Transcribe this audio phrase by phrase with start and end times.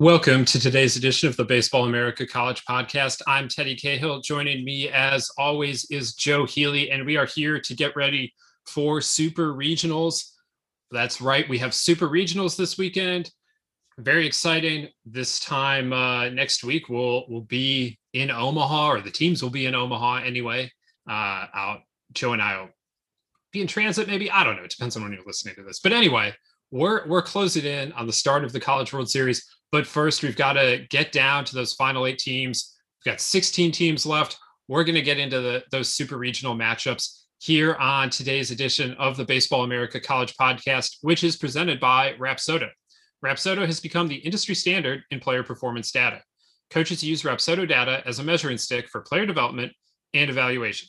[0.00, 3.20] Welcome to today's edition of the Baseball America College Podcast.
[3.26, 4.20] I'm Teddy Cahill.
[4.20, 8.32] Joining me, as always, is Joe Healy, and we are here to get ready
[8.64, 10.34] for Super Regionals.
[10.92, 13.32] That's right, we have Super Regionals this weekend.
[13.98, 14.86] Very exciting.
[15.04, 19.66] This time uh, next week, we'll we'll be in Omaha, or the teams will be
[19.66, 20.70] in Omaha anyway.
[21.10, 21.80] Uh, out,
[22.12, 22.68] Joe and I will
[23.50, 24.30] be in transit, maybe.
[24.30, 24.62] I don't know.
[24.62, 25.80] It depends on when you're listening to this.
[25.80, 26.34] But anyway,
[26.70, 29.44] we're we're closing in on the start of the College World Series.
[29.70, 32.76] But first, we've got to get down to those final eight teams.
[33.04, 34.38] We've got 16 teams left.
[34.66, 39.16] We're going to get into the, those super regional matchups here on today's edition of
[39.16, 42.68] the Baseball America College Podcast, which is presented by Rapsodo.
[43.24, 46.22] Rapsodo has become the industry standard in player performance data.
[46.70, 49.72] Coaches use Rapsodo data as a measuring stick for player development
[50.14, 50.88] and evaluation.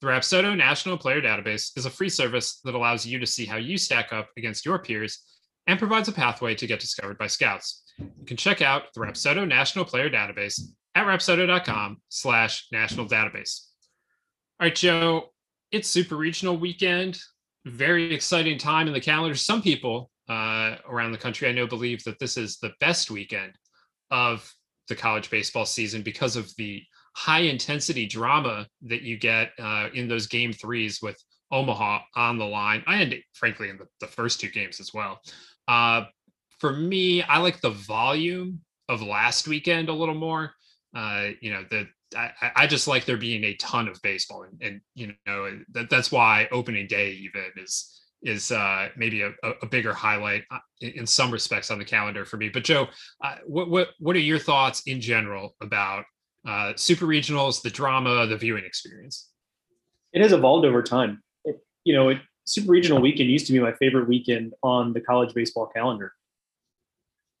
[0.00, 3.56] The Rapsodo National Player Database is a free service that allows you to see how
[3.56, 5.22] you stack up against your peers
[5.66, 7.82] and provides a pathway to get discovered by scouts.
[8.00, 10.60] You can check out the Rapsodo National Player Database
[10.94, 13.66] at rapsodo.com slash national database.
[14.58, 15.30] All right, Joe,
[15.70, 17.18] it's super regional weekend.
[17.64, 19.36] Very exciting time in the calendar.
[19.36, 23.52] Some people uh, around the country, I know, believe that this is the best weekend
[24.10, 24.50] of
[24.88, 26.82] the college baseball season because of the
[27.16, 32.44] high intensity drama that you get uh, in those game threes with Omaha on the
[32.44, 35.20] line, and frankly in the, the first two games as well.
[35.66, 36.04] Uh,
[36.60, 40.52] for me, I like the volume of last weekend a little more.
[40.94, 44.60] Uh, you know, the I, I just like there being a ton of baseball, and,
[44.62, 49.30] and you know that that's why opening day even is is uh, maybe a,
[49.62, 52.50] a, bigger highlight uh, in some respects on the calendar for me.
[52.50, 52.88] But Joe,
[53.24, 56.04] uh, what what what are your thoughts in general about
[56.46, 59.28] uh, super regionals, the drama, the viewing experience?
[60.12, 61.22] It has evolved over time.
[61.44, 65.00] It, you know, it, super regional weekend used to be my favorite weekend on the
[65.00, 66.12] college baseball calendar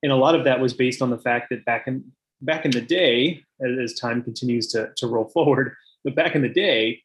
[0.02, 2.04] and a lot of that was based on the fact that back in
[2.42, 5.74] back in the day, as, time continues to, to roll forward,
[6.04, 7.02] but back in the day,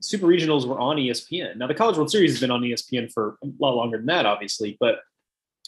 [0.00, 1.56] super regionals were on ESPN.
[1.56, 4.26] Now the College World Series has been on ESPN for a lot longer than that,
[4.26, 5.00] obviously, but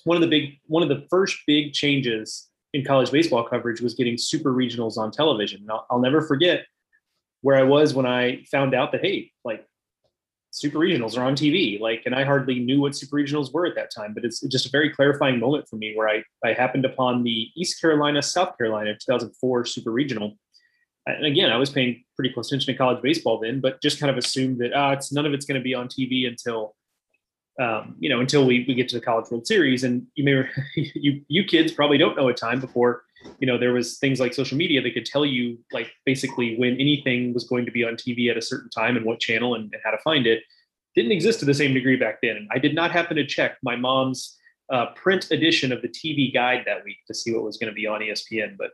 [0.04, 3.94] one of the big one of the first big changes in college baseball coverage was
[3.94, 5.66] getting super regionals on television.
[5.70, 6.66] I'll, I'll never forget
[7.42, 9.66] where I was when I found out that hey, like
[10.50, 11.80] super regionals are on TV.
[11.80, 14.66] Like, and I hardly knew what super regionals were at that time, but it's just
[14.66, 18.56] a very clarifying moment for me where I, I happened upon the East Carolina, South
[18.56, 20.36] Carolina 2004 super regional.
[21.06, 24.10] And again, I was paying pretty close attention to college baseball then, but just kind
[24.10, 26.74] of assumed that uh, it's none of it's going to be on TV until,
[27.60, 29.84] um, you know, until we, we get to the College World Series.
[29.84, 30.48] And you may,
[30.94, 33.02] you you kids probably don't know a time before
[33.38, 36.74] you know there was things like social media that could tell you like basically when
[36.74, 39.64] anything was going to be on tv at a certain time and what channel and,
[39.72, 40.42] and how to find it
[40.96, 42.48] didn't exist to the same degree back then.
[42.50, 44.38] I did not happen to check my mom's
[44.72, 47.74] uh, print edition of the tv guide that week to see what was going to
[47.74, 48.70] be on espn but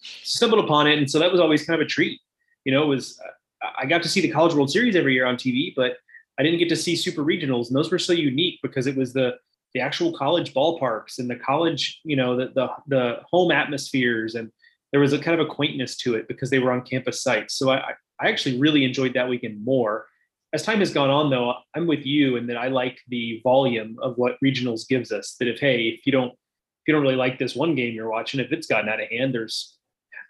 [0.00, 0.96] stumbled upon it.
[0.96, 2.18] And so that was always kind of a treat.
[2.64, 3.20] You know it was
[3.62, 5.96] uh, i got to see the college world series every year on tv but
[6.38, 7.66] i didn't get to see super regionals.
[7.68, 9.34] And those were so unique because it was the
[9.76, 14.34] the actual college ballparks and the college, you know, the, the, the home atmospheres.
[14.34, 14.50] And
[14.90, 17.56] there was a kind of a quaintness to it because they were on campus sites.
[17.56, 20.06] So I, I actually really enjoyed that weekend more.
[20.54, 23.98] As time has gone on, though, I'm with you in that I like the volume
[24.00, 25.36] of what regionals gives us.
[25.38, 28.10] That if hey, if you don't if you don't really like this one game you're
[28.10, 29.76] watching, if it's gotten out of hand, there's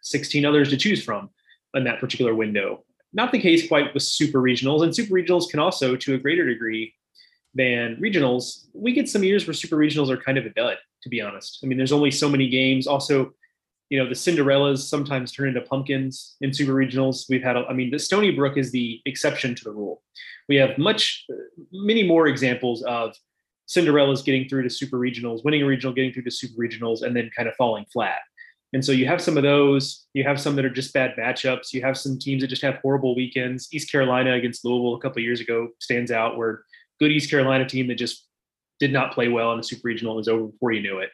[0.02, 1.30] 16 others to choose from
[1.74, 2.82] in that particular window.
[3.12, 6.44] Not the case quite with super regionals, and super regionals can also, to a greater
[6.44, 6.94] degree,
[7.56, 8.66] than regionals.
[8.74, 11.60] We get some years where super regionals are kind of a dud, to be honest.
[11.62, 12.86] I mean, there's only so many games.
[12.86, 13.32] Also,
[13.88, 17.26] you know, the Cinderellas sometimes turn into pumpkins in super regionals.
[17.28, 20.02] We've had, I mean, the Stony Brook is the exception to the rule.
[20.48, 21.24] We have much,
[21.72, 23.14] many more examples of
[23.68, 27.16] Cinderellas getting through to super regionals, winning a regional, getting through to super regionals, and
[27.16, 28.20] then kind of falling flat.
[28.72, 30.06] And so you have some of those.
[30.12, 31.72] You have some that are just bad matchups.
[31.72, 33.68] You have some teams that just have horrible weekends.
[33.72, 36.64] East Carolina against Louisville a couple years ago stands out where
[37.00, 38.26] good East Carolina team that just
[38.78, 41.10] did not play well in the super regional and was over before you knew it.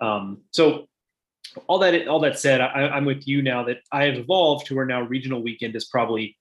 [0.00, 0.86] Um, so
[1.68, 4.74] all that all that said, I, am with you now that I have evolved to
[4.74, 6.36] where now regional weekend is probably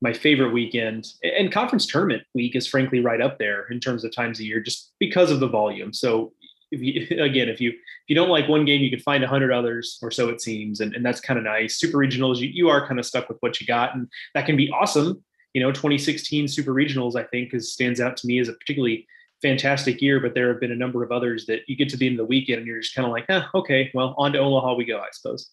[0.00, 4.14] my favorite weekend, and conference tournament week is frankly right up there in terms of
[4.14, 5.92] times a year, just because of the volume.
[5.92, 6.32] So
[6.70, 9.28] if you, again, if you if you don't like one game, you can find a
[9.28, 11.78] hundred others, or so it seems, and, and that's kind of nice.
[11.78, 14.56] Super regionals, you, you are kind of stuck with what you got, and that can
[14.56, 15.22] be awesome
[15.54, 19.06] you know 2016 super regionals i think is stands out to me as a particularly
[19.40, 22.06] fantastic year but there have been a number of others that you get to the
[22.06, 24.38] end of the weekend and you're just kind of like eh, okay well on to
[24.38, 25.50] omaha we go i suppose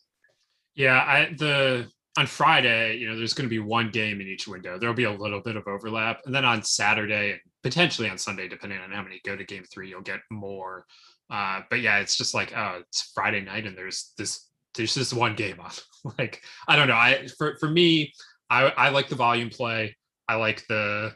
[0.75, 1.87] yeah i the
[2.17, 5.03] on friday you know there's going to be one game in each window there'll be
[5.03, 8.91] a little bit of overlap and then on saturday and potentially on sunday depending on
[8.91, 10.85] how many go to game three you'll get more
[11.29, 15.13] Uh, but yeah, it's just like oh, it's Friday night and there's this there's just
[15.13, 15.71] one game on.
[16.19, 16.95] like I don't know.
[16.95, 18.13] I for for me,
[18.49, 19.95] I I like the volume play.
[20.27, 21.13] I like the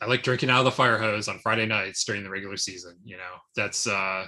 [0.00, 2.96] I like drinking out of the fire hose on Friday nights during the regular season.
[3.04, 4.26] You know, that's uh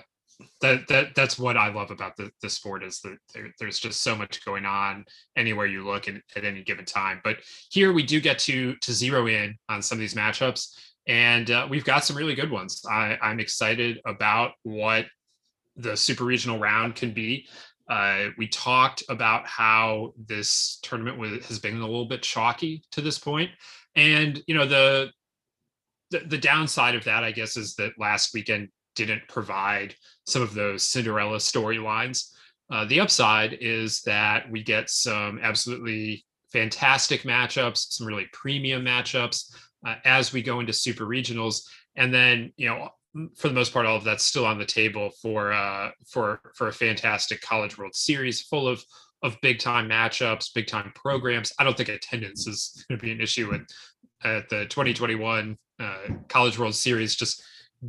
[0.61, 4.03] that that that's what I love about the the sport is that there, there's just
[4.03, 5.05] so much going on
[5.37, 7.21] anywhere you look in, at any given time.
[7.25, 7.39] But
[7.71, 10.77] here we do get to to zero in on some of these matchups,
[11.07, 12.85] and uh, we've got some really good ones.
[12.89, 15.07] I, I'm excited about what
[15.77, 17.47] the super regional round can be.
[17.89, 23.01] Uh, we talked about how this tournament was, has been a little bit chalky to
[23.01, 23.51] this point,
[23.95, 25.11] and you know the,
[26.11, 29.95] the the downside of that, I guess, is that last weekend didn't provide
[30.27, 32.31] some of those Cinderella storylines.
[32.71, 39.53] Uh, the upside is that we get some absolutely fantastic matchups, some really premium matchups
[39.87, 41.67] uh, as we go into super regionals.
[41.97, 42.89] And then, you know,
[43.37, 46.69] for the most part, all of that's still on the table for uh, for for
[46.69, 48.85] a fantastic College World Series full of
[49.23, 51.53] of big time matchups, big time programs.
[51.59, 53.61] I don't think attendance is going to be an issue at,
[54.29, 55.97] at the 2021 uh,
[56.29, 57.15] College World Series.
[57.15, 57.43] Just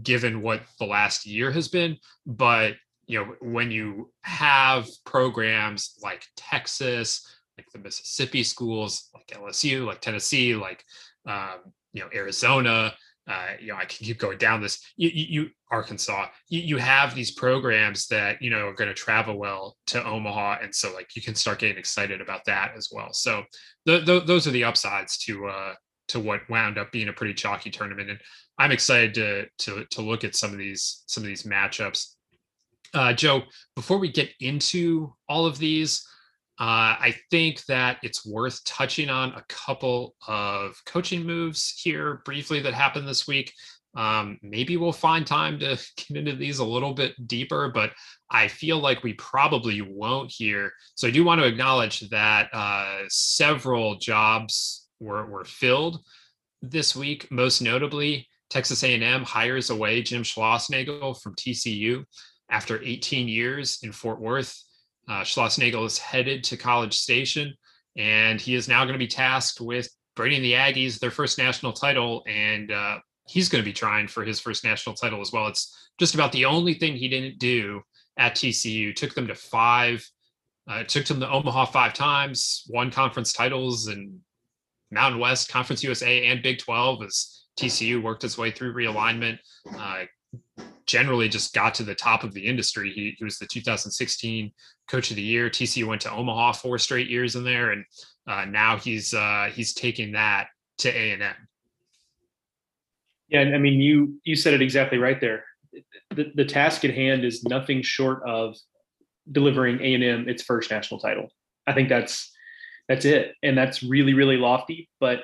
[0.03, 1.97] given what the last year has been.
[2.25, 2.75] But
[3.07, 7.25] you know, when you have programs like Texas,
[7.57, 10.83] like the Mississippi schools, like LSU, like Tennessee, like
[11.27, 12.93] um, you know Arizona,
[13.27, 14.83] uh, you know I can keep going down this.
[14.97, 19.37] You, you Arkansas, you, you have these programs that you know are going to travel
[19.37, 23.13] well to Omaha, and so like you can start getting excited about that as well.
[23.13, 23.43] So
[23.85, 25.73] those are the upsides to uh,
[26.09, 28.09] to what wound up being a pretty chalky tournament.
[28.09, 28.19] And
[28.59, 32.13] I'm excited to to to look at some of these some of these matchups.
[32.93, 33.41] Uh, Joe,
[33.75, 36.07] before we get into all of these,
[36.57, 42.61] uh, I think that it's worth touching on a couple of coaching moves here briefly
[42.61, 43.51] that happened this week.
[43.95, 47.91] Um, maybe we'll find time to get into these a little bit deeper, but
[48.29, 50.71] I feel like we probably won't here.
[50.95, 55.99] So I do want to acknowledge that uh, several jobs were, were filled
[56.61, 57.29] this week.
[57.31, 62.05] Most notably, Texas A&M hires away Jim Schlossnagle from TCU
[62.49, 64.61] after 18 years in Fort Worth.
[65.07, 67.53] Uh, Schlossnagle is headed to College Station,
[67.95, 71.73] and he is now going to be tasked with bringing the Aggies their first national
[71.73, 75.47] title, and uh, he's going to be trying for his first national title as well.
[75.47, 77.81] It's just about the only thing he didn't do
[78.17, 78.95] at TCU.
[78.95, 80.07] Took them to five.
[80.67, 84.19] Uh, took them to Omaha five times, won conference titles and
[84.89, 89.37] Mountain West, Conference USA, and Big 12 as TCU worked its way through realignment.
[89.77, 90.05] Uh,
[90.85, 92.91] generally just got to the top of the industry.
[92.91, 94.51] He, he, was the 2016
[94.87, 95.49] Coach of the Year.
[95.49, 97.85] TCU went to Omaha four straight years in there, and
[98.27, 100.47] uh, now he's uh, he's taking that
[100.79, 101.35] to A and M.
[103.29, 105.43] Yeah, and I mean you you said it exactly right there.
[106.15, 108.55] The, the task at hand is nothing short of
[109.31, 111.29] delivering A and M its first national title.
[111.65, 112.31] I think that's
[112.87, 115.23] that's it, and that's really really lofty, but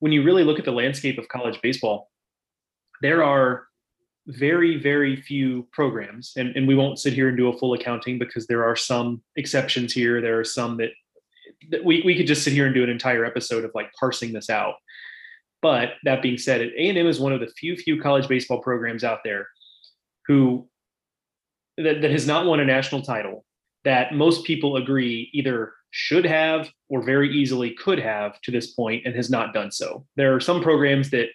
[0.00, 2.08] when you really look at the landscape of college baseball,
[3.02, 3.67] there are
[4.28, 8.18] very, very few programs, and, and we won't sit here and do a full accounting
[8.18, 10.20] because there are some exceptions here.
[10.20, 10.90] There are some that,
[11.70, 14.32] that we, we could just sit here and do an entire episode of like parsing
[14.32, 14.74] this out.
[15.62, 19.20] But that being said, A&M is one of the few, few college baseball programs out
[19.24, 19.48] there
[20.26, 20.68] who
[21.78, 23.44] that, that has not won a national title
[23.84, 29.06] that most people agree either should have or very easily could have to this point
[29.06, 30.04] and has not done so.
[30.16, 31.28] There are some programs that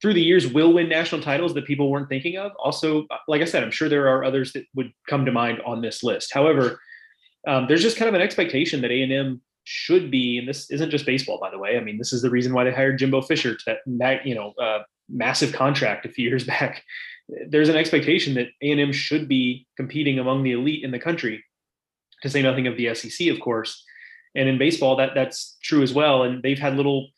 [0.00, 2.52] through the years will win national titles that people weren't thinking of.
[2.58, 5.82] Also, like I said, I'm sure there are others that would come to mind on
[5.82, 6.32] this list.
[6.32, 6.80] However,
[7.46, 11.06] um, there's just kind of an expectation that A&M should be, and this isn't just
[11.06, 11.76] baseball, by the way.
[11.76, 14.52] I mean, this is the reason why they hired Jimbo Fisher to that, you know,
[14.60, 16.82] uh, massive contract a few years back.
[17.48, 21.44] There's an expectation that A&M should be competing among the elite in the country
[22.22, 23.84] to say nothing of the SEC, of course.
[24.34, 26.22] And in baseball, that that's true as well.
[26.22, 27.08] And they've had little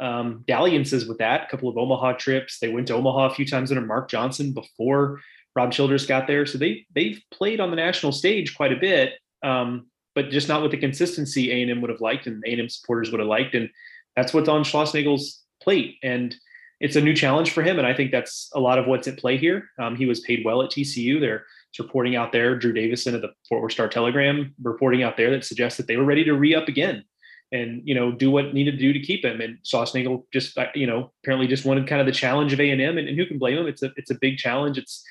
[0.00, 1.44] um, dalliances with that.
[1.44, 2.58] A couple of Omaha trips.
[2.58, 5.20] They went to Omaha a few times under Mark Johnson before
[5.54, 6.46] Rob Childress got there.
[6.46, 10.62] So they they've played on the national stage quite a bit, um, but just not
[10.62, 13.20] with the consistency A and M would have liked, and A and M supporters would
[13.20, 13.54] have liked.
[13.54, 13.68] And
[14.16, 15.96] that's what's on Schlossnagle's plate.
[16.02, 16.34] And
[16.80, 19.18] it's a new challenge for him, and I think that's a lot of what's at
[19.18, 19.68] play here.
[19.80, 21.20] Um, he was paid well at TCU.
[21.20, 21.44] They're
[21.78, 22.56] reporting out there.
[22.56, 25.96] Drew Davison of the Fort Worth Star Telegram reporting out there that suggests that they
[25.96, 27.04] were ready to re up again
[27.52, 29.40] and you know do what needed to do to keep him.
[29.40, 32.70] And Schlossnagle just uh, you know apparently just wanted kind of the challenge of A
[32.70, 33.66] and M, and who can blame him?
[33.66, 34.78] It's a it's a big challenge.
[34.78, 35.04] It's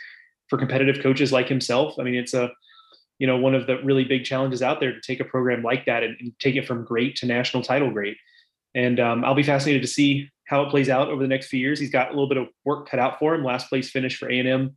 [0.49, 1.95] for competitive coaches like himself.
[1.99, 2.51] I mean, it's a
[3.19, 5.85] you know one of the really big challenges out there to take a program like
[5.85, 8.17] that and, and take it from great to national title great.
[8.75, 11.59] And um, I'll be fascinated to see how it plays out over the next few
[11.59, 11.79] years.
[11.79, 13.43] He's got a little bit of work cut out for him.
[13.43, 14.75] Last place finish for A and M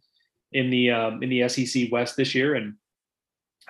[0.53, 2.75] in the um, in the SEC West this year, and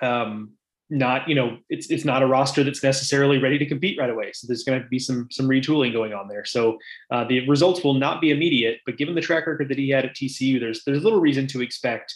[0.01, 0.53] um,
[0.91, 4.31] not you know it's it's not a roster that's necessarily ready to compete right away.
[4.33, 6.45] So there's going to be some some retooling going on there.
[6.45, 6.77] So
[7.09, 10.05] uh, the results will not be immediate, but given the track record that he had
[10.05, 12.13] at TCU, there's there's little reason to expect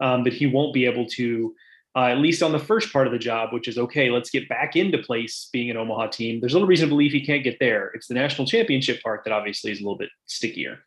[0.00, 1.54] um, that he won't be able to.
[1.94, 4.48] Uh, at least on the first part of the job, which is okay, let's get
[4.48, 6.40] back into place being an Omaha team.
[6.40, 7.88] There's little reason to believe he can't get there.
[7.88, 10.78] It's the national championship part that obviously is a little bit stickier.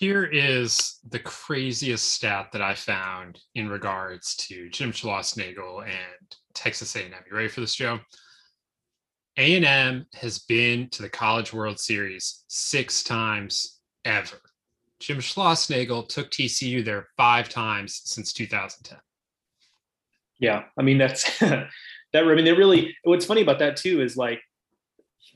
[0.00, 6.96] Here is the craziest stat that I found in regards to Jim Schlossnagle and Texas
[6.96, 7.12] A&M.
[7.28, 8.00] You ready for this, Joe?
[9.36, 14.40] A&M has been to the College World Series six times ever.
[15.00, 18.98] Jim Schlossnagle took TCU there five times since 2010.
[20.38, 21.68] Yeah, I mean that's that.
[22.14, 22.96] I mean, they really.
[23.04, 24.40] What's funny about that too is like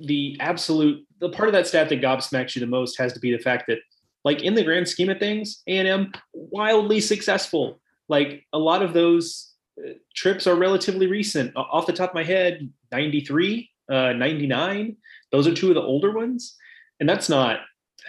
[0.01, 3.33] the absolute the part of that stat that gobsmacks you the most has to be
[3.33, 3.79] the fact that
[4.25, 7.81] like in the grand scheme of things, A&M wildly successful.
[8.09, 11.53] Like a lot of those uh, trips are relatively recent.
[11.57, 14.97] Off the top of my head, 93, uh, 99.
[15.31, 16.57] Those are two of the older ones.
[17.01, 17.61] And that's not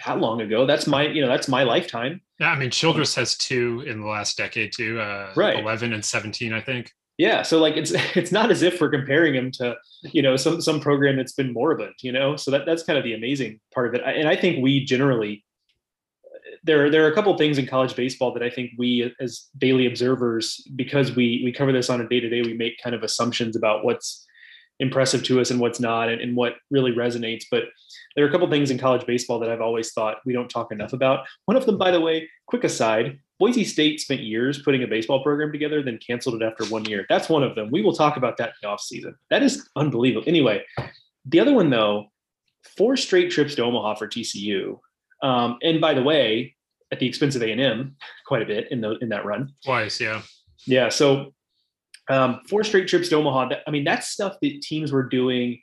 [0.04, 0.66] that long ago.
[0.66, 2.20] That's my, you know, that's my lifetime.
[2.40, 4.98] Yeah, I mean, Childress has two in the last decade too.
[4.98, 6.90] Uh, right, eleven and seventeen, I think.
[7.18, 10.62] Yeah, so like it's it's not as if we're comparing him to you know some
[10.62, 12.36] some program that's been moribund, you know.
[12.36, 14.02] So that that's kind of the amazing part of it.
[14.06, 15.44] And I think we generally
[16.62, 19.86] there there are a couple things in college baseball that I think we as daily
[19.86, 23.02] observers, because we we cover this on a day to day, we make kind of
[23.02, 24.26] assumptions about what's
[24.78, 27.44] impressive to us and what's not, and, and what really resonates.
[27.50, 27.64] But
[28.16, 30.72] there are a couple things in college baseball that I've always thought we don't talk
[30.72, 31.26] enough about.
[31.44, 35.22] One of them, by the way, quick aside, Boise State spent years putting a baseball
[35.22, 37.06] program together, then canceled it after one year.
[37.08, 37.70] That's one of them.
[37.70, 39.14] We will talk about that in the off season.
[39.30, 40.24] That is unbelievable.
[40.26, 40.62] Anyway,
[41.24, 42.06] the other one though,
[42.76, 44.78] four straight trips to Omaha for TCU
[45.22, 46.54] um, and by the way,
[46.92, 47.96] at the expense of A and M,
[48.26, 49.52] quite a bit in the in that run.
[49.64, 50.22] Twice, yeah,
[50.66, 50.88] yeah.
[50.88, 51.32] So
[52.08, 53.48] um, four straight trips to Omaha.
[53.50, 55.60] That, I mean, that's stuff that teams were doing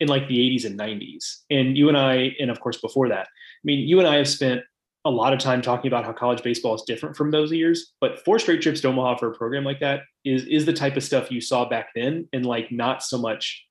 [0.00, 1.42] in like the 80s and 90s.
[1.50, 4.28] And you and I, and of course before that, I mean, you and I have
[4.28, 4.62] spent
[5.04, 7.92] a lot of time talking about how college baseball is different from those years.
[8.00, 10.96] But four straight trips to Omaha for a program like that is is the type
[10.96, 13.65] of stuff you saw back then, and like not so much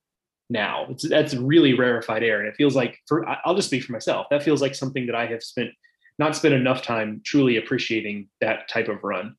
[0.49, 0.87] now.
[0.89, 4.27] It's that's really rarefied air, and it feels like for I'll just speak for myself.
[4.29, 5.69] That feels like something that I have spent
[6.17, 9.35] not spent enough time truly appreciating that type of run.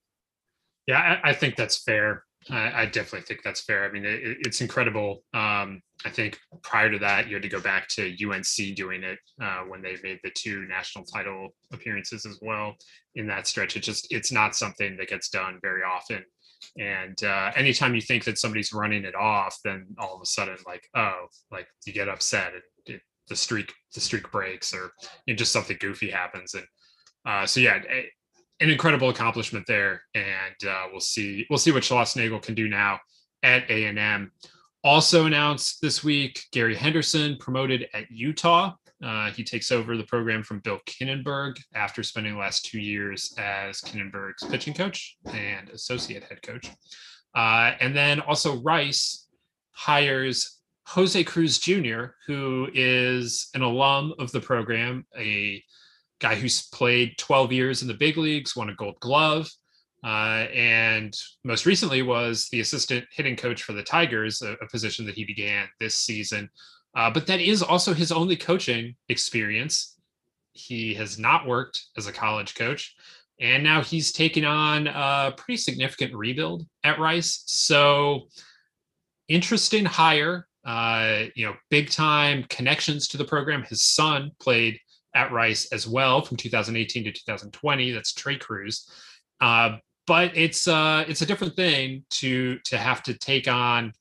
[0.86, 2.24] Yeah, I, I think that's fair.
[2.50, 3.84] I, I, definitely think that's fair.
[3.84, 5.24] I mean, it, it's incredible.
[5.34, 9.18] Um, I think prior to that, you had to go back to UNC doing it
[9.42, 12.76] uh, when they made the two national title appearances as well
[13.16, 13.76] in that stretch.
[13.76, 16.22] It just it's not something that gets done very often
[16.78, 20.56] and uh, anytime you think that somebody's running it off then all of a sudden
[20.66, 24.92] like oh like you get upset and it, the streak the streak breaks or
[25.26, 26.54] you know, just something goofy happens.
[26.54, 26.66] And
[27.26, 28.08] uh, so yeah a,
[28.60, 30.02] an incredible accomplishment there.
[30.14, 33.00] And uh, we'll see we'll see what Schlossnagle can do now
[33.42, 34.32] at A&M
[34.82, 40.42] also announced this week Gary Henderson promoted at Utah uh, he takes over the program
[40.42, 46.24] from Bill Kinneberg after spending the last two years as Kinneberg's pitching coach and associate
[46.24, 46.70] head coach.
[47.34, 49.26] Uh, and then also Rice
[49.72, 55.62] hires Jose Cruz Jr., who is an alum of the program, a
[56.20, 59.50] guy who's played 12 years in the big leagues, won a gold glove,
[60.04, 65.04] uh, and most recently was the assistant hitting coach for the Tigers, a, a position
[65.04, 66.48] that he began this season
[66.96, 69.96] uh, but that is also his only coaching experience.
[70.52, 72.96] He has not worked as a college coach,
[73.38, 77.42] and now he's taken on a pretty significant rebuild at Rice.
[77.46, 78.28] So,
[79.28, 80.48] interesting hire.
[80.64, 83.62] Uh, you know, big time connections to the program.
[83.62, 84.80] His son played
[85.14, 87.92] at Rice as well from 2018 to 2020.
[87.92, 88.90] That's Trei Cruz.
[89.40, 89.76] Uh,
[90.06, 93.92] but it's uh, it's a different thing to to have to take on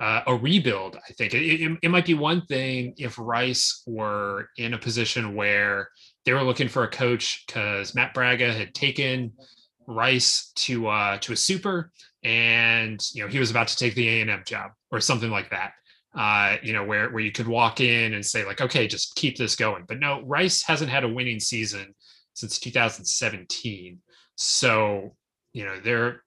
[0.00, 0.96] uh, a rebuild.
[0.96, 5.34] I think it, it, it, might be one thing if Rice were in a position
[5.34, 5.90] where
[6.24, 9.32] they were looking for a coach because Matt Bragga had taken
[9.86, 11.92] Rice to uh, to a super,
[12.22, 15.30] and you know he was about to take the A and M job or something
[15.30, 15.72] like that.
[16.14, 19.36] Uh, you know where where you could walk in and say like, okay, just keep
[19.36, 19.84] this going.
[19.86, 21.94] But no, Rice hasn't had a winning season
[22.32, 23.98] since 2017.
[24.36, 25.14] So
[25.52, 26.22] you know they're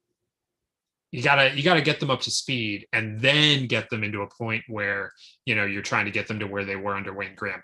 [1.14, 4.28] you gotta you gotta get them up to speed and then get them into a
[4.28, 5.14] point where
[5.46, 7.62] you know you're trying to get them to where they were under Wayne Graham.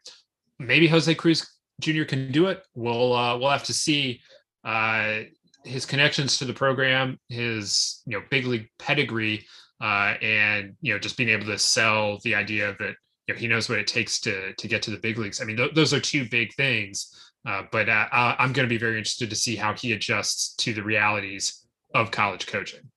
[0.60, 1.50] Maybe Jose Cruz
[1.82, 2.03] Jr.
[2.03, 2.63] can do it.
[2.75, 4.22] We'll uh, we'll have to see.
[4.63, 5.22] Uh,
[5.65, 9.46] his connections to the program, his you know big league pedigree,
[9.82, 12.94] uh, and you know just being able to sell the idea that
[13.27, 15.41] you know he knows what it takes to to get to the big leagues.
[15.41, 17.13] I mean, th- those are two big things
[17.48, 20.74] Uh, but uh, I'm going to be very interested to see how he adjusts to
[20.74, 21.65] the realities
[21.96, 22.88] of college coaching.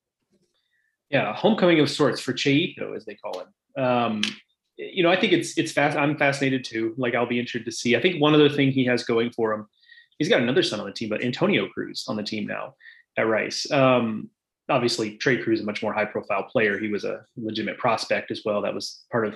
[1.12, 3.81] Yeah, homecoming of sorts for Cheito, as they call it.
[3.81, 4.23] Um,
[4.78, 5.97] you know, I think it's it's fast.
[5.97, 6.95] I'm fascinated too.
[6.97, 7.95] Like I'll be interested to see.
[7.95, 9.66] I think one other thing he has going for him,
[10.19, 12.75] he's got another son on the team, but Antonio Cruz on the team now
[13.19, 13.71] at Rice.
[13.71, 14.31] Um,
[14.71, 16.78] obviously, Trei Cruz is a much more high profile player.
[16.78, 18.62] He was a legitimate prospect as well.
[18.62, 19.35] That was part of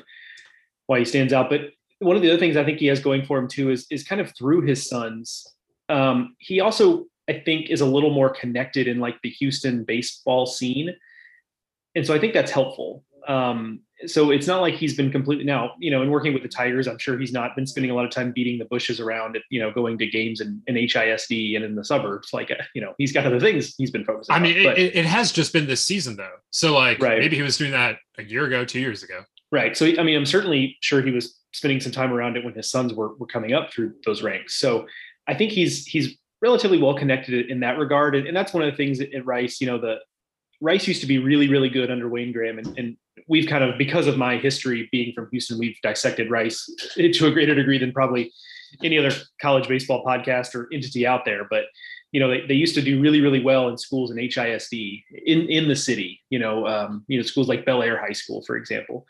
[0.86, 1.50] why he stands out.
[1.50, 3.86] But one of the other things I think he has going for him too is
[3.90, 5.46] is kind of through his sons.
[5.90, 10.46] Um, he also I think is a little more connected in like the Houston baseball
[10.46, 10.94] scene,
[11.96, 13.02] and so I think that's helpful.
[13.26, 16.48] Um, so it's not like he's been completely now, you know, in working with the
[16.48, 19.38] Tigers, I'm sure he's not been spending a lot of time beating the bushes around,
[19.50, 22.32] you know, going to games in, in HISD and in the suburbs.
[22.34, 24.40] Like, you know, he's got other things he's been focusing on.
[24.40, 26.36] I mean, on, but, it, it, has just been this season though.
[26.50, 27.18] So like Right.
[27.18, 29.24] maybe he was doing that a year ago, two years ago.
[29.50, 29.74] right.
[29.74, 32.70] So, I mean, I'm certainly sure he was spending some time around it when his
[32.70, 34.60] sons were, were coming up through those ranks.
[34.60, 34.86] So
[35.26, 38.14] I think he's, he's relatively well connected in that regard.
[38.14, 39.96] And, and that's one of the things at, at Rice, you know, the
[40.60, 42.96] Rice used to be really, really good under Wayne Graham and, and
[43.28, 47.30] we've kind of because of my history being from Houston, we've dissected Rice to a
[47.30, 48.32] greater degree than probably
[48.82, 51.46] any other college baseball podcast or entity out there.
[51.48, 51.64] But
[52.12, 55.48] you know, they, they used to do really, really well in schools in HISD in
[55.48, 56.22] in the city.
[56.30, 59.06] You know, um, you know schools like Bellaire High School, for example.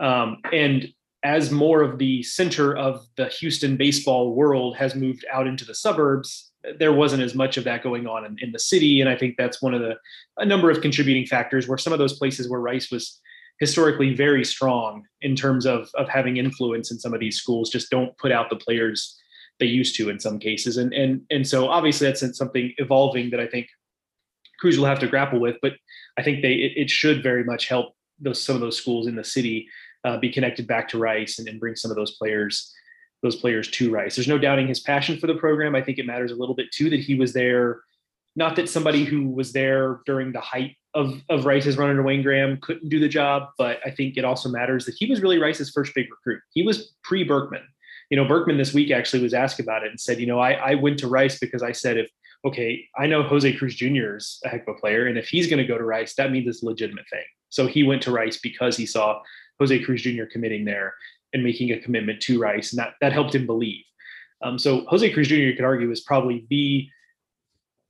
[0.00, 0.92] Um, and
[1.22, 5.74] as more of the center of the Houston baseball world has moved out into the
[5.74, 9.00] suburbs, there wasn't as much of that going on in, in the city.
[9.00, 9.96] And I think that's one of the
[10.36, 13.20] a number of contributing factors where some of those places where Rice was
[13.60, 17.90] historically very strong in terms of of having influence in some of these schools just
[17.90, 19.16] don't put out the players
[19.60, 23.38] they used to in some cases and and and so obviously that's something evolving that
[23.38, 23.68] i think
[24.58, 25.74] cruz will have to grapple with but
[26.18, 29.14] i think they it, it should very much help those some of those schools in
[29.14, 29.68] the city
[30.04, 32.72] uh, be connected back to rice and, and bring some of those players
[33.22, 36.06] those players to rice there's no doubting his passion for the program i think it
[36.06, 37.80] matters a little bit too that he was there
[38.36, 42.22] not that somebody who was there during the height of, of Rice's run under Wayne
[42.22, 45.38] Graham couldn't do the job, but I think it also matters that he was really
[45.38, 46.40] Rice's first big recruit.
[46.52, 47.62] He was pre Berkman.
[48.10, 50.52] You know, Berkman this week actually was asked about it and said, you know, I,
[50.52, 52.10] I went to Rice because I said, if,
[52.44, 54.16] okay, I know Jose Cruz Jr.
[54.16, 55.06] is a heck of a player.
[55.06, 57.24] And if he's going to go to Rice, that means it's a legitimate thing.
[57.50, 59.20] So he went to Rice because he saw
[59.60, 60.24] Jose Cruz Jr.
[60.24, 60.94] committing there
[61.32, 62.72] and making a commitment to Rice.
[62.72, 63.84] And that, that helped him believe.
[64.42, 66.88] Um, so Jose Cruz Jr., you could argue, is probably the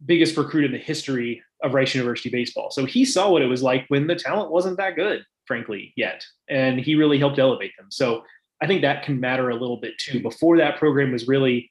[0.05, 2.70] biggest recruit in the history of Rice University baseball.
[2.70, 6.24] So he saw what it was like when the talent wasn't that good, frankly, yet.
[6.48, 7.88] And he really helped elevate them.
[7.90, 8.24] So
[8.62, 10.20] I think that can matter a little bit too.
[10.20, 11.70] Before that program was really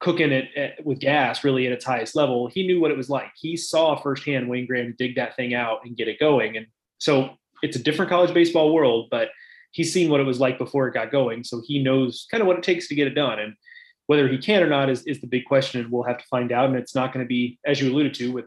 [0.00, 3.10] cooking it at, with gas, really at its highest level, he knew what it was
[3.10, 3.30] like.
[3.36, 6.56] He saw firsthand Wayne Graham dig that thing out and get it going.
[6.56, 6.66] And
[6.98, 7.30] so
[7.62, 9.28] it's a different college baseball world, but
[9.72, 11.44] he's seen what it was like before it got going.
[11.44, 13.38] So he knows kind of what it takes to get it done.
[13.38, 13.54] And
[14.06, 16.50] whether he can or not is, is the big question, and we'll have to find
[16.50, 16.68] out.
[16.68, 18.46] And it's not going to be, as you alluded to, with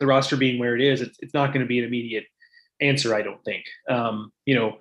[0.00, 2.24] the roster being where it is, it's, it's not going to be an immediate
[2.80, 3.64] answer, I don't think.
[3.88, 4.76] Um, you know,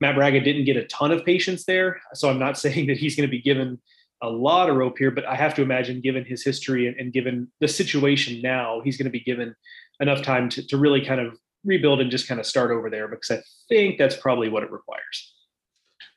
[0.00, 3.14] Matt Bragga didn't get a ton of patience there, so I'm not saying that he's
[3.14, 3.80] going to be given
[4.22, 7.12] a lot of rope here, but I have to imagine, given his history and, and
[7.12, 9.54] given the situation now, he's going to be given
[10.00, 13.08] enough time to, to really kind of rebuild and just kind of start over there
[13.08, 15.34] because I think that's probably what it requires.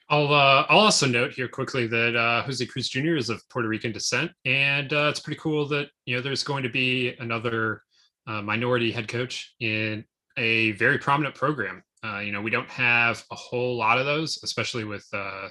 [0.10, 3.16] I'll uh, I'll also note here quickly that uh, Jose Cruz Jr.
[3.16, 6.64] is of Puerto Rican descent, and uh, it's pretty cool that you know there's going
[6.64, 7.84] to be another
[8.26, 10.04] uh, minority head coach in
[10.38, 11.84] a very prominent program.
[12.04, 15.48] Uh, you know, we don't have a whole lot of those, especially with uh,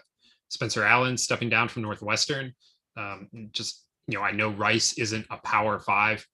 [0.48, 2.52] Spencer Allen stepping down from Northwestern.
[2.96, 6.26] Um, just you know, I know Rice isn't a Power Five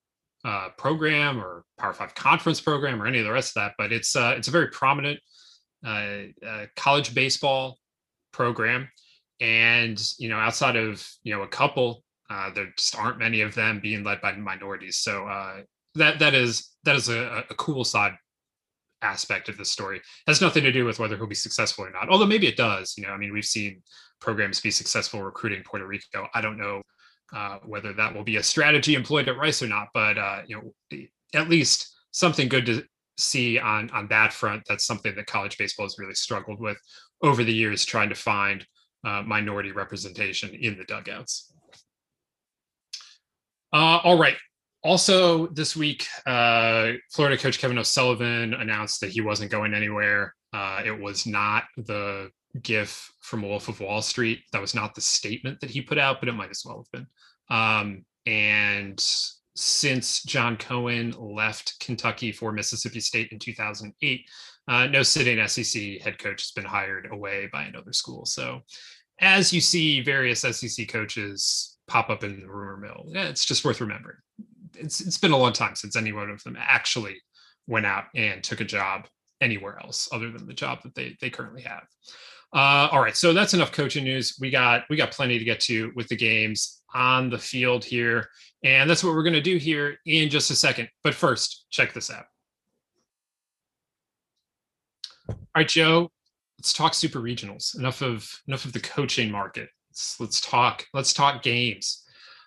[0.44, 3.92] uh, program or Power Five conference program or any of the rest of that, but
[3.92, 5.18] it's uh, it's a very prominent
[5.84, 7.78] uh, uh, college baseball
[8.32, 8.88] program.
[9.40, 13.54] And you know, outside of you know a couple, uh, there just aren't many of
[13.54, 14.98] them being led by minorities.
[14.98, 15.28] So
[15.94, 18.14] that that is that is a, a cool side
[19.02, 20.00] aspect of the story.
[20.26, 22.08] has nothing to do with whether he'll be successful or not.
[22.08, 22.94] Although maybe it does.
[22.96, 23.82] You know, I mean, we've seen
[24.20, 26.26] programs be successful recruiting Puerto Rico.
[26.34, 26.82] I don't know
[27.34, 30.56] uh, whether that will be a strategy employed at Rice or not, but uh, you
[30.56, 30.98] know,
[31.34, 32.84] at least something good to
[33.18, 34.62] see on on that front.
[34.68, 36.78] That's something that college baseball has really struggled with
[37.22, 38.64] over the years, trying to find
[39.04, 41.52] uh, minority representation in the dugouts.
[43.72, 44.36] Uh, all right.
[44.84, 50.34] Also, this week, uh, Florida coach Kevin O'Sullivan announced that he wasn't going anywhere.
[50.84, 52.30] It was not the
[52.62, 54.40] GIF from Wolf of Wall Street.
[54.52, 56.90] That was not the statement that he put out, but it might as well have
[56.92, 57.06] been.
[57.56, 59.04] Um, and
[59.56, 64.20] since John Cohen left Kentucky for Mississippi State in 2008,
[64.66, 68.24] uh, no sitting SEC head coach has been hired away by another school.
[68.24, 68.60] So,
[69.20, 73.04] as you see various SEC coaches pop up in the rumor mill.
[73.08, 74.16] Yeah, it's just worth remembering.
[74.76, 77.16] It's it's been a long time since any one of them actually
[77.66, 79.06] went out and took a job
[79.40, 81.84] anywhere else other than the job that they they currently have.
[82.54, 84.36] Uh, all right, so that's enough coaching news.
[84.40, 88.28] We got we got plenty to get to with the games on the field here,
[88.62, 90.88] and that's what we're going to do here in just a second.
[91.02, 92.26] But first, check this out.
[95.28, 96.12] All right, Joe,
[96.58, 97.76] let's talk super regionals.
[97.76, 99.68] Enough of enough of the coaching market.
[99.90, 100.86] Let's, let's talk.
[100.94, 102.04] Let's talk games.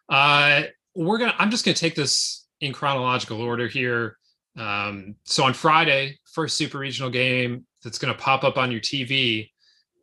[0.07, 0.63] Uh,
[0.95, 1.35] we're gonna.
[1.37, 4.17] I'm just gonna take this in chronological order here.
[4.57, 9.49] Um, so on Friday, first super regional game that's gonna pop up on your TV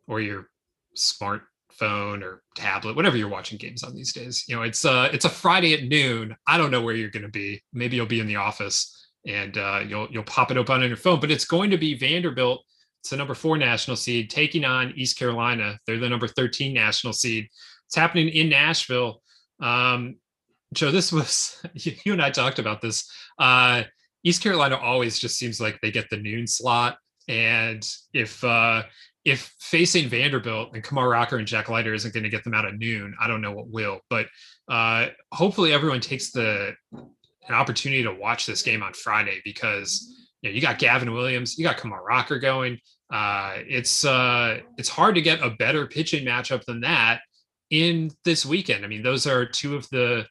[0.07, 0.49] or your
[0.97, 4.45] smartphone or tablet, whatever you're watching games on these days.
[4.47, 6.35] You know, it's uh it's a Friday at noon.
[6.47, 7.63] I don't know where you're gonna be.
[7.73, 8.91] Maybe you'll be in the office
[9.25, 11.19] and uh, you'll you'll pop it open on your phone.
[11.19, 12.63] But it's going to be Vanderbilt
[13.05, 15.77] it's the number four national seed taking on East Carolina.
[15.85, 17.47] They're the number 13 national seed.
[17.85, 19.21] It's happening in Nashville.
[19.59, 20.15] Um,
[20.73, 23.07] Joe, this was you and I talked about this.
[23.37, 23.83] Uh,
[24.23, 28.81] East Carolina always just seems like they get the noon slot, and if uh,
[29.25, 32.65] if facing Vanderbilt and Kumar Rocker and Jack Leiter isn't going to get them out
[32.65, 33.99] at noon, I don't know what will.
[34.09, 34.27] But
[34.69, 40.49] uh, hopefully, everyone takes the an opportunity to watch this game on Friday because you,
[40.49, 42.79] know, you got Gavin Williams, you got Kumar Rocker going.
[43.11, 47.21] Uh, it's uh, it's hard to get a better pitching matchup than that
[47.71, 48.85] in this weekend.
[48.85, 50.27] I mean, those are two of the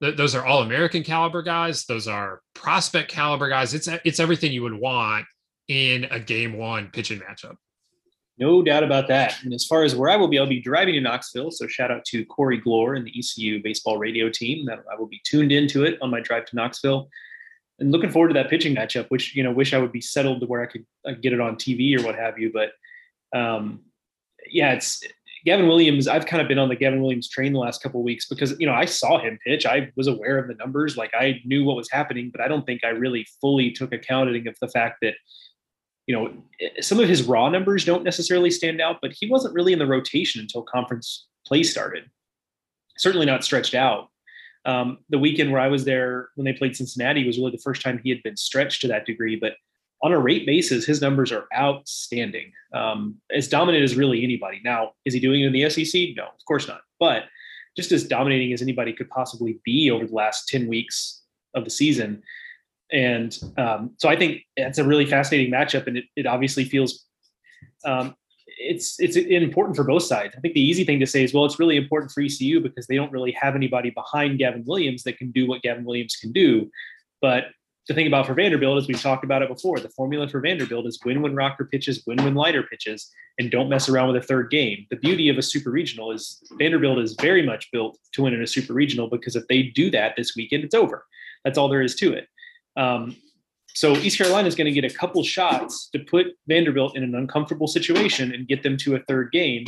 [0.00, 1.84] those are all American caliber guys.
[1.84, 3.72] Those are prospect caliber guys.
[3.72, 5.26] It's it's everything you would want
[5.68, 7.54] in a game one pitching matchup.
[8.38, 9.36] No doubt about that.
[9.42, 11.50] And as far as where I will be, I'll be driving to Knoxville.
[11.50, 15.06] So shout out to Corey Glore and the ECU baseball radio team that I will
[15.06, 17.08] be tuned into it on my drive to Knoxville
[17.82, 20.40] and looking forward to that pitching matchup, which you know wish I would be settled
[20.40, 22.52] to where I could uh, get it on TV or what have you.
[22.52, 22.70] But
[23.36, 23.80] um,
[24.48, 25.02] yeah, it's
[25.44, 26.06] Gavin Williams.
[26.06, 28.66] I've kind of been on the Gavin Williams train the last couple weeks because you
[28.66, 29.66] know I saw him pitch.
[29.66, 32.64] I was aware of the numbers, like I knew what was happening, but I don't
[32.64, 35.14] think I really fully took accounting of the fact that
[36.06, 36.32] you know
[36.80, 39.86] some of his raw numbers don't necessarily stand out, but he wasn't really in the
[39.86, 42.04] rotation until conference play started.
[42.98, 44.08] Certainly not stretched out
[44.64, 47.82] um, the weekend where I was there when they played Cincinnati was really the first
[47.82, 49.36] time he had been stretched to that degree.
[49.36, 49.54] But
[50.02, 52.52] on a rate basis, his numbers are outstanding.
[52.74, 54.60] Um, as dominant as really anybody.
[54.64, 56.10] Now, is he doing it in the SEC?
[56.16, 56.80] No, of course not.
[56.98, 57.24] But
[57.76, 61.22] just as dominating as anybody could possibly be over the last 10 weeks
[61.54, 62.22] of the season.
[62.92, 65.86] And um, so I think it's a really fascinating matchup.
[65.86, 67.06] And it, it obviously feels
[67.84, 68.14] um,
[68.46, 70.34] it's it's important for both sides.
[70.36, 72.86] I think the easy thing to say is, well, it's really important for ECU because
[72.86, 76.32] they don't really have anybody behind Gavin Williams that can do what Gavin Williams can
[76.32, 76.70] do.
[77.20, 77.46] But
[77.88, 80.86] the thing about for Vanderbilt, as we've talked about it before, the formula for Vanderbilt
[80.86, 84.26] is win when Rocker pitches, win when Leiter pitches, and don't mess around with a
[84.26, 84.86] third game.
[84.90, 88.42] The beauty of a super regional is Vanderbilt is very much built to win in
[88.42, 91.04] a super regional because if they do that this weekend, it's over.
[91.44, 92.28] That's all there is to it.
[92.76, 93.16] Um,
[93.74, 97.14] so East Carolina is going to get a couple shots to put Vanderbilt in an
[97.14, 99.64] uncomfortable situation and get them to a third game.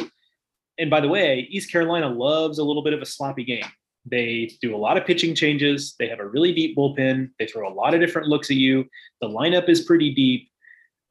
[0.78, 3.64] And by the way, East Carolina loves a little bit of a sloppy game.
[4.06, 5.94] They do a lot of pitching changes.
[5.98, 7.30] They have a really deep bullpen.
[7.38, 8.84] They throw a lot of different looks at you.
[9.22, 10.50] The lineup is pretty deep.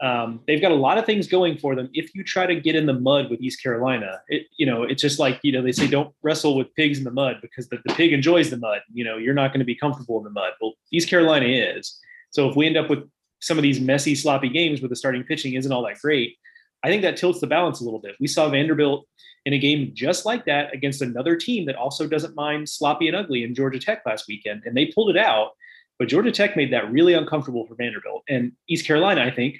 [0.02, 1.90] Um, they've got a lot of things going for them.
[1.94, 5.02] If you try to get in the mud with East Carolina, it, you know, it's
[5.02, 7.78] just like, you know, they say don't wrestle with pigs in the mud because the,
[7.86, 8.80] the pig enjoys the mud.
[8.92, 10.54] You know, you're not going to be comfortable in the mud.
[10.62, 12.00] Well, East Carolina is.
[12.32, 13.08] So if we end up with
[13.40, 16.38] some of these messy, sloppy games where the starting pitching isn't all that great,
[16.84, 18.16] I think that tilts the balance a little bit.
[18.20, 19.08] We saw Vanderbilt
[19.46, 23.16] in a game just like that against another team that also doesn't mind sloppy and
[23.16, 25.52] ugly in Georgia Tech last weekend, and they pulled it out.
[26.00, 28.24] But Georgia Tech made that really uncomfortable for Vanderbilt.
[28.28, 29.60] And East Carolina, I think,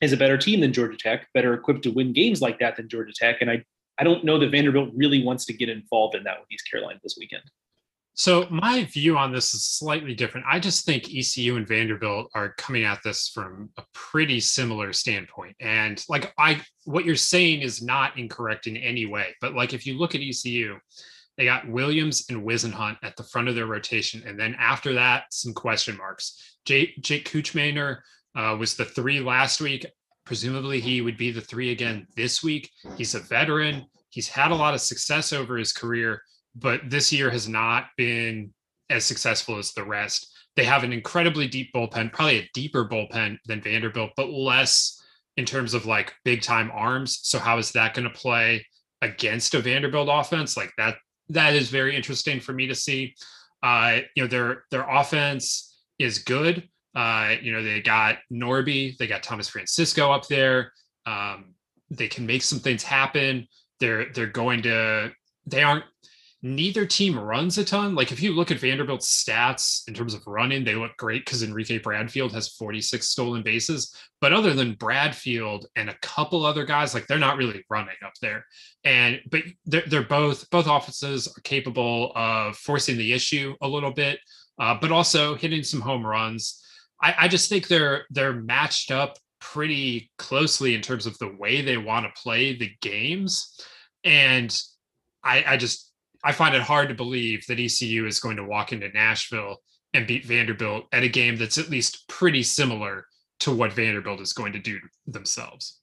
[0.00, 2.88] is a better team than Georgia Tech, better equipped to win games like that than
[2.88, 3.38] Georgia Tech.
[3.40, 3.64] And I,
[3.98, 6.98] I don't know that Vanderbilt really wants to get involved in that with East Carolina
[7.02, 7.42] this weekend.
[8.14, 10.46] So my view on this is slightly different.
[10.48, 15.56] I just think ECU and Vanderbilt are coming at this from a pretty similar standpoint.
[15.60, 19.28] And like I what you're saying is not incorrect in any way.
[19.40, 20.76] But like if you look at ECU,
[21.38, 24.22] they got Williams and Whisenhunt at the front of their rotation.
[24.26, 26.58] And then after that, some question marks.
[26.66, 28.00] Jake, Jake Kuchmaner
[28.36, 29.86] uh, was the three last week.
[30.24, 32.70] Presumably he would be the three again this week.
[32.96, 33.86] He's a veteran.
[34.10, 36.22] He's had a lot of success over his career
[36.54, 38.52] but this year has not been
[38.88, 40.26] as successful as the rest.
[40.56, 45.00] They have an incredibly deep bullpen, probably a deeper bullpen than Vanderbilt, but less
[45.36, 47.20] in terms of like big time arms.
[47.22, 48.66] So how is that going to play
[49.00, 50.56] against a Vanderbilt offense?
[50.56, 50.96] Like that,
[51.28, 53.14] that is very interesting for me to see.
[53.62, 56.68] Uh, you know, their their offense is good.
[56.94, 60.72] Uh, you know, they got Norby, they got Thomas Francisco up there.
[61.06, 61.54] Um,
[61.90, 63.46] they can make some things happen.
[63.78, 65.12] They're they're going to
[65.46, 65.84] they aren't
[66.42, 67.94] neither team runs a ton.
[67.94, 71.42] Like if you look at Vanderbilt's stats in terms of running, they look great because
[71.42, 73.94] Enrique Bradfield has 46 stolen bases.
[74.20, 78.14] But other than Bradfield and a couple other guys, like they're not really running up
[78.22, 78.46] there.
[78.84, 83.92] And but they're, they're both both offenses are capable of forcing the issue a little
[83.92, 84.18] bit,
[84.58, 86.64] uh, but also hitting some home runs.
[87.02, 91.62] I, I just think they're they're matched up pretty closely in terms of the way
[91.62, 93.58] they want to play the games.
[94.04, 94.56] And
[95.24, 98.72] I, I just I find it hard to believe that ECU is going to walk
[98.72, 99.56] into Nashville
[99.94, 103.06] and beat Vanderbilt at a game that's at least pretty similar
[103.40, 105.79] to what Vanderbilt is going to do themselves.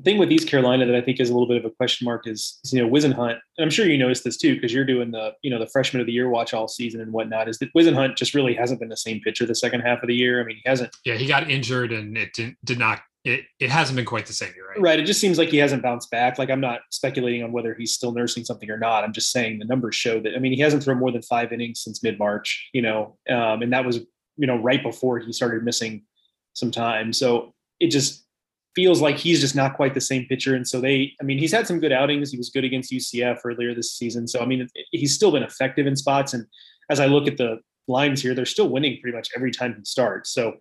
[0.00, 2.04] The thing with East Carolina that I think is a little bit of a question
[2.04, 4.84] mark is, is you know, Whisenhunt, and I'm sure you noticed this too, because you're
[4.84, 7.58] doing the, you know, the freshman of the year watch all season and whatnot, is
[7.58, 10.40] that Whisenhunt just really hasn't been the same pitcher the second half of the year.
[10.40, 10.94] I mean, he hasn't.
[11.04, 14.32] Yeah, he got injured and it didn't did not it, it hasn't been quite the
[14.32, 14.80] same year, right?
[14.80, 14.98] Right.
[14.98, 16.38] It just seems like he hasn't bounced back.
[16.38, 19.04] Like I'm not speculating on whether he's still nursing something or not.
[19.04, 20.34] I'm just saying the numbers show that.
[20.34, 22.70] I mean, he hasn't thrown more than five innings since mid March.
[22.72, 23.98] You know, um, and that was
[24.36, 26.02] you know right before he started missing
[26.54, 27.12] some time.
[27.12, 28.24] So it just
[28.74, 30.54] feels like he's just not quite the same pitcher.
[30.54, 32.30] And so they, I mean, he's had some good outings.
[32.30, 34.28] He was good against UCF earlier this season.
[34.28, 36.34] So I mean, he's still been effective in spots.
[36.34, 36.46] And
[36.88, 39.84] as I look at the lines here, they're still winning pretty much every time he
[39.84, 40.30] starts.
[40.32, 40.54] So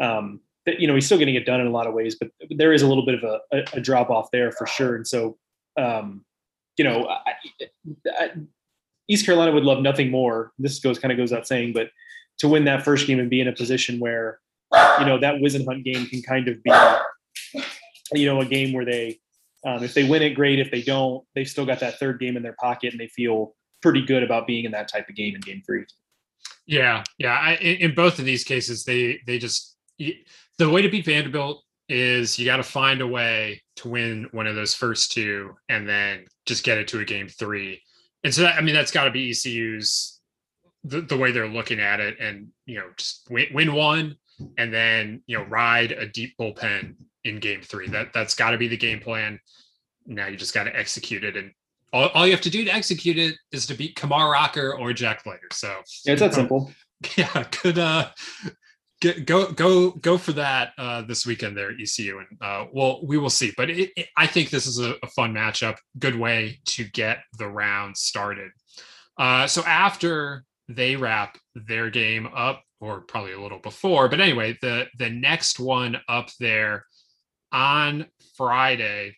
[0.00, 2.72] um, you know he's still getting it done in a lot of ways, but there
[2.72, 4.96] is a little bit of a, a, a drop off there for sure.
[4.96, 5.36] And so,
[5.78, 6.24] um,
[6.76, 7.34] you know, I,
[8.18, 8.30] I,
[9.08, 10.52] East Carolina would love nothing more.
[10.58, 11.88] This goes kind of goes out saying, but
[12.38, 14.38] to win that first game and be in a position where,
[14.98, 16.70] you know, that Whisenhunt game can kind of be,
[18.12, 19.20] you know, a game where they,
[19.64, 20.58] um, if they win it, great.
[20.58, 23.54] If they don't, they've still got that third game in their pocket and they feel
[23.82, 25.84] pretty good about being in that type of game in game three.
[26.66, 27.34] Yeah, yeah.
[27.34, 32.38] I, in both of these cases, they they just the way to beat Vanderbilt is
[32.38, 36.24] you got to find a way to win one of those first two and then
[36.46, 37.82] just get it to a game three.
[38.22, 40.20] And so that, I mean, that's got to be ECU's
[40.84, 44.16] the, the way they're looking at it and, you know, just win, win one
[44.56, 47.88] and then, you know, ride a deep bullpen in game three.
[47.88, 49.40] That that's got to be the game plan.
[50.06, 51.36] Now you just got to execute it.
[51.36, 51.52] And
[51.92, 54.92] all, all you have to do to execute it is to beat Kumar Rocker or
[54.92, 55.48] Jack Leiter.
[55.52, 55.68] So
[56.04, 56.70] yeah, it's that simple.
[57.16, 58.10] Yeah, good uh
[59.00, 63.00] Get, go go go for that uh, this weekend there at ECU and uh, well
[63.02, 66.16] we will see but it, it, I think this is a, a, fun matchup good
[66.16, 68.50] way to get the round started
[69.18, 74.58] uh, so after they wrap their game up or probably a little before but anyway
[74.60, 76.84] the the next one up there
[77.52, 79.16] on Friday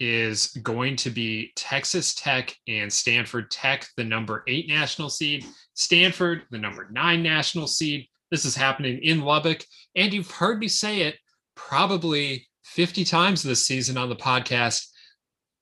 [0.00, 6.42] is going to be Texas Tech and Stanford Tech the number 8 national seed Stanford
[6.50, 9.62] the number 9 national seed this is happening in Lubbock.
[9.94, 11.16] And you've heard me say it
[11.54, 14.86] probably 50 times this season on the podcast.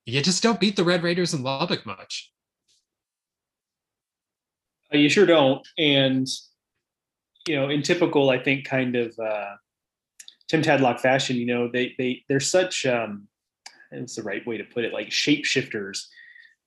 [0.07, 2.31] You just don't beat the Red Raiders in Lubbock much.
[4.95, 5.67] Uh, you sure don't.
[5.79, 6.29] And,
[7.49, 9.57] you know, in typical, I think, kind of uh,
[10.51, 13.29] Tim Tadlock fashion, you know, they, they, they're such, um,
[13.93, 16.07] it's the right way to put it, like shapeshifters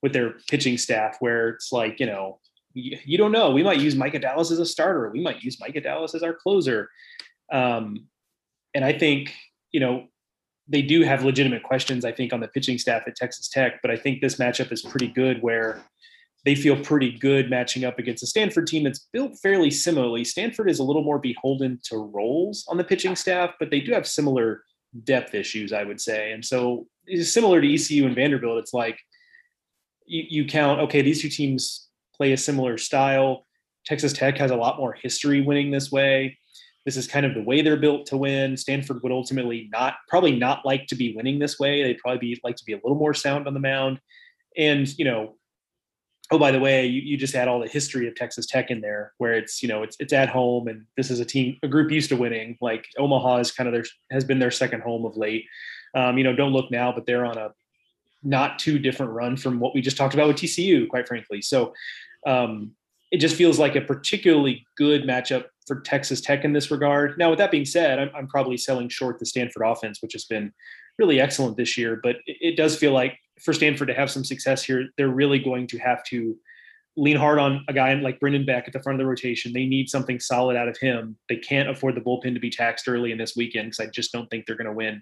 [0.02, 2.40] with their pitching staff, where it's like, you know,
[2.74, 3.52] you don't know.
[3.52, 5.10] We might use Micah Dallas as a starter.
[5.10, 6.90] We might use Micah Dallas as our closer.
[7.52, 8.08] Um,
[8.74, 9.34] and I think,
[9.74, 10.08] you know,
[10.70, 13.92] they do have legitimate questions, I think, on the pitching staff at Texas Tech, but
[13.92, 15.82] I think this matchup is pretty good where
[16.46, 20.24] they feel pretty good matching up against a Stanford team that's built fairly similarly.
[20.26, 23.94] Stanford is a little more beholden to roles on the pitching staff, but they do
[23.94, 24.64] have similar
[25.04, 26.34] depth issues, I would say.
[26.34, 26.88] And so
[27.22, 28.60] similar to ECU and Vanderbilt.
[28.60, 29.00] It's like
[30.06, 33.46] you, you count, okay, these two teams play a similar style.
[33.86, 36.38] Texas Tech has a lot more history winning this way.
[36.86, 38.58] This is kind of the way they're built to win.
[38.58, 41.82] Stanford would ultimately not, probably not like to be winning this way.
[41.82, 44.02] They'd probably be like to be a little more sound on the mound.
[44.58, 45.38] And, you know,
[46.32, 48.82] oh, by the way, you, you just add all the history of Texas Tech in
[48.82, 51.68] there where it's, you know, it's, it's at home and this is a team, a
[51.68, 52.58] group used to winning.
[52.62, 55.46] Like Omaha is kind of their, has been their second home of late.
[55.96, 57.52] Um, you know, don't look now, but they're on a
[58.24, 61.42] not too different run from what we just talked about with TCU, quite frankly.
[61.42, 61.74] So
[62.26, 62.72] um,
[63.12, 67.18] it just feels like a particularly good matchup for Texas Tech in this regard.
[67.18, 70.26] Now, with that being said, I'm, I'm probably selling short the Stanford offense, which has
[70.26, 70.52] been
[70.98, 72.00] really excellent this year.
[72.02, 75.40] But it, it does feel like for Stanford to have some success here, they're really
[75.40, 76.36] going to have to
[76.96, 79.52] lean hard on a guy like Brendan Beck at the front of the rotation.
[79.52, 81.18] They need something solid out of him.
[81.28, 84.12] They can't afford the bullpen to be taxed early in this weekend because I just
[84.12, 85.02] don't think they're going to win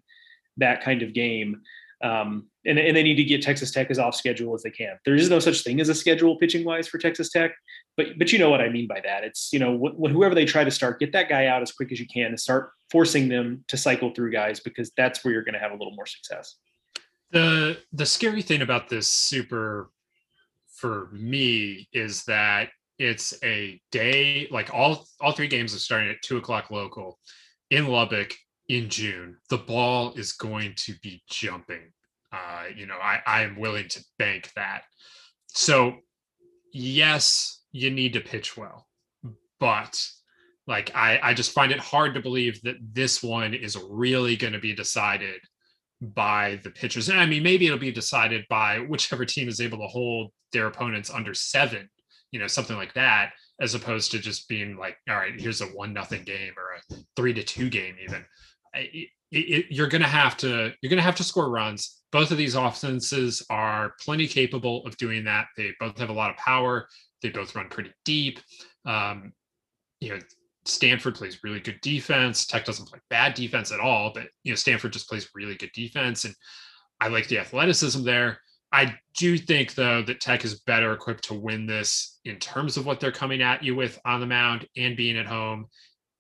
[0.58, 1.62] that kind of game.
[2.04, 4.98] Um, and, and they need to get Texas Tech as off schedule as they can.
[5.06, 7.52] There is no such thing as a schedule pitching wise for Texas Tech,
[7.96, 9.24] but but you know what I mean by that.
[9.24, 11.92] It's you know wh- whoever they try to start, get that guy out as quick
[11.92, 15.44] as you can and start forcing them to cycle through guys because that's where you're
[15.44, 16.56] going to have a little more success.
[17.32, 19.92] The the scary thing about this super
[20.76, 26.22] for me is that it's a day like all all three games are starting at
[26.22, 27.20] two o'clock local
[27.70, 28.34] in Lubbock
[28.68, 29.38] in June.
[29.50, 31.92] The ball is going to be jumping.
[32.32, 34.84] Uh, you know, I, I am willing to bank that.
[35.48, 35.98] So
[36.74, 38.88] yes, you need to pitch well,
[39.60, 40.02] but
[40.68, 44.54] like I, I just find it hard to believe that this one is really going
[44.54, 45.40] to be decided
[46.02, 47.10] by the pitchers.
[47.10, 50.68] And I mean, maybe it'll be decided by whichever team is able to hold their
[50.68, 51.90] opponents under seven,
[52.32, 55.66] you know, something like that, as opposed to just being like, all right, here's a
[55.66, 58.26] one nothing game or a three to two game, even.
[58.74, 62.02] It, it, you're going to have to you're going to have to score runs.
[62.12, 65.48] Both of these offenses are plenty capable of doing that.
[65.56, 66.88] They both have a lot of power.
[67.22, 68.40] They both run pretty deep.
[68.86, 69.34] Um,
[70.02, 70.20] you know,
[70.66, 72.46] Stanford plays really good defense.
[72.46, 75.72] Tech doesn't play bad defense at all, but you know Stanford just plays really good
[75.74, 76.36] defense, and
[77.00, 78.40] I like the athleticism there.
[78.72, 82.86] I do think though that Tech is better equipped to win this in terms of
[82.86, 85.68] what they're coming at you with on the mound and being at home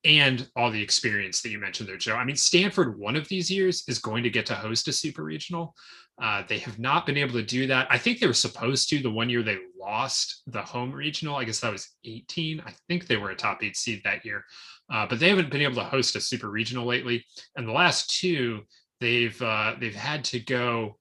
[0.03, 2.15] and all the experience that you mentioned there, Joe.
[2.15, 5.23] I mean, Stanford, one of these years, is going to get to host a super
[5.23, 5.75] regional.
[6.21, 7.87] Uh, they have not been able to do that.
[7.89, 11.35] I think they were supposed to the one year they lost the home regional.
[11.35, 12.61] I guess that was 18.
[12.65, 14.45] I think they were a top eight seed that year,
[14.91, 17.25] uh, but they haven't been able to host a super regional lately.
[17.55, 18.61] And the last two,
[18.99, 20.97] they've uh, they've had to go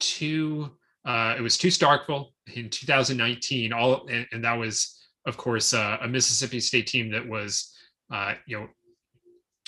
[0.00, 0.70] to.
[1.04, 3.74] Uh, it was to Starkville in 2019.
[3.74, 7.74] All and, and that was, of course, uh, a Mississippi State team that was
[8.10, 8.68] uh, you know,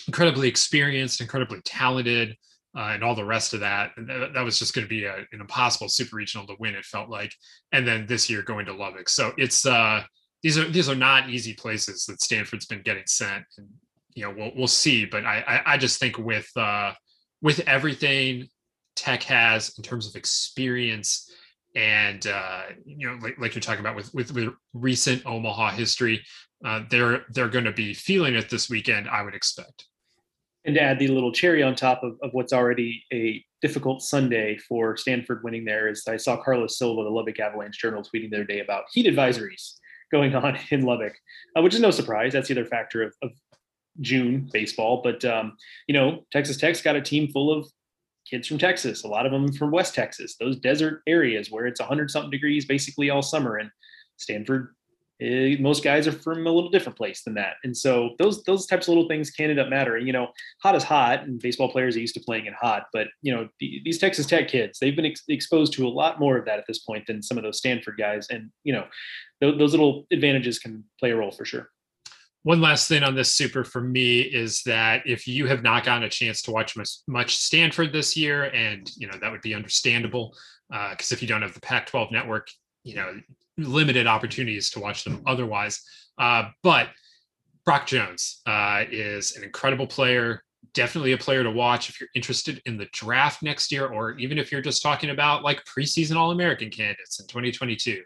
[0.07, 2.37] incredibly experienced, incredibly talented,
[2.77, 3.93] uh, and all the rest of that.
[3.97, 6.75] And that, that was just going to be a, an impossible super regional to win.
[6.75, 7.33] It felt like,
[7.73, 9.09] and then this year going to Lubbock.
[9.09, 10.03] So it's uh,
[10.43, 13.67] these are these are not easy places that Stanford's been getting sent, and
[14.15, 15.07] you know we'll we'll see.
[15.07, 16.93] But I I, I just think with uh,
[17.41, 18.49] with everything
[18.95, 21.31] Tech has in terms of experience
[21.75, 26.23] and uh, you know like, like you're talking about with, with, with recent Omaha history,
[26.65, 29.09] uh, they're they're going to be feeling it this weekend.
[29.09, 29.87] I would expect.
[30.67, 34.59] And to add the little cherry on top of, of what's already a difficult Sunday
[34.59, 38.37] for Stanford winning there is I saw Carlos Silva, the Lubbock Avalanche Journal, tweeting the
[38.37, 39.75] other day about heat advisories
[40.11, 41.15] going on in Lubbock,
[41.57, 42.33] uh, which is no surprise.
[42.33, 43.31] That's the other factor of, of
[44.01, 45.03] June baseball.
[45.03, 47.69] But um, you know, Texas Tech's got a team full of
[48.29, 51.81] kids from Texas, a lot of them from West Texas, those desert areas where it's
[51.81, 53.57] 100 something degrees basically all summer.
[53.57, 53.71] And
[54.17, 54.75] Stanford
[55.23, 57.55] uh, most guys are from a little different place than that.
[57.65, 60.07] And so those those types of little things can end up mattering.
[60.07, 60.29] You know,
[60.63, 62.87] hot is hot, and baseball players are used to playing in hot.
[62.93, 66.21] But you know, the, these Texas Tech kids, they've been ex- exposed to a lot
[66.21, 68.27] more of that at this point than some of those Stanford guys.
[68.29, 68.85] And you know,
[69.41, 71.71] th- those little advantages can play a role for sure.
[72.43, 76.05] One last thing on this super for me is that if you have not gotten
[76.05, 79.55] a chance to watch much, much Stanford this year, and you know that would be
[79.55, 80.37] understandable
[80.69, 82.49] because uh, if you don't have the Pac-12 network,
[82.87, 83.21] you know
[83.59, 85.83] limited opportunities to watch them otherwise.
[86.19, 86.89] Uh, but
[87.65, 92.63] Brock Jones uh, is an incredible player, definitely a player to watch if you're interested
[92.65, 96.31] in the draft next year, or even if you're just talking about like preseason All
[96.31, 98.03] American candidates in 2022.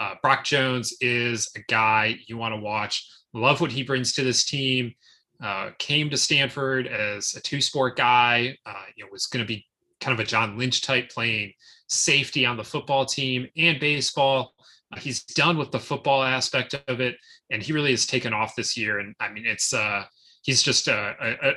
[0.00, 3.06] Uh, Brock Jones is a guy you want to watch.
[3.34, 4.94] Love what he brings to this team.
[5.42, 8.56] Uh, came to Stanford as a two sport guy.
[8.64, 9.66] Uh, you know, was going to be
[10.00, 11.52] kind of a John Lynch type playing
[11.92, 14.54] safety on the football team and baseball.
[14.98, 17.16] He's done with the football aspect of it,
[17.50, 18.98] and he really has taken off this year.
[18.98, 20.04] And I mean, it's uh,
[20.42, 21.52] he's just uh, a, a,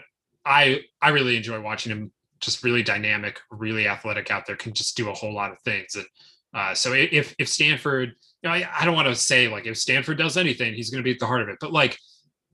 [0.45, 2.11] I I really enjoy watching him.
[2.41, 4.57] Just really dynamic, really athletic out there.
[4.57, 5.95] Can just do a whole lot of things.
[5.95, 6.05] And
[6.53, 8.09] uh, so if if Stanford,
[8.41, 11.01] you know, I, I don't want to say like if Stanford does anything, he's going
[11.01, 11.57] to be at the heart of it.
[11.59, 11.97] But like,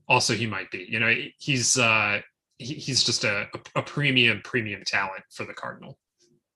[0.08, 0.86] also he might be.
[0.88, 2.20] You know, he's uh,
[2.58, 5.98] he, he's just a, a premium premium talent for the Cardinal.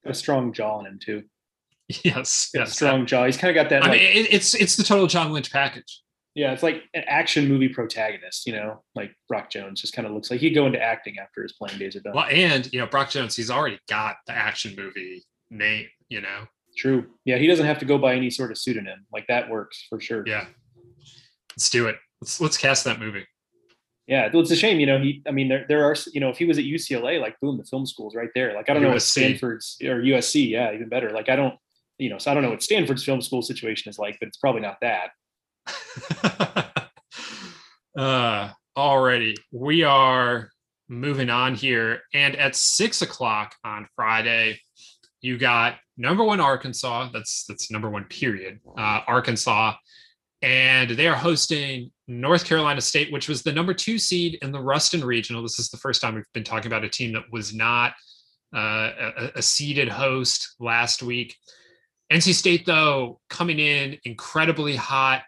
[0.08, 1.22] A strong jaw in him too.
[2.02, 2.72] Yes, yes.
[2.72, 3.26] Strong jaw.
[3.26, 3.84] He's kind of got that.
[3.84, 6.02] I like, mean, it, it's it's the total John Lynch package.
[6.34, 8.46] Yeah, it's like an action movie protagonist.
[8.46, 11.42] You know, like Brock Jones just kind of looks like he'd go into acting after
[11.42, 12.14] his playing days are done.
[12.14, 15.86] Well, and you know, Brock Jones, he's already got the action movie name.
[16.08, 16.46] You know.
[16.76, 17.06] True.
[17.24, 19.06] Yeah, he doesn't have to go by any sort of pseudonym.
[19.12, 20.24] Like that works for sure.
[20.26, 20.46] Yeah.
[21.56, 21.96] Let's do it.
[22.20, 23.26] Let's let's cast that movie.
[24.06, 25.00] Yeah, it's a shame, you know.
[25.00, 27.58] He, I mean, there, there are, you know, if he was at UCLA, like, boom,
[27.58, 28.54] the film school's right there.
[28.54, 28.86] Like, I don't USC.
[28.86, 31.10] know what Stanford's or USC, yeah, even better.
[31.10, 31.54] Like, I don't,
[31.98, 34.36] you know, so I don't know what Stanford's film school situation is like, but it's
[34.36, 35.10] probably not that.
[37.98, 40.50] uh, already, we are
[40.88, 44.60] moving on here, and at six o'clock on Friday,
[45.20, 47.10] you got number one Arkansas.
[47.12, 48.60] That's that's number one period.
[48.78, 49.74] Uh, Arkansas,
[50.46, 54.60] and they are hosting North Carolina State, which was the number two seed in the
[54.60, 55.42] Ruston Regional.
[55.42, 57.94] This is the first time we've been talking about a team that was not
[58.54, 61.34] uh, a, a seeded host last week.
[62.12, 65.22] NC State, though, coming in incredibly hot.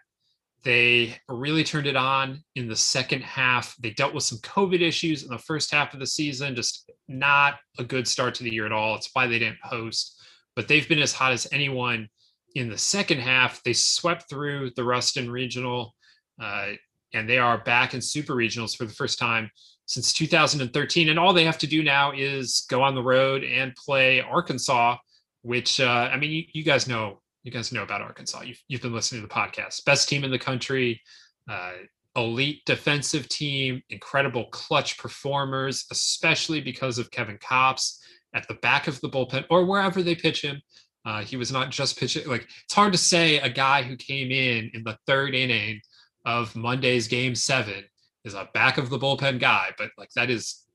[0.63, 3.75] They really turned it on in the second half.
[3.77, 7.55] They dealt with some COVID issues in the first half of the season, just not
[7.77, 8.95] a good start to the year at all.
[8.95, 10.17] It's why they didn't host,
[10.55, 12.07] but they've been as hot as anyone
[12.55, 13.63] in the second half.
[13.63, 15.95] They swept through the Ruston Regional,
[16.41, 16.69] uh,
[17.13, 19.49] and they are back in Super Regionals for the first time
[19.85, 21.09] since 2013.
[21.09, 24.97] And all they have to do now is go on the road and play Arkansas,
[25.41, 28.41] which uh, I mean, you, you, guys know, you guys know about Arkansas.
[28.41, 29.83] You've, you've been listening to the podcast.
[29.85, 31.01] Best team in the country,
[31.49, 31.71] uh,
[32.15, 37.97] elite defensive team, incredible clutch performers, especially because of Kevin Kopps
[38.33, 40.61] at the back of the bullpen or wherever they pitch him.
[41.05, 42.27] Uh, he was not just pitching.
[42.27, 45.81] Like it's hard to say a guy who came in in the third inning
[46.25, 47.83] of Monday's game seven
[48.25, 50.65] is a back of the bullpen guy, but like that is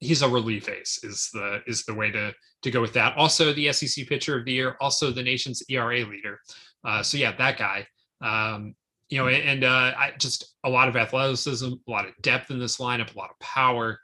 [0.00, 3.16] he's a relief ace is the is the way to to go with that.
[3.16, 6.40] Also the SEC pitcher of the year, also the nation's ERA leader.
[6.84, 7.86] Uh, so yeah, that guy.
[8.20, 8.74] Um,
[9.08, 12.58] you know, and uh, I just a lot of athleticism, a lot of depth in
[12.58, 13.98] this lineup, a lot of power.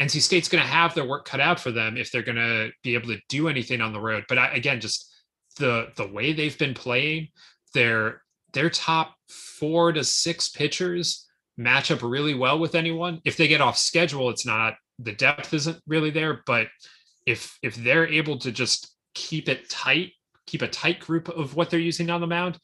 [0.00, 2.70] NC State's going to have their work cut out for them if they're going to
[2.82, 4.24] be able to do anything on the road.
[4.28, 5.11] But I, again, just
[5.58, 7.28] the the way they've been playing,
[7.74, 8.22] their
[8.52, 11.26] their top four to six pitchers
[11.56, 13.20] match up really well with anyone.
[13.24, 16.68] If they get off schedule, it's not the depth isn't really there, but
[17.26, 20.12] if if they're able to just keep it tight,
[20.46, 22.58] keep a tight group of what they're using on the mound,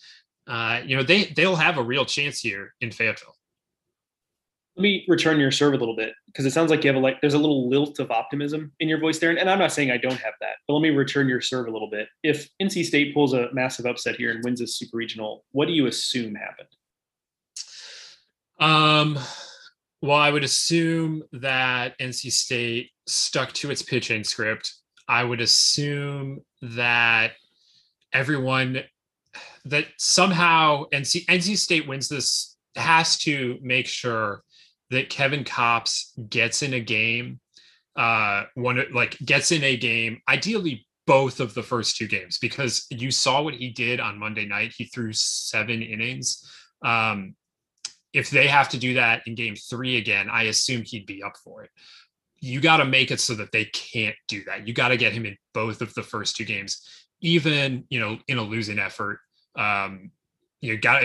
[0.47, 3.38] uh, you know, they they'll have a real chance here in Fayetteville.
[4.79, 7.01] Let me return your serve a little bit because it sounds like you have a
[7.01, 9.73] like there's a little lilt of optimism in your voice there, and, and I'm not
[9.73, 12.09] saying I don't have that, but let me return your serve a little bit.
[12.23, 15.75] If NC State pulls a massive upset here and wins this super regional, what do
[15.75, 16.69] you assume happened?
[18.61, 19.19] Um,
[20.01, 24.75] well, I would assume that NC State stuck to its pitching script.
[25.09, 27.33] I would assume that
[28.13, 28.85] everyone
[29.65, 34.45] that somehow NC NC State wins this has to make sure
[34.91, 37.41] that Kevin Kopps gets in a game,
[37.97, 42.87] uh, one like gets in a game, ideally both of the first two games, because
[42.91, 44.75] you saw what he did on Monday night.
[44.77, 46.47] He threw seven innings.
[46.83, 47.35] Um,
[48.13, 51.37] if they have to do that in game three again, I assume he'd be up
[51.43, 51.71] for it.
[52.41, 54.67] You got to make it so that they can't do that.
[54.67, 56.81] You got to get him in both of the first two games,
[57.21, 59.21] even you know in a losing effort.
[59.57, 60.13] Um,
[60.61, 61.05] you got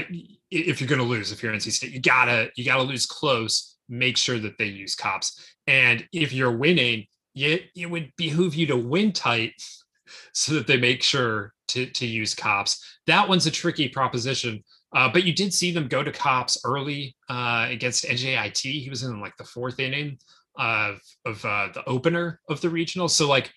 [0.52, 3.73] if you're going to lose if you're NC State, you gotta you gotta lose close.
[3.94, 5.40] Make sure that they use Kopps.
[5.68, 9.54] and if you're winning, you, it would behoove you to win tight
[10.34, 12.80] so that they make sure to to use Kopps.
[13.08, 14.64] That one's a tricky proposition
[14.94, 18.60] uh, but you did see them go to Kopps early uh, against NJIT.
[18.60, 20.18] He was in like the fourth inning
[20.58, 23.10] of of uh, the opener of the regional.
[23.10, 23.52] So like,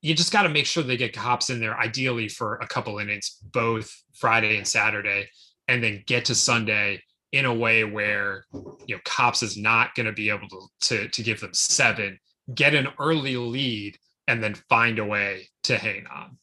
[0.00, 2.98] you just got to make sure they get Kopps in there, ideally for a couple
[2.98, 5.28] innings, both Friday and Saturday,
[5.68, 7.02] and then get to Sunday
[7.32, 8.44] in a way where
[8.86, 12.18] you know Kopps is not going to be able to, to to give them seven,
[12.54, 16.38] get an early lead, and then find a way to hang on.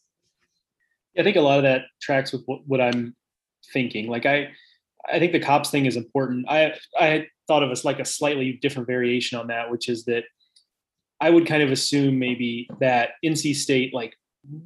[1.18, 3.16] I think a lot of that tracks with what, what I'm
[3.74, 4.08] thinking.
[4.08, 4.50] Like I,
[5.12, 6.46] I think the Kopps thing is important.
[6.50, 10.26] I I thought of as like a slightly different variation on that, which is that
[11.20, 14.16] I would kind of assume maybe that NC State like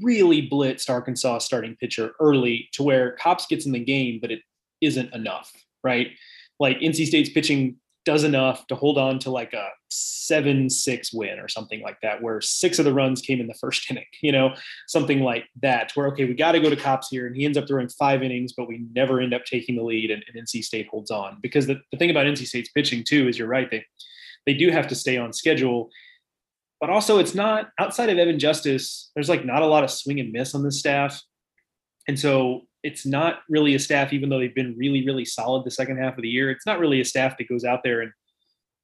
[0.01, 4.41] really blitzed Arkansas starting pitcher early to where Kopps gets in the game, but it
[4.81, 5.51] isn't enough,
[5.83, 6.09] right?
[6.59, 11.39] Like NC State's pitching does enough to hold on to like a seven six win
[11.39, 14.31] or something like that, where six of the runs came in the first inning, you
[14.31, 14.55] know,
[14.87, 15.91] something like that.
[15.95, 18.23] Where okay, we got to go to Kopps here, and he ends up throwing five
[18.23, 21.37] innings, but we never end up taking the lead, and, and NC State holds on.
[21.41, 23.85] Because the, the thing about NC State's pitching too is you're right, they
[24.45, 25.89] they do have to stay on schedule,
[26.79, 29.11] but also it's not outside of Evan Justice.
[29.13, 31.21] There's like not a lot of swing and miss on this staff,
[32.07, 35.71] and so it's not really a staff, even though they've been really, really solid the
[35.71, 36.49] second half of the year.
[36.49, 38.11] It's not really a staff that goes out there and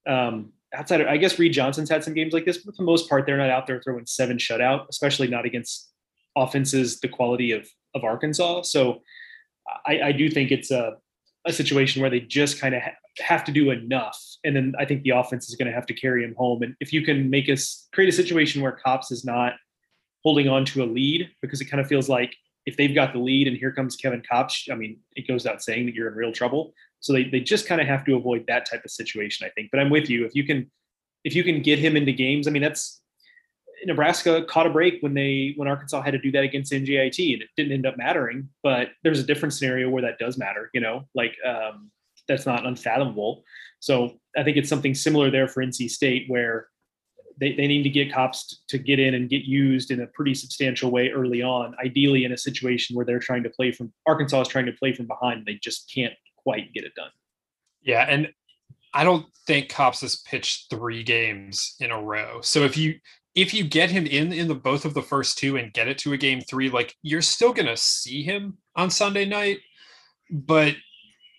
[0.08, 2.86] um, outside of, I guess Reed Johnson's had some games like this, but for the
[2.86, 5.92] most part, they're not out there throwing seven shutout, especially not against
[6.36, 8.62] offenses the quality of of Arkansas.
[8.64, 9.02] So
[9.86, 10.98] I, I do think it's a,
[11.46, 14.22] a situation where they just kind of ha- have to do enough.
[14.44, 16.62] And then I think the offense is going to have to carry him home.
[16.62, 19.54] And if you can make us create a situation where Kopps is not
[20.24, 22.36] holding on to a lead, because it kind of feels like
[22.68, 25.64] if they've got the lead and here comes Kevin Kopps, I mean, it goes out
[25.64, 26.74] saying that you're in real trouble.
[27.00, 29.70] So they, they just kind of have to avoid that type of situation, I think.
[29.72, 30.26] But I'm with you.
[30.26, 30.70] If you can
[31.24, 33.02] if you can get him into games, I mean that's
[33.86, 37.42] Nebraska caught a break when they when Arkansas had to do that against NJIT and
[37.42, 38.50] it didn't end up mattering.
[38.64, 41.90] But there's a different scenario where that does matter, you know, like um,
[42.28, 43.46] that's not unfathomable.
[43.80, 46.68] So I think it's something similar there for NC State where
[47.40, 50.34] they, they need to get Kopps to get in and get used in a pretty
[50.34, 51.76] substantial way early on.
[51.84, 54.94] Ideally, in a situation where they're trying to play from Arkansas is trying to play
[54.94, 57.12] from behind, they just can't quite get it done.
[57.82, 58.32] Yeah, and
[58.94, 62.42] I don't think Kopps has pitched three games in a row.
[62.42, 62.96] So if you
[63.36, 66.00] if you get him in in the both of the first two and get it
[66.00, 69.60] to a game three, like you're still gonna see him on Sunday night,
[70.32, 70.76] but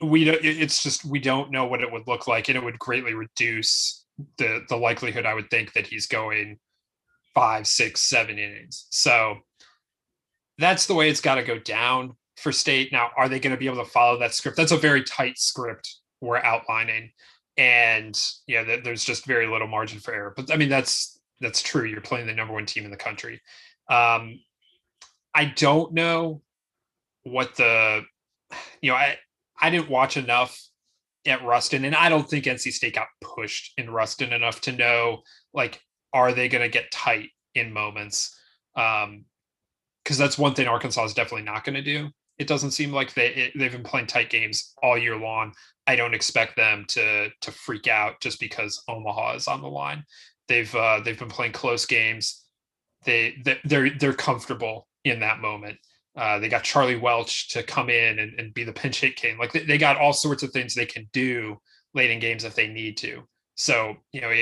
[0.00, 0.38] we don't.
[0.44, 4.04] It's just we don't know what it would look like, and it would greatly reduce
[4.36, 6.58] the the likelihood I would think that he's going
[7.34, 8.86] five, six, seven innings.
[8.90, 9.38] So
[10.58, 12.92] that's the way it's got to go down for state.
[12.92, 14.56] Now, are they going to be able to follow that script?
[14.56, 17.12] That's a very tight script we're outlining,
[17.56, 20.34] and yeah, there's just very little margin for error.
[20.36, 21.84] But I mean, that's that's true.
[21.84, 23.40] You're playing the number one team in the country.
[23.88, 24.40] Um,
[25.34, 26.42] I don't know
[27.22, 28.02] what the
[28.80, 29.16] you know I
[29.60, 30.60] I didn't watch enough
[31.28, 35.22] at Ruston, and I don't think NC State got pushed in Ruston enough to know
[35.52, 35.80] like
[36.12, 38.34] are they going to get tight in moments.
[38.76, 39.24] Um,
[40.08, 42.08] because that's one thing Arkansas is definitely not going to do.
[42.38, 45.52] It doesn't seem like they it, they've been playing tight games all year long.
[45.86, 50.04] I don't expect them to to freak out just because Omaha is on the line.
[50.46, 52.42] They've uh, they've been playing close games.
[53.04, 55.76] They they're they're comfortable in that moment.
[56.18, 59.38] Uh, they got Charlie Welch to come in and, and be the pinch hit king.
[59.38, 61.58] Like they, they, got all sorts of things they can do
[61.94, 63.22] late in games if they need to.
[63.54, 64.32] So you know,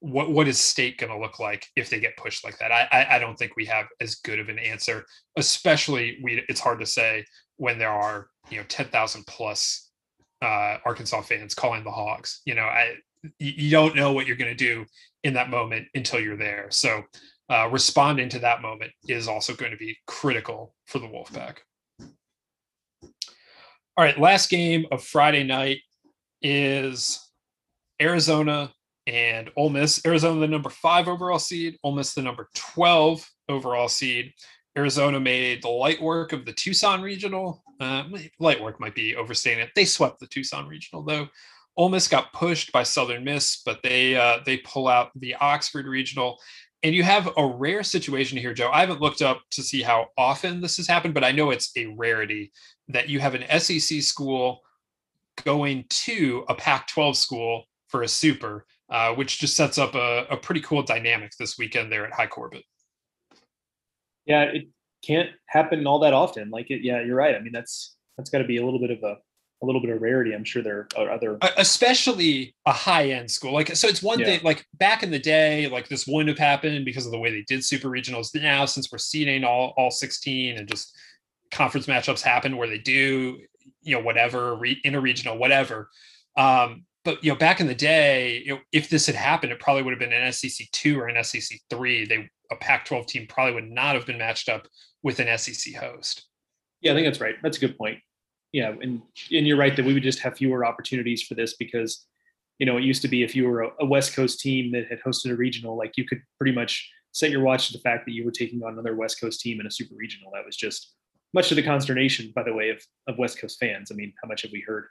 [0.00, 2.70] what what is state going to look like if they get pushed like that?
[2.70, 5.06] I, I, I don't think we have as good of an answer.
[5.36, 7.24] Especially we it's hard to say
[7.56, 9.90] when there are you know ten thousand plus
[10.42, 12.42] uh, Arkansas fans calling the Hogs.
[12.44, 12.96] You know, I
[13.38, 14.84] you don't know what you're going to do
[15.24, 16.66] in that moment until you're there.
[16.70, 17.02] So
[17.50, 21.58] uh, responding to that moment is also going to be critical for the Wolfpack.
[23.98, 25.78] All right, last game of Friday night
[26.42, 27.30] is
[28.00, 28.72] Arizona
[29.06, 30.04] and Ole Miss.
[30.04, 34.32] Arizona, the number five overall seed, Ole Miss, the number 12 overall seed.
[34.76, 37.62] Arizona made the light work of the Tucson regional.
[37.80, 38.04] Uh,
[38.38, 39.70] light work might be overstating it.
[39.74, 41.28] They swept the Tucson regional, though.
[41.76, 45.86] Ole Miss got pushed by Southern Miss, but they uh, they pull out the Oxford
[45.86, 46.38] regional.
[46.82, 48.70] And you have a rare situation here, Joe.
[48.70, 51.72] I haven't looked up to see how often this has happened, but I know it's
[51.76, 52.52] a rarity
[52.88, 54.60] that you have an SEC school
[55.44, 60.26] going to a Pac 12 school for a super, uh, which just sets up a,
[60.30, 62.64] a pretty cool dynamic this weekend there at Hi Corbett.
[64.26, 64.68] Yeah, it
[65.04, 66.50] can't happen all that often.
[66.50, 67.34] Like it, yeah, you're right.
[67.34, 69.16] I mean, that's that's got to be a little bit of a
[69.62, 70.34] a little bit of rarity.
[70.34, 73.52] I'm sure there are other, especially a high end school.
[73.52, 74.26] Like, so it's one yeah.
[74.26, 77.30] thing, like back in the day, like this wouldn't have happened because of the way
[77.30, 78.34] they did super regionals.
[78.34, 80.96] Now, since we're seeding all, all 16 and just
[81.50, 83.38] conference matchups happen where they do,
[83.82, 85.88] you know, whatever, re, interregional, whatever.
[86.36, 89.60] Um, but, you know, back in the day, you know, if this had happened, it
[89.60, 92.04] probably would have been an SEC two or an SEC three.
[92.04, 94.66] They, a Pac 12 team probably would not have been matched up
[95.02, 96.26] with an SEC host.
[96.82, 97.36] Yeah, I think that's right.
[97.42, 98.00] That's a good point
[98.56, 102.06] yeah, and and you're right that we would just have fewer opportunities for this because
[102.58, 104.86] you know it used to be if you were a, a West Coast team that
[104.88, 108.06] had hosted a regional, like you could pretty much set your watch to the fact
[108.06, 110.30] that you were taking on another West Coast team in a super regional.
[110.32, 110.94] That was just
[111.34, 113.92] much to the consternation, by the way, of of West Coast fans.
[113.92, 114.86] I mean, how much have we heard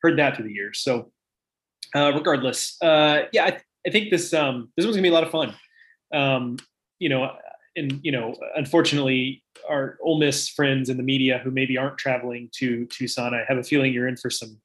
[0.00, 0.80] heard that through the years?
[0.80, 1.12] So,
[1.94, 5.24] uh, regardless, uh, yeah, I, I think this um, this one's gonna be a lot
[5.24, 5.54] of fun.
[6.14, 6.56] Um,
[6.98, 7.30] you know,
[7.76, 12.48] and you know, unfortunately, our Ole Miss friends in the media who maybe aren't traveling
[12.56, 14.58] to Tucson, I have a feeling you're in for some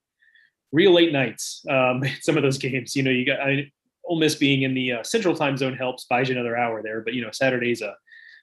[0.72, 1.64] real late nights.
[1.70, 3.70] Um, some of those games, you know, you got I,
[4.04, 7.02] Ole Miss being in the uh, Central Time Zone helps buys you another hour there,
[7.02, 7.94] but you know, Saturday's a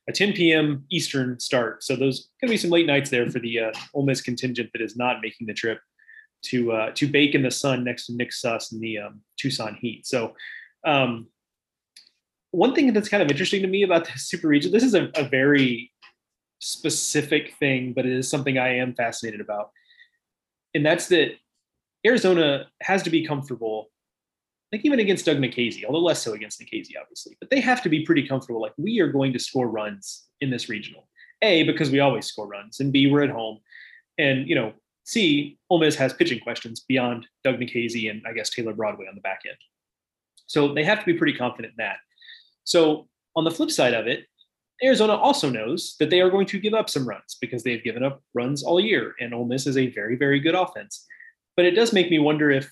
[0.07, 0.85] a 10 p.m.
[0.89, 4.21] Eastern start, so those to be some late nights there for the uh, Ole Miss
[4.21, 5.79] contingent that is not making the trip
[6.45, 9.75] to uh, to bake in the sun next to Nick Suss in the um, Tucson
[9.79, 10.05] heat.
[10.05, 10.35] So.
[10.85, 11.27] Um,
[12.51, 15.09] one thing that's kind of interesting to me about the super region, this is a,
[15.15, 15.91] a very
[16.59, 19.71] specific thing, but it is something I am fascinated about.
[20.73, 21.31] And that's that
[22.05, 23.89] Arizona has to be comfortable,
[24.71, 27.89] like even against Doug Nikhazy, although less so against Nikhazy, obviously, but they have to
[27.89, 28.61] be pretty comfortable.
[28.61, 31.07] Like we are going to score runs in this regional.
[31.41, 33.59] A, because we always score runs, and B, we're at home.
[34.17, 34.73] And, you know,
[35.05, 39.15] C, Ole Miss has pitching questions beyond Doug Nikhazy and I guess Taylor Broadway on
[39.15, 39.57] the back end.
[40.47, 41.97] So they have to be pretty confident in that.
[42.63, 44.25] So on the flip side of it,
[44.81, 48.03] Arizona also knows that they are going to give up some runs because they've given
[48.03, 51.05] up runs all year, and Ole Miss is a very, very good offense.
[51.57, 52.71] But it does make me wonder if,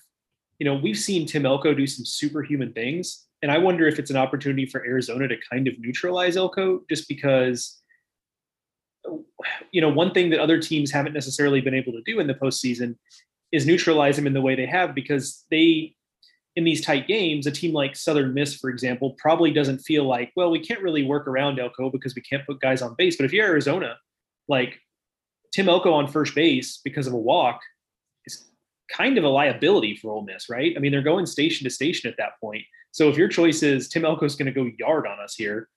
[0.58, 4.10] you know, we've seen Tim Elko do some superhuman things, and I wonder if it's
[4.10, 7.78] an opportunity for Arizona to kind of neutralize Elko just because,
[9.70, 12.34] you know, one thing that other teams haven't necessarily been able to do in the
[12.34, 12.96] postseason
[13.52, 15.94] is neutralize him in the way they have because they
[16.58, 20.32] in these tight games, a team like Southern Miss, for example, probably doesn't feel like,
[20.34, 23.16] well, we can't really work around Elko because we can't put guys on base.
[23.16, 23.96] But if you're Arizona,
[24.48, 24.80] like
[25.52, 27.60] Tim Elko on first base because of a walk
[28.26, 28.50] is
[28.92, 30.74] kind of a liability for Ole Miss, right?
[30.76, 32.64] I mean, they're going station to station at that point.
[32.90, 35.68] So if your choice is Tim Elko is going to go yard on us here,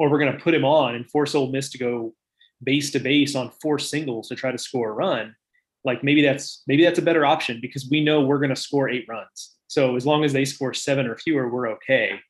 [0.00, 2.12] or we're going to put him on and force Ole Miss to go
[2.64, 5.36] base to base on four singles to try to score a run,
[5.84, 8.88] like maybe that's maybe that's a better option because we know we're going to score
[8.88, 9.53] eight runs.
[9.74, 12.20] So as long as they score seven or fewer, we're okay.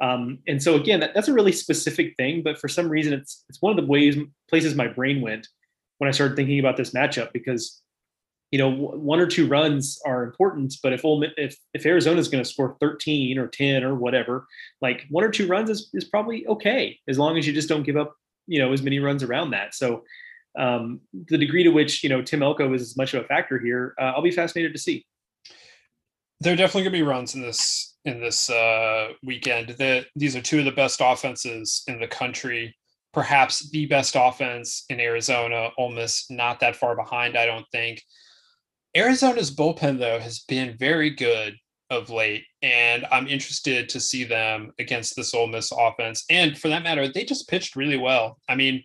[0.00, 3.44] Um, and so again, that, that's a really specific thing, but for some reason, it's
[3.50, 4.16] it's one of the ways
[4.48, 5.46] places my brain went
[5.98, 7.82] when I started thinking about this matchup because
[8.50, 12.28] you know one or two runs are important, but if Ole, if if Arizona is
[12.28, 14.46] going to score 13 or 10 or whatever,
[14.80, 17.84] like one or two runs is is probably okay as long as you just don't
[17.84, 19.74] give up you know as many runs around that.
[19.74, 20.04] So
[20.58, 23.58] um, the degree to which you know Tim Elko is as much of a factor
[23.58, 25.06] here, uh, I'll be fascinated to see.
[26.40, 29.70] There are definitely going to be runs in this in this uh, weekend.
[29.78, 32.74] That these are two of the best offenses in the country
[33.14, 35.70] perhaps the best offense in Arizona.
[35.78, 38.02] Ole Miss not that far behind, I don't think.
[38.96, 41.54] Arizona's bullpen though has been very good
[41.90, 46.24] of late, and I'm interested to see them against this Ole Miss offense.
[46.28, 48.38] And for that matter, they just pitched really well.
[48.48, 48.82] I mean,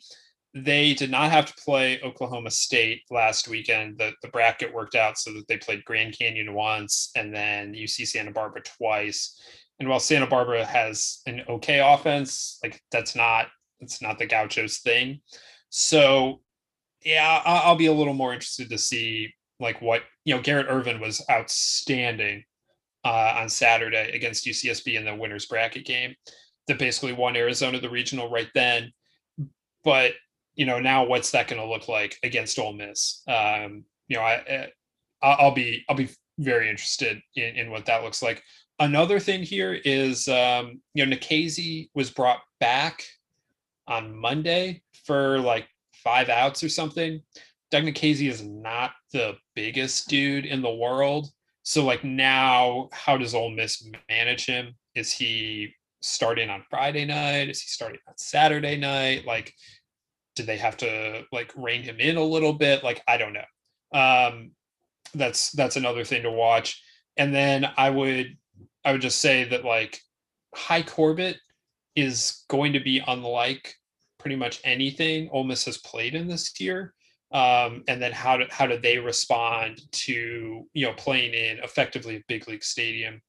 [0.54, 4.00] they did not have to play Oklahoma State last weekend.
[4.00, 8.08] The, the bracket worked out so that they played Grand Canyon once and then UC
[8.08, 9.40] Santa Barbara twice.
[9.80, 13.48] And while Santa Barbara has an okay offense, like that's not
[13.80, 15.22] it's not the Gauchos thing.
[15.70, 16.42] So
[17.06, 20.42] yeah, I'll, be a little more interested to see like what you know.
[20.42, 22.44] Garrett Irvin was outstanding
[23.06, 26.14] uh, on Saturday against UCSB in the winners bracket game
[26.68, 28.92] that basically won Arizona the regional right then.
[29.86, 30.14] But
[30.60, 33.24] you know now what's that going to look like against Ole Miss?
[33.30, 34.68] Um, you know, I
[35.22, 38.44] I'll be I'll be very interested in, in what that looks like.
[38.78, 43.06] Another thing here is um, you know Nikhazy was brought back
[43.88, 47.22] on Monday for like five outs or something.
[47.72, 51.30] Doug Nikhazy is not the biggest dude in the world.
[51.64, 54.76] So like now, how does Ole Miss manage him?
[54.94, 57.50] Is he starting on Friday night?
[57.50, 59.26] Is he starting on Saturday night?
[59.26, 59.54] Like,
[60.40, 62.82] do they have to like rein him in a little bit?
[62.82, 64.00] Like, I don't know.
[64.00, 64.52] Um,
[65.14, 66.82] that's that's another thing to watch.
[67.18, 68.38] And then I would
[68.86, 70.00] I would just say that like
[70.56, 71.38] Hi Corbett
[71.96, 73.76] is going to be unlike
[74.18, 76.94] pretty much anything Ole Miss has played in this year.
[77.32, 82.16] Um, and then how do how do they respond to you know playing in effectively
[82.16, 83.22] a big league stadium,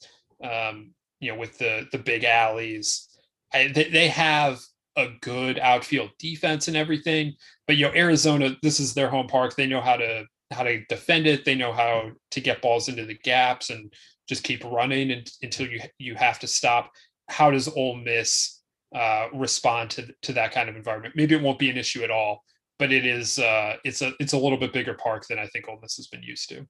[0.45, 3.09] um, you know with the the big alleys.
[3.53, 4.61] I, they, they have
[4.97, 7.35] a good outfield defense and everything,
[7.67, 9.57] but you know Arizona, this is their home park.
[9.57, 11.45] They know how to how to defend it.
[11.45, 13.93] They know how to get balls into the gaps and
[14.29, 16.91] just keep running and, until you you have to stop.
[17.29, 18.61] How does Ole Miss
[18.95, 21.15] uh, respond to to that kind of environment.
[21.17, 22.43] Maybe it won't be an issue at all,
[22.79, 25.69] but it is uh, it's a it's a little bit bigger park than I think
[25.69, 26.67] Ole Miss has been used to.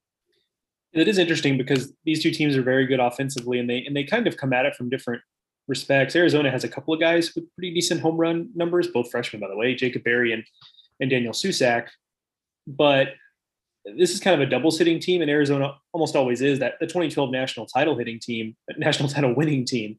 [0.93, 4.05] It is interesting because these two teams are very good offensively, and they and they
[4.05, 5.23] kind of come at it from different
[5.71, 6.17] respects.
[6.17, 9.49] Arizona has a couple of guys with pretty decent home run numbers, both freshmen, by
[9.49, 10.45] the way, Jacob Berry and
[11.01, 11.89] and Daniel Susac.
[12.67, 13.15] But
[13.97, 16.87] this is kind of a double hitting team, and Arizona almost always is that the
[16.87, 19.97] 2012 national title hitting team, national title winning team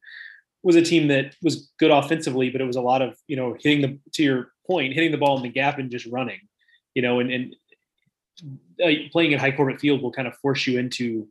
[0.62, 3.56] was a team that was good offensively, but it was a lot of you know
[3.60, 6.42] hitting the to your point, hitting the ball in the gap and just running,
[6.94, 7.56] you know, and and
[8.84, 11.28] uh, playing at Hi Corbett Field will kind of force you into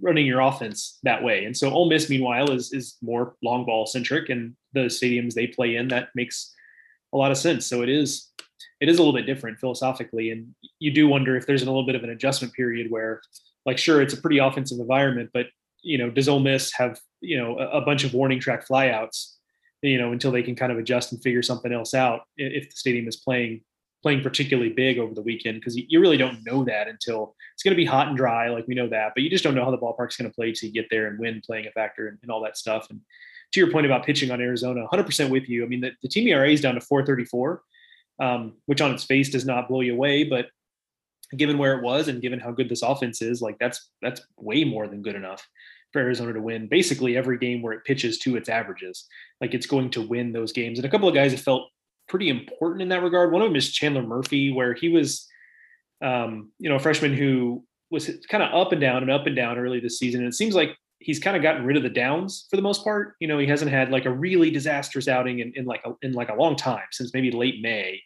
[0.00, 1.44] running your offense that way.
[1.44, 5.46] And so Ole Miss, meanwhile, is is more long ball centric, and the stadiums they
[5.46, 6.54] play in that makes
[7.12, 7.66] a lot of sense.
[7.66, 8.32] So it is
[8.80, 11.86] it is a little bit different philosophically, and you do wonder if there's a little
[11.86, 13.20] bit of an adjustment period where,
[13.66, 15.46] like, sure, it's a pretty offensive environment, but
[15.82, 19.34] you know, does Ole Miss have you know a, a bunch of warning track flyouts,
[19.82, 22.76] you know, until they can kind of adjust and figure something else out if the
[22.76, 23.62] stadium is playing
[24.02, 27.72] playing particularly big over the weekend because you really don't know that until it's going
[27.72, 29.70] to be hot and dry, like we know that, but you just don't know how
[29.70, 32.30] the ballpark's going to play you get there and win playing a factor and, and
[32.30, 32.86] all that stuff.
[32.90, 33.00] And
[33.52, 35.64] to your point about pitching on Arizona, 100% with you.
[35.64, 37.62] I mean, the, the team ERA is down to 434,
[38.20, 40.46] um, which on its face does not blow you away, but
[41.36, 44.64] given where it was and given how good this offense is, like that's that's way
[44.64, 45.46] more than good enough
[45.92, 49.06] for Arizona to win basically every game where it pitches to its averages.
[49.40, 50.78] Like it's going to win those games.
[50.78, 51.70] And a couple of guys have felt
[52.10, 53.32] pretty important in that regard.
[53.32, 55.26] One of them is Chandler Murphy, where he was,
[56.02, 59.36] um, you know, a freshman who was kind of up and down and up and
[59.36, 60.20] down early this season.
[60.20, 62.82] And it seems like he's kind of gotten rid of the downs for the most
[62.82, 63.14] part.
[63.20, 66.12] You know, he hasn't had like a really disastrous outing in, in like a, in
[66.12, 68.00] like a long time since maybe late May.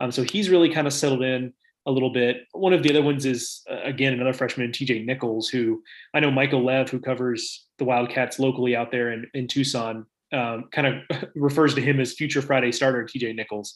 [0.00, 1.52] Um, so he's really kind of settled in.
[1.86, 2.44] a little bit.
[2.52, 5.82] One of the other ones is uh, again another freshman, TJ Nichols, who
[6.12, 10.64] I know Michael Lev, who covers the Wildcats locally out there in, in Tucson, um,
[10.72, 13.74] kind of refers to him as future Friday starter TJ Nichols.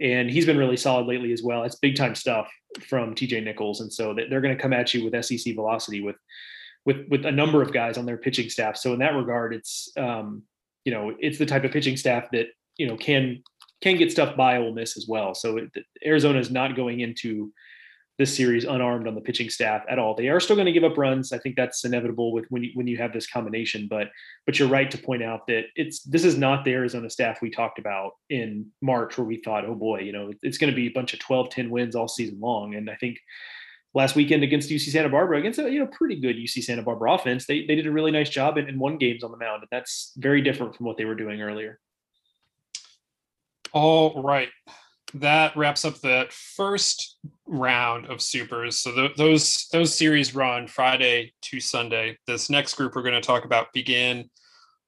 [0.00, 1.64] And he's been really solid lately as well.
[1.64, 3.80] It's big time stuff from TJ Nichols.
[3.80, 6.16] And so they're going to come at you with SEC velocity with
[6.84, 8.76] with with a number of guys on their pitching staff.
[8.76, 10.42] So in that regard, it's um,
[10.84, 13.42] you know it's the type of pitching staff that you know can
[13.82, 15.34] can get stuff by Ole Miss as well.
[15.34, 15.70] So it,
[16.04, 17.52] Arizona is not going into
[18.18, 20.14] this series unarmed on the pitching staff at all.
[20.14, 21.32] They are still going to give up runs.
[21.32, 23.86] I think that's inevitable with when you when you have this combination.
[23.88, 24.08] But
[24.44, 27.50] but you're right to point out that it's this is not the Arizona staff we
[27.50, 30.88] talked about in March where we thought, oh boy, you know, it's going to be
[30.88, 32.74] a bunch of 12, 10 wins all season long.
[32.74, 33.18] And I think
[33.94, 37.14] last weekend against UC Santa Barbara, against a you know pretty good UC Santa Barbara
[37.14, 39.62] offense, they they did a really nice job and, and won games on the mound.
[39.62, 41.80] And that's very different from what they were doing earlier.
[43.72, 44.50] All right
[45.14, 48.76] that wraps up the first round of supers.
[48.76, 52.18] So th- those those series run Friday to Sunday.
[52.26, 54.30] This next group we're going to talk about begin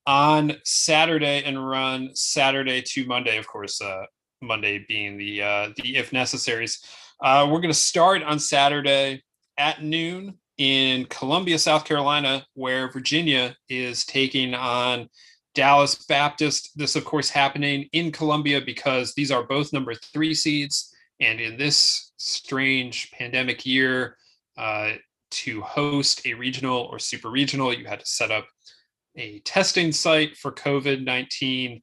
[0.06, 3.38] on Saturday and run Saturday to Monday.
[3.38, 4.04] Of course, uh,
[4.42, 6.82] Monday being the uh, the if necessaries.
[7.22, 9.22] Uh, we're going to start on Saturday
[9.56, 15.08] at noon in Columbia, South Carolina, where Virginia is taking on
[15.54, 16.76] Dallas Baptist.
[16.76, 20.94] This, of course, happening in Columbia because these are both number three seeds.
[21.20, 24.16] And in this strange pandemic year,
[24.56, 24.92] uh,
[25.30, 28.46] to host a regional or super regional, you had to set up
[29.16, 31.82] a testing site for COVID 19.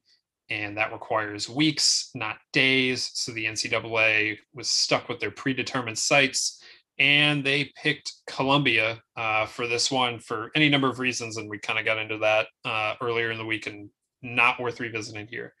[0.50, 3.10] And that requires weeks, not days.
[3.14, 6.61] So the NCAA was stuck with their predetermined sites
[6.98, 11.58] and they picked Columbia uh, for this one for any number of reasons, and we
[11.58, 13.90] kind of got into that uh, earlier in the week, and
[14.22, 15.54] not worth revisiting here.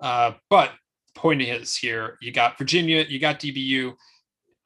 [0.00, 0.72] Uh, but
[1.14, 3.92] point is here, you got Virginia, you got DBU.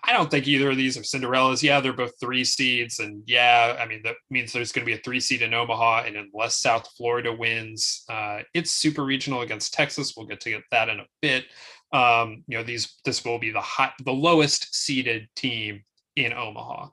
[0.04, 1.62] I don't think either of these are Cinderellas.
[1.62, 4.96] Yeah, they're both three seeds, and yeah, I mean that means there's going to be
[4.96, 9.74] a three seed in Omaha, and unless South Florida wins, uh, it's super regional against
[9.74, 10.14] Texas.
[10.16, 11.46] We'll get to get that in a bit.
[11.92, 15.82] Um, you know, these this will be the high, the lowest seeded team
[16.16, 16.88] in Omaha.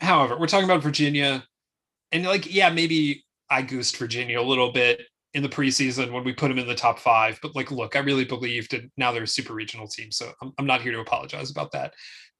[0.00, 1.44] However, we're talking about Virginia,
[2.12, 5.02] and like, yeah, maybe I goosed Virginia a little bit
[5.34, 7.38] in the preseason when we put them in the top five.
[7.42, 10.52] But like, look, I really believed, and now they're a super regional team, so I'm,
[10.58, 11.94] I'm not here to apologize about that.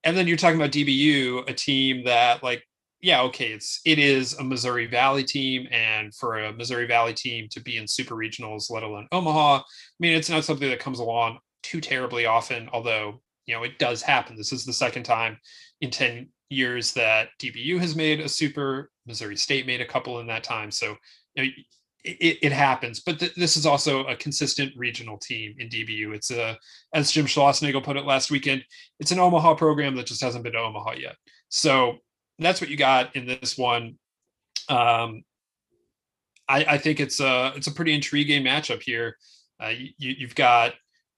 [0.04, 2.64] And then you're talking about DBU, a team that like,
[3.02, 7.48] yeah, okay, it's it is a Missouri Valley team, and for a Missouri Valley team
[7.50, 9.62] to be in super regionals, let alone Omaha, I
[9.98, 12.68] mean, it's not something that comes along too terribly often.
[12.72, 14.36] Although you know, it does happen.
[14.36, 15.36] This is the second time
[15.80, 20.26] in 10 years that DBU has made a super, Missouri State made a couple in
[20.26, 20.70] that time.
[20.70, 20.96] So
[21.34, 21.50] you know,
[22.04, 26.14] it, it, happens, but th- this is also a consistent regional team in DBU.
[26.14, 26.58] It's a,
[26.94, 28.64] as Jim Schlossnagle put it last weekend,
[28.98, 31.16] it's an Omaha program that just hasn't been to Omaha yet.
[31.50, 31.98] So
[32.38, 33.98] that's what you got in this one.
[34.68, 35.22] Um,
[36.48, 39.16] I, I think it's a it's a pretty intriguing matchup here.
[39.62, 40.72] Uh, you, you've got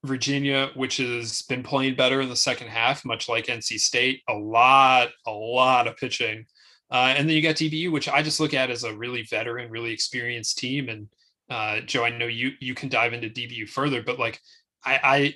[0.05, 4.35] Virginia, which has been playing better in the second half, much like NC State, a
[4.35, 6.47] lot, a lot of pitching.
[6.91, 9.71] Uh, and then you got DBU, which I just look at as a really veteran,
[9.71, 10.89] really experienced team.
[10.89, 11.09] And
[11.49, 14.41] uh, Joe, I know you you can dive into DBU further, but like
[14.85, 15.35] I, I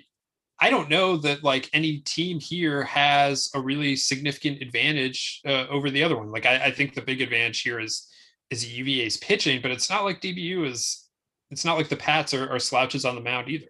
[0.58, 5.90] I don't know that like any team here has a really significant advantage uh, over
[5.90, 6.30] the other one.
[6.30, 8.08] Like I, I, think the big advantage here is
[8.50, 11.04] is UVA's pitching, but it's not like DBU is.
[11.50, 13.66] It's not like the Pats are, are slouches on the mound either.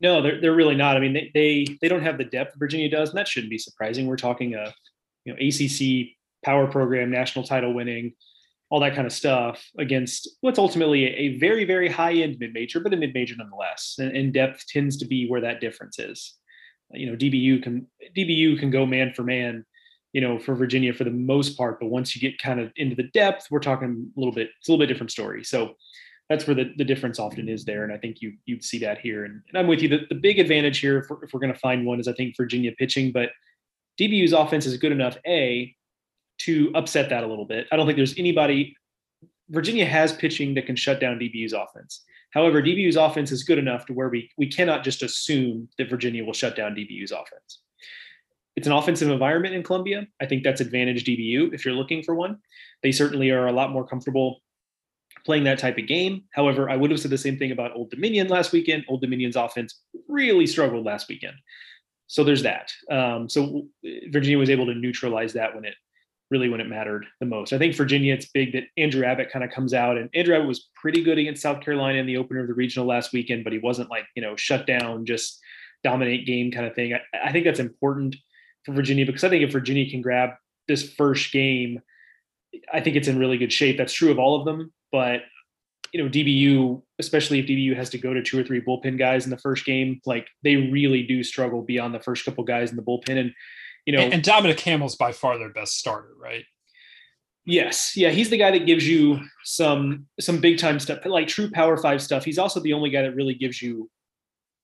[0.00, 0.96] No, they're they're really not.
[0.96, 3.58] I mean, they they they don't have the depth Virginia does, and that shouldn't be
[3.58, 4.06] surprising.
[4.06, 4.72] We're talking a
[5.24, 8.12] you know ACC power program, national title winning,
[8.70, 12.80] all that kind of stuff against what's ultimately a, very very high end mid major,
[12.80, 13.96] but a mid major nonetheless.
[13.98, 16.34] And, and, depth tends to be where that difference is.
[16.92, 19.64] You know, DBU can DBU can go man for man.
[20.12, 22.96] You know, for Virginia for the most part, but once you get kind of into
[22.96, 24.48] the depth, we're talking a little bit.
[24.58, 25.44] It's a little bit different story.
[25.44, 25.74] So
[26.28, 27.84] that's where the, the difference often is there.
[27.84, 29.24] And I think you you'd see that here.
[29.24, 29.88] And, and I'm with you.
[29.88, 32.12] The, the big advantage here, if we're, if we're going to find one, is I
[32.12, 33.12] think Virginia pitching.
[33.12, 33.30] But
[33.98, 35.74] DBU's offense is good enough, A,
[36.40, 37.66] to upset that a little bit.
[37.72, 38.76] I don't think there's anybody.
[39.48, 42.04] Virginia has pitching that can shut down DBU's offense.
[42.30, 46.24] However, DBU's offense is good enough to where we we cannot just assume that Virginia
[46.24, 47.60] will shut down DBU's offense.
[48.54, 50.06] It's an offensive environment in Columbia.
[50.20, 52.38] I think that's advantage DBU if you're looking for one.
[52.82, 54.40] They certainly are a lot more comfortable
[55.28, 56.22] playing that type of game.
[56.30, 58.86] However, I would have said the same thing about Old Dominion last weekend.
[58.88, 61.34] Old Dominion's offense really struggled last weekend.
[62.06, 62.72] So there's that.
[62.90, 63.66] Um, so
[64.08, 65.74] Virginia was able to neutralize that when it
[66.30, 67.52] really when it mattered the most.
[67.52, 70.48] I think Virginia, it's big that Andrew Abbott kind of comes out and Andrew Abbott
[70.48, 73.52] was pretty good against South Carolina in the opener of the regional last weekend, but
[73.52, 75.38] he wasn't like, you know, shut down, just
[75.84, 76.94] dominate game kind of thing.
[76.94, 78.16] I, I think that's important
[78.64, 80.30] for Virginia because I think if Virginia can grab
[80.68, 81.82] this first game,
[82.72, 83.76] I think it's in really good shape.
[83.76, 85.22] That's true of all of them, but
[85.92, 89.24] you know, DBU, especially if DBU has to go to two or three bullpen guys
[89.24, 92.76] in the first game, like they really do struggle beyond the first couple guys in
[92.76, 93.18] the bullpen.
[93.18, 93.32] And,
[93.86, 96.44] you know, and, and Dominic Hamel's by far their best starter, right?
[97.46, 101.50] Yes, yeah, he's the guy that gives you some some big time stuff, like true
[101.50, 102.22] power five stuff.
[102.22, 103.88] He's also the only guy that really gives you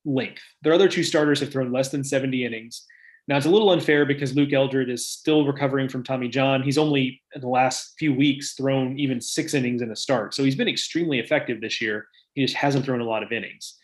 [0.05, 0.43] length.
[0.61, 2.85] Their other two starters have thrown less than 70 innings.
[3.27, 6.61] Now it's a little unfair because Luke Eldred is still recovering from Tommy John.
[6.61, 10.35] He's only in the last few weeks thrown even six innings in a start.
[10.35, 12.07] So he's been extremely effective this year.
[12.33, 13.77] He just hasn't thrown a lot of innings.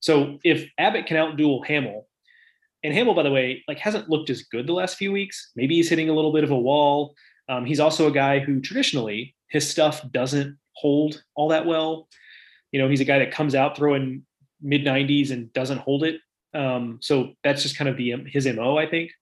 [0.00, 2.08] So if Abbott can outduel Hamel,
[2.84, 5.50] and Hamel, by the way, like hasn't looked as good the last few weeks.
[5.56, 7.14] Maybe he's hitting a little bit of a wall.
[7.48, 12.08] Um, he's also a guy who traditionally his stuff doesn't hold all that well.
[12.70, 14.22] You know, he's a guy that comes out throwing
[14.60, 16.20] mid 90s and doesn't hold it.
[16.58, 19.12] Um, so that's just kind of the his mo, I think.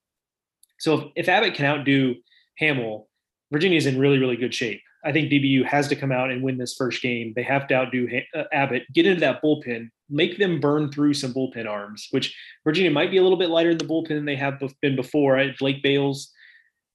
[0.78, 2.14] So if, if Abbott can outdo
[2.58, 3.08] Hamel,
[3.52, 4.80] Virginia's in really really good shape.
[5.04, 7.32] I think DBU has to come out and win this first game.
[7.36, 11.32] They have to outdo uh, Abbott, get into that bullpen, make them burn through some
[11.32, 14.34] bullpen arms, which Virginia might be a little bit lighter in the bullpen than they
[14.34, 15.34] have been before.
[15.34, 15.56] Right?
[15.58, 16.32] Blake Bales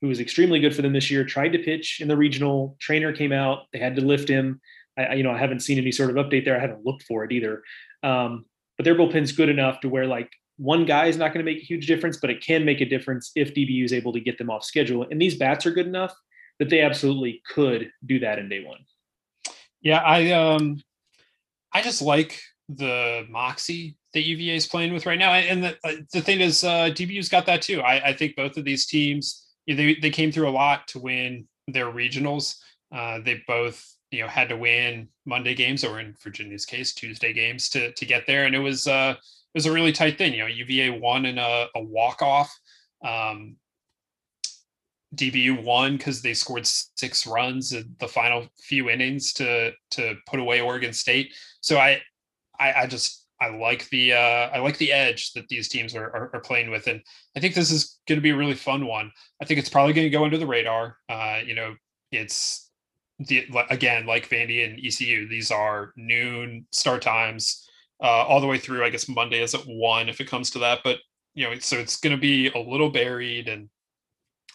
[0.01, 2.75] who was extremely good for them this year, tried to pitch in the regional.
[2.79, 4.59] Trainer came out; they had to lift him.
[4.97, 6.57] I, you know, I haven't seen any sort of update there.
[6.57, 7.61] I haven't looked for it either.
[8.03, 8.45] Um,
[8.81, 11.61] but their bullpen's good enough to where like one guy is not going to make
[11.61, 14.39] a huge difference, but it can make a difference if DBU is able to get
[14.39, 15.05] them off schedule.
[15.11, 16.15] And these bats are good enough
[16.57, 18.79] that they absolutely could do that in day one.
[19.83, 20.81] Yeah, I um,
[21.71, 25.97] I just like the moxie that UVA is playing with right now, and the uh,
[26.11, 27.81] the thing is, uh, DBU's got that too.
[27.81, 31.47] I, I think both of these teams they, they came through a lot to win
[31.67, 32.55] their regionals.
[32.91, 37.33] Uh, they both you know had to win Monday games or in Virginia's case Tuesday
[37.33, 40.33] games to to get there, and it was uh, it was a really tight thing.
[40.33, 42.53] You know, UVA won in a, a walk off.
[43.03, 43.55] Um,
[45.15, 50.39] DBU won because they scored six runs in the final few innings to to put
[50.39, 51.33] away Oregon State.
[51.61, 52.01] So I
[52.59, 56.05] I, I just I like the uh, I like the edge that these teams are,
[56.05, 57.01] are, are playing with, and
[57.35, 59.11] I think this is going to be a really fun one.
[59.41, 60.97] I think it's probably going to go under the radar.
[61.09, 61.75] Uh, you know,
[62.11, 62.70] it's
[63.27, 65.27] the again like Vandy and ECU.
[65.27, 67.67] These are noon start times
[68.01, 68.83] uh, all the way through.
[68.83, 70.97] I guess Monday is at one if it comes to that, but
[71.33, 73.69] you know, so it's going to be a little buried and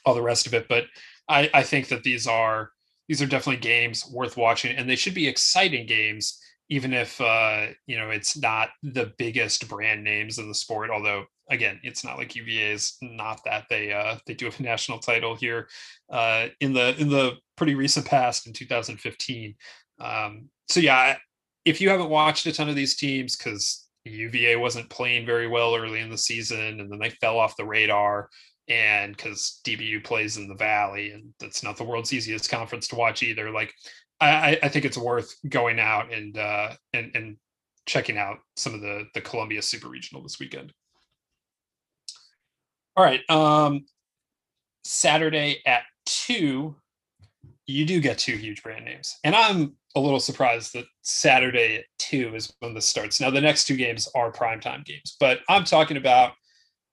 [0.04, 0.68] all the rest of it.
[0.68, 0.84] But
[1.28, 2.70] I, I think that these are
[3.08, 7.66] these are definitely games worth watching, and they should be exciting games even if uh,
[7.86, 10.90] you know it's not the biggest brand names in the sport.
[10.90, 14.62] Although again, it's not like UVA is not that they uh, they do have a
[14.62, 15.68] national title here
[16.10, 19.54] uh, in the in the pretty recent past in 2015.
[20.00, 21.16] Um, so yeah,
[21.64, 25.74] if you haven't watched a ton of these teams because UVA wasn't playing very well
[25.74, 28.28] early in the season and then they fell off the radar
[28.68, 32.96] and because DBU plays in the Valley and that's not the world's easiest conference to
[32.96, 33.50] watch either.
[33.50, 33.72] Like
[34.20, 37.36] I, I think it's worth going out and uh, and and
[37.86, 40.72] checking out some of the the Columbia Super Regional this weekend.
[42.96, 43.84] All right, um,
[44.84, 46.74] Saturday at two,
[47.66, 51.84] you do get two huge brand names, and I'm a little surprised that Saturday at
[51.98, 53.20] two is when this starts.
[53.20, 56.32] Now the next two games are primetime games, but I'm talking about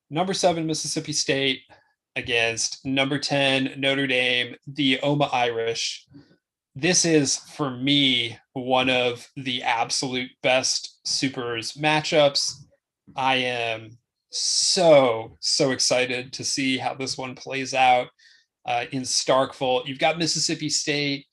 [0.09, 1.61] number seven Mississippi State
[2.15, 6.07] against number ten Notre Dame, the Oma Irish
[6.75, 12.55] this is for me one of the absolute best supers matchups.
[13.15, 13.97] I am
[14.33, 18.07] so so excited to see how this one plays out
[18.65, 19.85] uh, in Starkville.
[19.87, 21.25] You've got Mississippi State,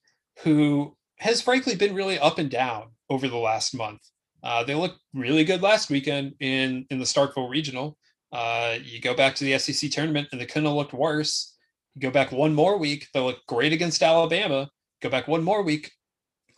[0.43, 4.01] who has frankly been really up and down over the last month.
[4.43, 7.97] Uh, they looked really good last weekend in in the Starkville regional.
[8.33, 11.57] Uh, you go back to the SEC tournament, and they couldn't have looked worse.
[11.95, 14.69] You go back one more week, they look great against Alabama
[15.01, 15.91] Go back one more week,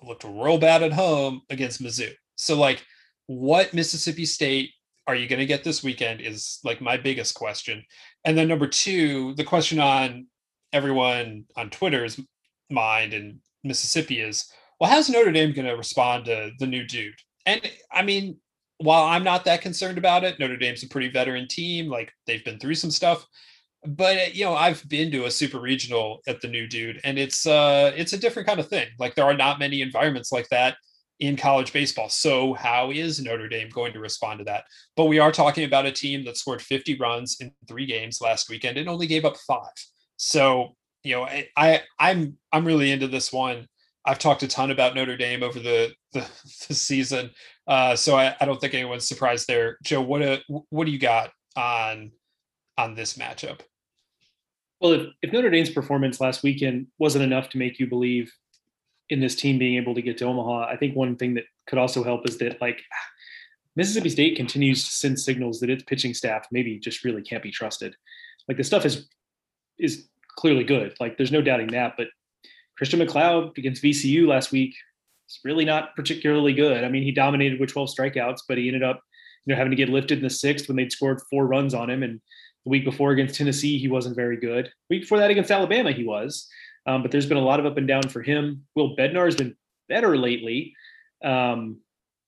[0.02, 2.10] looked real bad at home against Mizzou.
[2.34, 2.84] So, like,
[3.26, 4.70] what Mississippi State
[5.06, 7.84] are you going to get this weekend is like my biggest question.
[8.24, 10.26] And then number two, the question on
[10.72, 12.20] everyone on Twitter's
[12.70, 14.50] mind in Mississippi is,
[14.80, 17.14] well, how's Notre Dame going to respond to the new dude?
[17.46, 18.36] And I mean,
[18.78, 21.88] while I'm not that concerned about it, Notre Dame's a pretty veteran team.
[21.88, 23.26] Like they've been through some stuff
[23.86, 27.46] but you know i've been to a super regional at the new dude and it's
[27.46, 30.76] uh it's a different kind of thing like there are not many environments like that
[31.20, 32.08] in college baseball.
[32.08, 34.64] So how is notre dame going to respond to that?
[34.96, 38.48] But we are talking about a team that scored 50 runs in three games last
[38.48, 39.72] weekend and only gave up five.
[40.16, 43.66] So you know i, I i'm i'm really into this one.
[44.04, 46.20] I've talked a ton about notre dame over the the,
[46.68, 47.30] the season.
[47.66, 49.78] Uh so I, I don't think anyone's surprised there.
[49.82, 52.12] Joe what a, what do you got on
[52.78, 53.60] on this matchup?
[54.80, 58.32] Well, if, if Notre Dame's performance last weekend wasn't enough to make you believe
[59.10, 61.78] in this team being able to get to Omaha, I think one thing that could
[61.78, 62.80] also help is that like
[63.76, 67.50] Mississippi State continues to send signals that its pitching staff maybe just really can't be
[67.50, 67.94] trusted.
[68.48, 69.08] Like the stuff is
[69.78, 70.94] is clearly good.
[71.00, 71.94] Like there's no doubting that.
[71.96, 72.08] But
[72.76, 74.74] Christian MacLeod against VCU last week
[75.28, 76.84] is really not particularly good.
[76.84, 79.00] I mean, he dominated with 12 strikeouts, but he ended up,
[79.44, 81.90] you know, having to get lifted in the sixth when they'd scored four runs on
[81.90, 82.02] him.
[82.02, 82.20] And
[82.64, 84.66] the week before against Tennessee, he wasn't very good.
[84.66, 86.48] The week before that against Alabama, he was.
[86.86, 88.64] Um, but there's been a lot of up and down for him.
[88.74, 89.56] Will Bednar has been
[89.88, 90.74] better lately.
[91.24, 91.78] Um,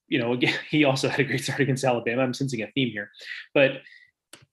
[0.08, 2.22] you know, again, he also had a great start against Alabama.
[2.22, 3.10] I'm sensing a theme here,
[3.52, 3.82] but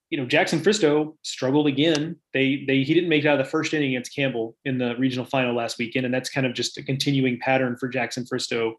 [0.09, 2.17] you know, Jackson Fristoe struggled again.
[2.33, 4.95] They they he didn't make it out of the first inning against Campbell in the
[4.97, 8.73] regional final last weekend, and that's kind of just a continuing pattern for Jackson Fristoe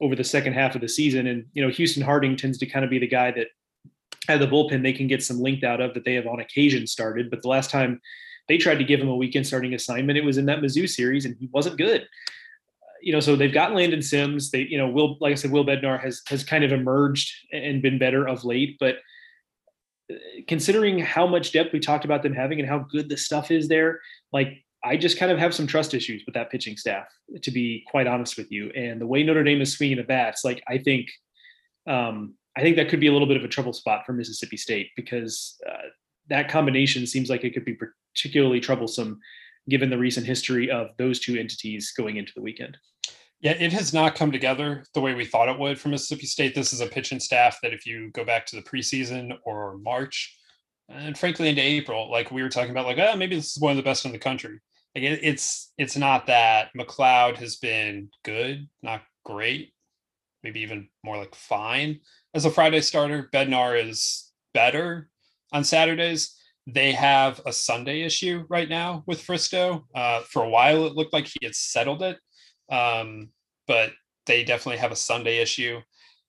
[0.00, 1.26] over the second half of the season.
[1.26, 3.48] And you know, Houston Harding tends to kind of be the guy that
[4.28, 6.86] at the bullpen they can get some length out of that they have on occasion
[6.86, 7.30] started.
[7.30, 8.00] But the last time
[8.50, 11.24] they tried to give him a weekend starting assignment, it was in that Mizzou series,
[11.24, 12.08] and he wasn't good.
[13.00, 14.50] You know, so they've got Landon Sims.
[14.50, 17.80] They, you know, Will, like I said, Will Bednar has has kind of emerged and
[17.80, 18.96] been better of late, but
[20.48, 23.68] considering how much depth we talked about them having and how good the stuff is
[23.68, 24.00] there,
[24.32, 27.06] like I just kind of have some trust issues with that pitching staff,
[27.42, 28.70] to be quite honest with you.
[28.70, 31.08] And the way Notre Dame is swinging the bats, like I think,
[31.86, 34.56] um, I think that could be a little bit of a trouble spot for Mississippi
[34.56, 35.90] State because uh,
[36.30, 37.78] that combination seems like it could be
[38.14, 39.20] particularly troublesome
[39.68, 42.78] given the recent history of those two entities going into the weekend.
[43.40, 46.54] Yeah, it has not come together the way we thought it would for Mississippi State.
[46.54, 50.36] This is a pitching staff that, if you go back to the preseason or March,
[50.88, 53.70] and frankly into April, like we were talking about, like, oh, maybe this is one
[53.70, 54.58] of the best in the country.
[54.94, 56.68] Like it, it's it's not that.
[56.74, 59.72] MacLeod has been good, not great,
[60.42, 62.00] maybe even more like fine
[62.34, 63.30] as a Friday starter.
[63.32, 65.08] Bednar is better
[65.52, 66.36] on Saturdays.
[66.66, 69.82] They have a Sunday issue right now with Fristoe.
[69.94, 72.18] Uh, for a while, it looked like he had settled it
[72.70, 73.30] um,
[73.66, 73.90] but
[74.26, 75.80] they definitely have a Sunday issue.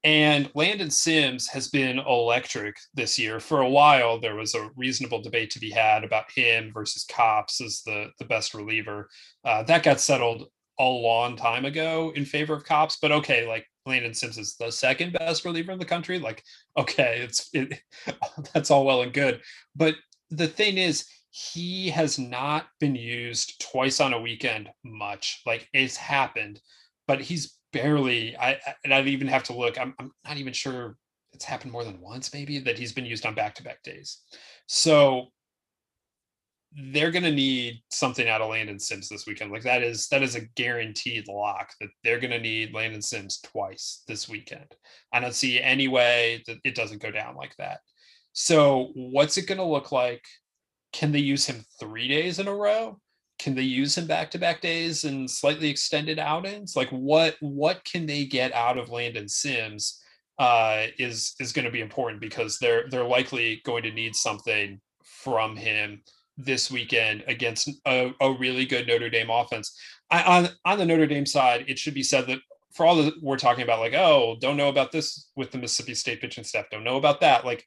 [0.03, 3.39] And Landon Sims has been electric this year.
[3.39, 7.61] For a while, there was a reasonable debate to be had about him versus Kopps
[7.61, 9.07] as the, the best reliever.
[9.45, 10.47] Uh, that got settled
[10.79, 14.71] a long time ago in favor of Kopps, But okay, like Landon Sims is the
[14.71, 16.19] second best reliever in the country.
[16.19, 16.43] Like,
[16.77, 17.81] okay, it's it,
[18.53, 19.41] that's all well and good.
[19.75, 19.95] But
[20.29, 25.41] the thing is, he has not been used twice on a weekend much.
[25.45, 26.59] Like it's happened,
[27.07, 28.37] but he's barely.
[28.37, 29.79] I and I'd even have to look.
[29.79, 30.97] I'm, I'm not even sure
[31.33, 34.19] it's happened more than once, maybe that he's been used on back-to-back days.
[34.67, 35.27] So
[36.73, 39.51] they're going to need something out of Landon Sims this weekend.
[39.51, 43.39] Like that is that is a guaranteed lock that they're going to need Landon Sims
[43.41, 44.75] twice this weekend.
[45.11, 47.79] I don't see any way that it doesn't go down like that.
[48.33, 50.23] So what's it going to look like?
[50.93, 52.99] can they use him three days in a row?
[53.39, 56.75] Can they use him back to back days and slightly extended outings?
[56.75, 59.99] Like what what can they get out of Landon Sims
[60.37, 64.79] uh, is is going to be important because they're they're likely going to need something
[65.03, 66.01] from him
[66.37, 69.77] this weekend against a, a really good Notre Dame offense.
[70.09, 72.39] I, on on the Notre Dame side, it should be said that
[72.73, 75.93] for all that we're talking about, like oh, don't know about this with the Mississippi
[75.93, 77.65] State pitching staff, don't know about that, like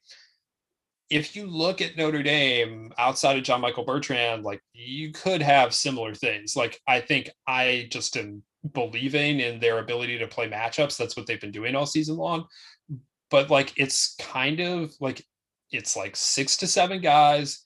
[1.09, 5.73] if you look at Notre Dame outside of John Michael Bertrand, like you could have
[5.73, 6.55] similar things.
[6.55, 8.43] Like I think I just am
[8.73, 10.97] believing in their ability to play matchups.
[10.97, 12.47] That's what they've been doing all season long.
[13.29, 15.23] But like it's kind of like
[15.71, 17.63] it's like six to seven guys.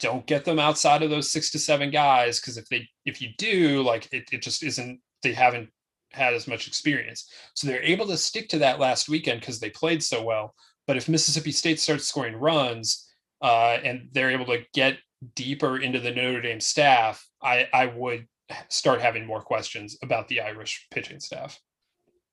[0.00, 3.28] Don't get them outside of those six to seven guys because if they if you
[3.38, 5.68] do, like it, it just isn't they haven't
[6.12, 7.30] had as much experience.
[7.54, 10.54] So they're able to stick to that last weekend because they played so well
[10.90, 13.08] but if Mississippi State starts scoring runs
[13.40, 14.98] uh, and they're able to get
[15.36, 18.26] deeper into the Notre Dame staff, I, I would
[18.68, 21.60] start having more questions about the Irish pitching staff.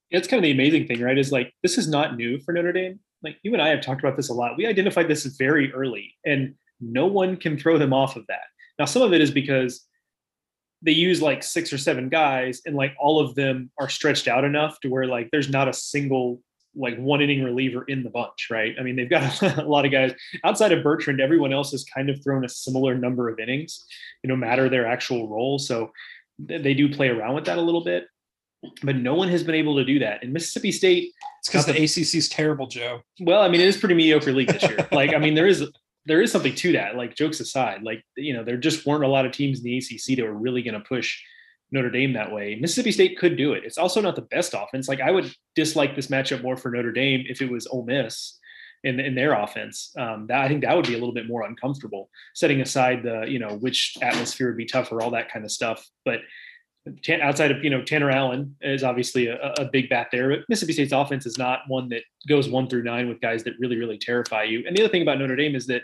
[0.10, 1.20] It's kind of the amazing thing, right?
[1.20, 3.00] Is like this is not new for Notre Dame.
[3.22, 4.58] Like you and I have talked about this a lot.
[4.58, 8.46] We identified this very early, and no one can throw them off of that.
[8.80, 9.86] Now, some of it is because
[10.82, 14.44] they use like six or seven guys, and like all of them are stretched out
[14.44, 16.42] enough to where like there's not a single
[16.76, 18.76] like one inning reliever in the bunch, right?
[18.80, 20.14] I mean, they've got a lot of guys
[20.44, 21.20] outside of Bertrand.
[21.20, 23.86] Everyone else has kind of thrown a similar number of innings,
[24.24, 25.58] no matter their actual role.
[25.58, 25.92] So
[26.40, 28.08] they do play around with that a little bit,
[28.84, 30.24] but no one has been able to do that.
[30.24, 33.02] In Mississippi State, it's because the, the ACC is terrible, Joe.
[33.20, 34.88] Well, I mean, it is pretty mediocre league this year.
[34.92, 35.68] like, I mean, there is
[36.08, 36.96] there is something to that.
[36.96, 39.78] Like, jokes aside, like you know, there just weren't a lot of teams in the
[39.78, 41.22] ACC that were really going to push
[41.72, 42.56] Notre Dame that way.
[42.56, 43.64] Mississippi State could do it.
[43.66, 44.88] It's also not the best offense.
[44.88, 48.40] Like I would dislike this matchup more for Notre Dame if it was Ole Miss,
[48.84, 49.92] in, in their offense.
[49.98, 53.26] Um, that I think that would be a little bit more uncomfortable, setting aside the
[53.28, 55.86] you know which atmosphere would be tougher, all that kind of stuff.
[56.06, 56.20] But
[57.22, 60.74] outside of you know Tanner Allen is obviously a, a, big bat there, but Mississippi
[60.74, 63.98] State's offense is not one that goes one through nine with guys that really really
[63.98, 64.64] terrify you.
[64.68, 65.84] And the other thing about Notre Dame is that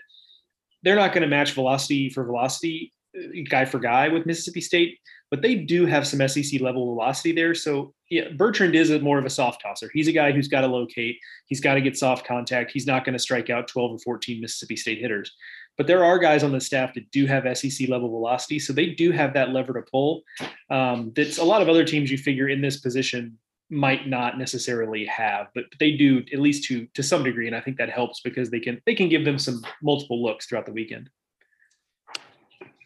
[0.84, 5.00] they're not going to match velocity for velocity, uh, guy for guy with Mississippi State,
[5.32, 7.56] but they do have some SEC level velocity there.
[7.56, 9.90] So yeah, Bertrand is a more of a soft tosser.
[9.94, 11.18] He's a guy who's got to locate.
[11.48, 12.72] He's got to get soft contact.
[12.72, 15.32] He's not going to strike out 12 or 14 Mississippi State hitters.
[15.78, 18.88] But there are guys on the staff that do have SEC level velocity, so they
[18.88, 20.22] do have that lever to pull.
[20.70, 23.38] Um, that's a lot of other teams you figure in this position
[23.70, 27.62] might not necessarily have, but they do at least to to some degree, and I
[27.62, 30.74] think that helps because they can they can give them some multiple looks throughout the
[30.74, 31.10] weekend.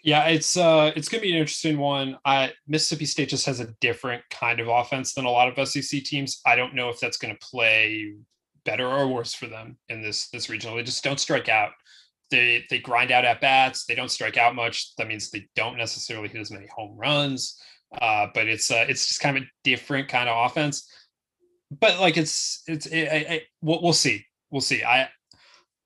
[0.03, 2.17] Yeah, it's uh it's gonna be an interesting one.
[2.23, 6.03] I Mississippi State just has a different kind of offense than a lot of SEC
[6.03, 6.39] teams.
[6.45, 8.13] I don't know if that's gonna play
[8.65, 10.77] better or worse for them in this this regional.
[10.77, 11.71] They just don't strike out.
[12.29, 13.85] They they grind out at bats.
[13.85, 14.95] They don't strike out much.
[14.97, 17.59] That means they don't necessarily hit as many home runs.
[18.01, 20.89] Uh, but it's uh, it's just kind of a different kind of offense.
[21.71, 24.83] But like it's it's it, it, it, we'll, we'll see we'll see.
[24.83, 25.09] I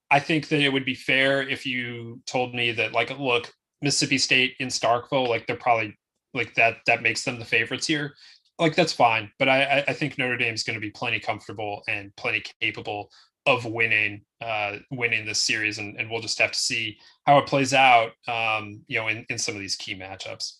[0.09, 4.17] I think that it would be fair if you told me that like look Mississippi
[4.17, 5.97] State in Starkville, like they're probably
[6.33, 8.15] like that that makes them the favorites here.
[8.59, 12.15] Like that's fine, but I I think Notre Dame's going to be plenty comfortable and
[12.15, 13.09] plenty capable
[13.45, 17.47] of winning uh winning this series and, and we'll just have to see how it
[17.47, 20.57] plays out um you know in, in some of these key matchups.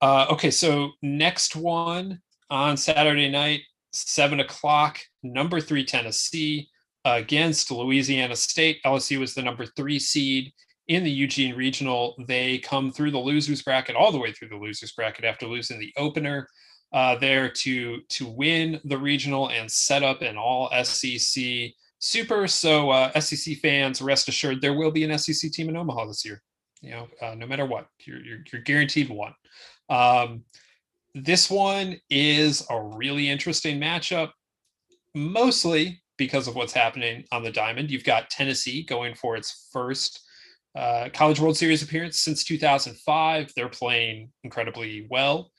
[0.00, 2.20] Uh okay so next one
[2.50, 6.68] on saturday night seven o'clock number three tennessee
[7.04, 8.78] against louisiana state.
[8.84, 10.52] Lsu was the number three seed
[10.88, 14.56] in the Eugene Regional, they come through the losers bracket all the way through the
[14.56, 16.46] losers bracket after losing the opener
[16.94, 22.46] uh, there to to win the regional and set up an all SEC super.
[22.46, 26.24] So uh, SEC fans, rest assured, there will be an SEC team in Omaha this
[26.24, 26.40] year.
[26.80, 29.34] You know, uh, no matter what, you're, you're, you're guaranteed one.
[29.88, 30.44] Um,
[31.14, 34.30] this one is a really interesting matchup,
[35.14, 37.90] mostly because of what's happening on the diamond.
[37.90, 40.20] You've got Tennessee going for its first
[40.76, 43.52] uh, College World Series appearance since 2005.
[43.56, 45.50] They're playing incredibly well.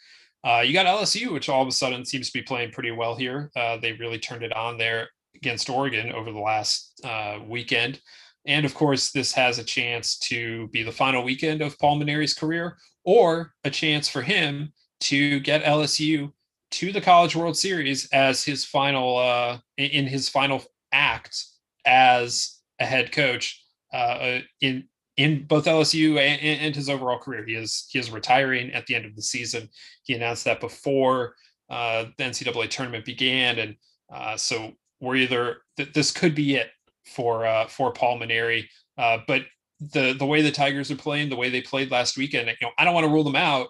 [0.45, 3.15] Uh, you got LSU, which all of a sudden seems to be playing pretty well
[3.15, 3.49] here.
[3.55, 7.99] Uh, they really turned it on there against Oregon over the last uh, weekend.
[8.45, 12.35] And of course, this has a chance to be the final weekend of Paul Mainieri's
[12.35, 14.71] career, or a chance for him
[15.01, 16.31] to get LSU
[16.71, 21.43] to the College World Series as his final uh, in his final act
[21.85, 24.87] as a head coach uh, in
[25.17, 27.45] in both LSU and, and, his overall career.
[27.45, 29.69] He is he is retiring at the end of the season.
[30.03, 31.35] He announced that before
[31.69, 33.75] uh, the NCAA tournament began, and
[34.13, 36.69] uh, so we're either th- this could be it
[37.05, 38.65] for uh, for Paul Mainieri.
[38.97, 39.43] Uh, but
[39.79, 42.71] the the way the Tigers are playing, the way they played last weekend, you know,
[42.77, 43.67] I don't want to rule them out.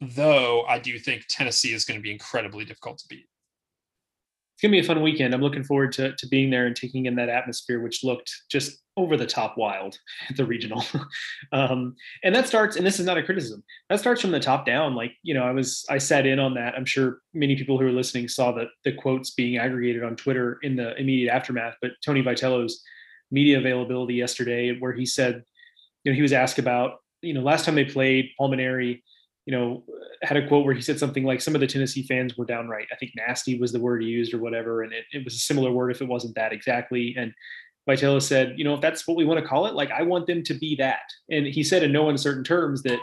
[0.00, 3.26] Though I do think Tennessee is going to be incredibly difficult to beat
[4.54, 5.34] it's gonna be a fun weekend.
[5.34, 8.82] I'm looking forward to to being there and taking in that atmosphere, which looked just
[8.96, 9.96] over the top wild
[10.30, 10.84] at the regional.
[11.52, 13.64] um, and that starts, and this is not a criticism.
[13.88, 14.94] That starts from the top down.
[14.94, 16.74] Like you know, I was I sat in on that.
[16.74, 20.58] I'm sure many people who are listening saw that the quotes being aggregated on Twitter
[20.62, 21.76] in the immediate aftermath.
[21.80, 22.82] But Tony Vitello's
[23.30, 25.42] media availability yesterday, where he said,
[26.04, 29.02] you know, he was asked about you know last time they played Paul Mainieri
[29.46, 29.82] you know,
[30.22, 32.86] had a quote where he said something like some of the Tennessee fans were downright,
[32.92, 34.82] I think nasty was the word he used or whatever.
[34.82, 37.14] And it, it was a similar word if it wasn't that exactly.
[37.18, 37.32] And
[37.88, 40.26] Vitello said, you know, if that's what we want to call it, like I want
[40.26, 41.02] them to be that.
[41.30, 43.00] And he said in no uncertain terms that,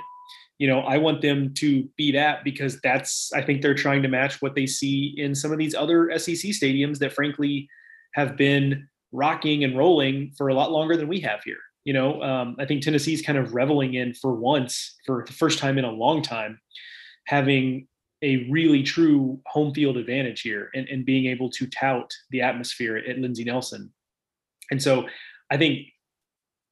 [0.60, 4.10] you know, I want them to be that because that's, I think they're trying to
[4.10, 7.68] match what they see in some of these other SEC stadiums that frankly
[8.14, 11.57] have been rocking and rolling for a lot longer than we have here.
[11.90, 15.57] You know, um, I think Tennessee's kind of reveling in for once, for the first
[15.57, 16.60] time in a long time,
[17.26, 17.88] having
[18.22, 22.98] a really true home field advantage here and, and being able to tout the atmosphere
[22.98, 23.91] at Lindsey Nelson.
[24.70, 25.07] And so
[25.49, 25.88] I think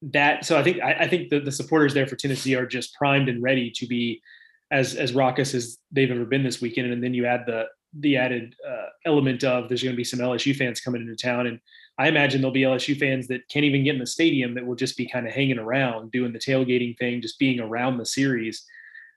[0.03, 2.93] that so I think I, I think the, the supporters there for Tennessee are just
[2.93, 4.21] primed and ready to be
[4.69, 6.93] as as raucous as they've ever been this weekend.
[6.93, 7.63] And then you add the
[7.97, 11.47] the added uh, element of there's going to be some LSU fans coming into town
[11.47, 11.59] and
[11.99, 14.75] I imagine there'll be LSU fans that can't even get in the stadium that will
[14.75, 18.63] just be kind of hanging around, doing the tailgating thing, just being around the series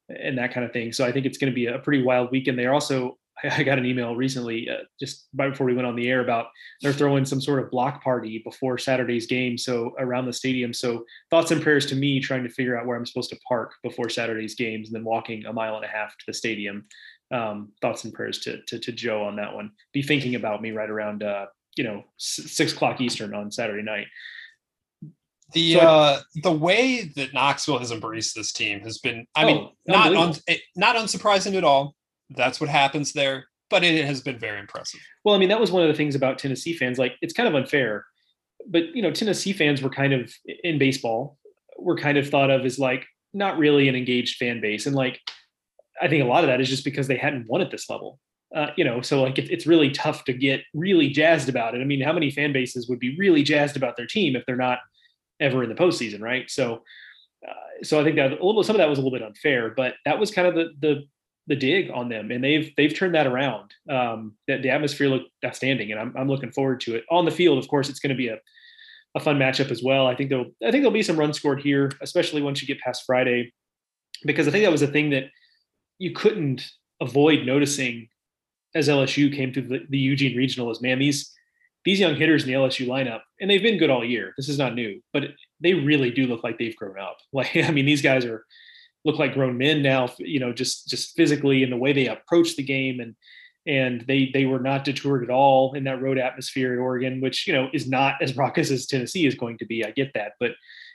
[0.09, 0.93] and that kind of thing.
[0.93, 2.59] So I think it's going to be a pretty wild weekend.
[2.59, 6.09] They're also, I got an email recently, uh, just right before we went on the
[6.09, 6.47] air, about
[6.81, 9.59] they're throwing some sort of block party before Saturday's game.
[9.59, 10.73] So around the stadium.
[10.73, 13.73] So thoughts and prayers to me trying to figure out where I'm supposed to park
[13.83, 16.87] before Saturday's games and then walking a mile and a half to the stadium.
[17.33, 19.71] Um, thoughts and prayers to, to, to Joe on that one.
[19.93, 21.47] Be thinking about me right around uh,
[21.81, 24.07] you know six o'clock Eastern on Saturday night.
[25.55, 29.47] The so, uh, the way that Knoxville has embraced this team has been, I oh,
[29.47, 30.35] mean, not un,
[30.77, 31.95] not unsurprising at all.
[32.29, 35.01] That's what happens there, but it has been very impressive.
[35.25, 36.99] Well, I mean, that was one of the things about Tennessee fans.
[36.99, 38.05] Like, it's kind of unfair,
[38.69, 41.39] but you know, Tennessee fans were kind of in baseball,
[41.79, 45.19] were kind of thought of as like not really an engaged fan base, and like
[46.03, 48.21] I think a lot of that is just because they hadn't won at this level.
[48.55, 51.81] Uh, you know, so like it, it's really tough to get really jazzed about it.
[51.81, 54.57] I mean, how many fan bases would be really jazzed about their team if they're
[54.57, 54.81] not
[55.39, 56.51] ever in the postseason, right?
[56.51, 56.83] So,
[57.49, 59.73] uh, so I think that a little some of that was a little bit unfair,
[59.77, 61.05] but that was kind of the the
[61.47, 63.73] the dig on them, and they've they've turned that around.
[63.89, 67.05] Um, that the atmosphere looked outstanding, and I'm I'm looking forward to it.
[67.11, 68.39] On the field, of course, it's going to be a
[69.15, 70.07] a fun matchup as well.
[70.07, 72.81] I think there'll I think there'll be some runs scored here, especially once you get
[72.81, 73.53] past Friday,
[74.25, 75.25] because I think that was a thing that
[75.99, 76.69] you couldn't
[77.01, 78.09] avoid noticing
[78.75, 80.71] as LSU came to the, the Eugene Regional.
[80.71, 81.33] Is man these
[81.85, 84.35] these young hitters in the LSU lineup, and they've been good all year.
[84.37, 85.25] This is not new, but
[85.61, 87.17] they really do look like they've grown up.
[87.33, 88.45] Like, I mean, these guys are
[89.05, 92.57] look like grown men now, you know, just just physically and the way they approach
[92.57, 93.15] the game and
[93.67, 97.47] and they they were not detoured at all in that road atmosphere at Oregon, which
[97.47, 99.85] you know is not as raucous as Tennessee is going to be.
[99.85, 100.53] I get that, but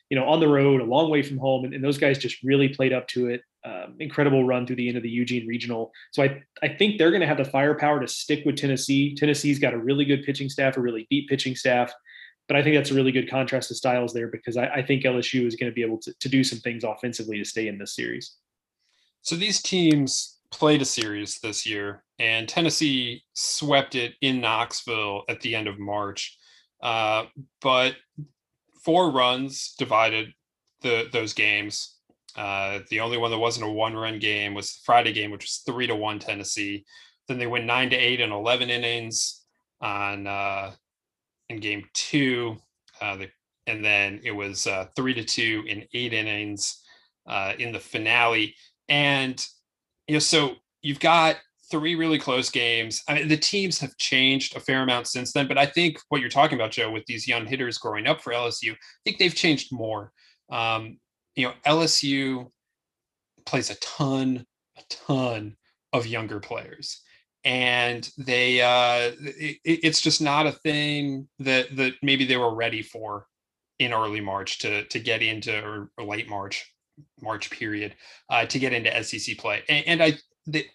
[0.09, 2.43] you know, on the road, a long way from home, and, and those guys just
[2.43, 3.41] really played up to it.
[3.65, 5.91] Um, incredible run through the end of the Eugene Regional.
[6.11, 9.15] So I I think they're going to have the firepower to stick with Tennessee.
[9.15, 11.91] Tennessee's got a really good pitching staff, a really deep pitching staff,
[12.47, 15.03] but I think that's a really good contrast of styles there because I, I think
[15.03, 17.77] LSU is going to be able to, to do some things offensively to stay in
[17.77, 18.35] this series.
[19.21, 25.41] So these teams played a series this year, and Tennessee swept it in Knoxville at
[25.41, 26.37] the end of March.
[26.81, 27.25] Uh,
[27.61, 27.95] but
[28.83, 30.33] four runs divided
[30.81, 31.94] the those games.
[32.35, 35.63] Uh, the only one that wasn't a one-run game was the Friday game, which was
[35.65, 36.85] three to one Tennessee.
[37.27, 39.45] Then they went nine to eight in eleven innings
[39.81, 40.71] on uh,
[41.49, 42.57] in game two.
[43.01, 43.29] Uh, the,
[43.67, 46.83] and then it was uh, three to two in eight innings
[47.27, 48.55] uh, in the finale.
[48.89, 49.43] And
[50.07, 51.37] you know, so you've got
[51.71, 53.01] three really close games.
[53.07, 56.21] I mean, the teams have changed a fair amount since then, but I think what
[56.21, 59.33] you're talking about, Joe, with these young hitters growing up for LSU, I think they've
[59.33, 60.11] changed more.
[60.51, 60.99] Um,
[61.35, 62.49] you know, LSU
[63.45, 64.45] plays a ton,
[64.77, 65.55] a ton
[65.93, 67.01] of younger players.
[67.43, 72.81] And they uh it, it's just not a thing that that maybe they were ready
[72.81, 73.27] for
[73.77, 76.73] in early march to to get into or, late march
[77.21, 77.93] march period
[78.29, 79.63] uh to get into sec play.
[79.69, 80.13] And, and i
[80.47, 80.65] they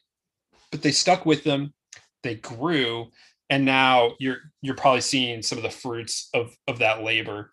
[0.70, 1.74] but they stuck with them
[2.22, 3.08] they grew
[3.50, 7.52] and now you're you're probably seeing some of the fruits of of that labor.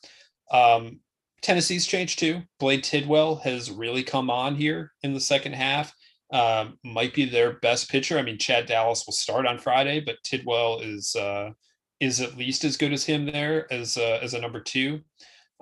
[0.51, 0.99] Um
[1.41, 5.93] tennessee's changed too blade tidwell has really come on here in the second half
[6.31, 8.18] um, might be their best pitcher.
[8.18, 11.51] I mean, Chad Dallas will start on Friday, but Tidwell is uh,
[11.99, 15.01] is at least as good as him there as uh, as a number two.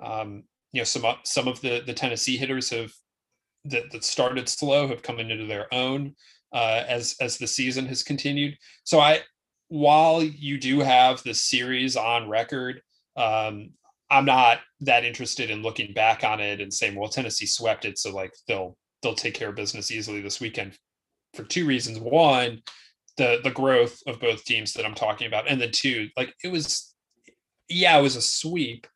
[0.02, 2.92] Um, you know, some some of the the Tennessee hitters have
[3.66, 6.14] that, that started slow have come into their own
[6.52, 8.56] uh, as as the season has continued.
[8.82, 9.20] So I,
[9.68, 12.82] while you do have the series on record,
[13.16, 13.70] um,
[14.10, 17.98] I'm not that interested in looking back on it and saying, well, Tennessee swept it,
[17.98, 20.76] so like they'll they'll take care of business easily this weekend
[21.34, 21.98] for two reasons.
[21.98, 22.62] One,
[23.16, 26.48] the the growth of both teams that I'm talking about, and then two, like it
[26.48, 26.94] was,
[27.68, 28.86] yeah, it was a sweep,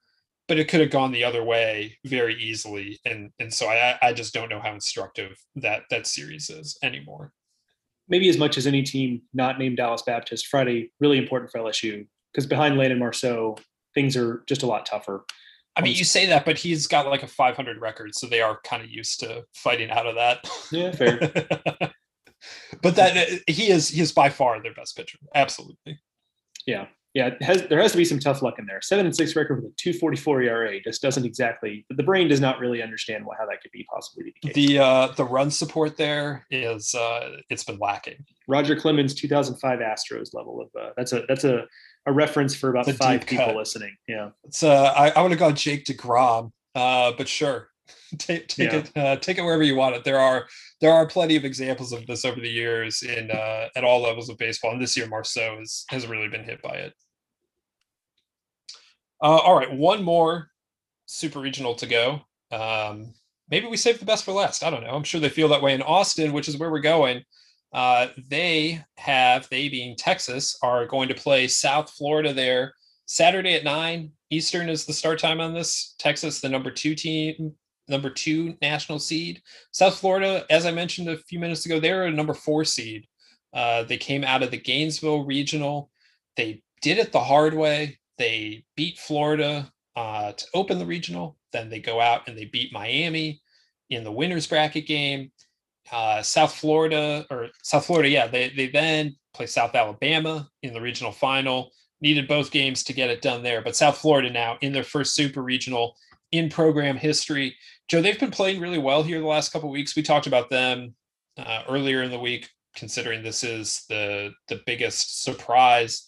[0.48, 4.12] but it could have gone the other way very easily, and and so I I
[4.12, 7.32] just don't know how instructive that that series is anymore.
[8.08, 12.06] Maybe as much as any team not named Dallas Baptist, Friday really important for LSU
[12.32, 13.56] because behind Landon Marceau,
[13.94, 15.24] things are just a lot tougher.
[15.76, 18.60] I mean, you say that, but he's got like a 500 record, so they are
[18.64, 20.48] kind of used to fighting out of that.
[20.72, 21.18] Yeah, fair.
[22.82, 25.18] but that uh, he is he is by far their best pitcher.
[25.34, 26.00] Absolutely.
[26.66, 27.34] Yeah, yeah.
[27.40, 28.80] Has, there has to be some tough luck in there.
[28.82, 31.84] Seven and six record with a 2.44 ERA just doesn't exactly.
[31.88, 34.54] The brain does not really understand how that could be possibly the case.
[34.54, 38.24] The uh, the run support there is uh, it's been lacking.
[38.48, 41.66] Roger Clemens 2005 Astros level of uh, that's a that's a
[42.06, 43.56] a reference for about five people cut.
[43.56, 43.96] listening.
[44.08, 44.30] Yeah.
[44.44, 47.68] It's uh I, I would have gone Jake DeGrom, uh, but sure.
[48.18, 48.78] take take yeah.
[48.78, 50.04] it uh, take it wherever you want it.
[50.04, 50.46] There are
[50.80, 54.28] there are plenty of examples of this over the years in uh, at all levels
[54.28, 56.94] of baseball, and this year Marceau has has really been hit by it.
[59.22, 60.48] Uh, all right, one more
[61.06, 62.20] super regional to go.
[62.50, 63.12] Um,
[63.50, 64.64] maybe we save the best for last.
[64.64, 64.94] I don't know.
[64.94, 67.22] I'm sure they feel that way in Austin, which is where we're going.
[67.72, 72.74] Uh, they have, they being Texas, are going to play South Florida there
[73.06, 75.96] Saturday at nine Eastern is the start time on this.
[75.98, 77.52] Texas, the number two team,
[77.88, 79.42] number two national seed.
[79.72, 83.08] South Florida, as I mentioned a few minutes ago, they're a number four seed.
[83.52, 85.90] Uh, they came out of the Gainesville regional.
[86.36, 87.98] They did it the hard way.
[88.16, 91.36] They beat Florida uh, to open the regional.
[91.52, 93.42] Then they go out and they beat Miami
[93.90, 95.32] in the winners bracket game.
[95.92, 100.80] Uh, South Florida or South Florida, yeah, they they then play South Alabama in the
[100.80, 101.70] regional final.
[102.00, 105.14] Needed both games to get it done there, but South Florida now in their first
[105.14, 105.94] super regional
[106.32, 107.56] in program history.
[107.88, 109.96] Joe, they've been playing really well here the last couple weeks.
[109.96, 110.94] We talked about them
[111.36, 116.06] uh, earlier in the week, considering this is the the biggest surprise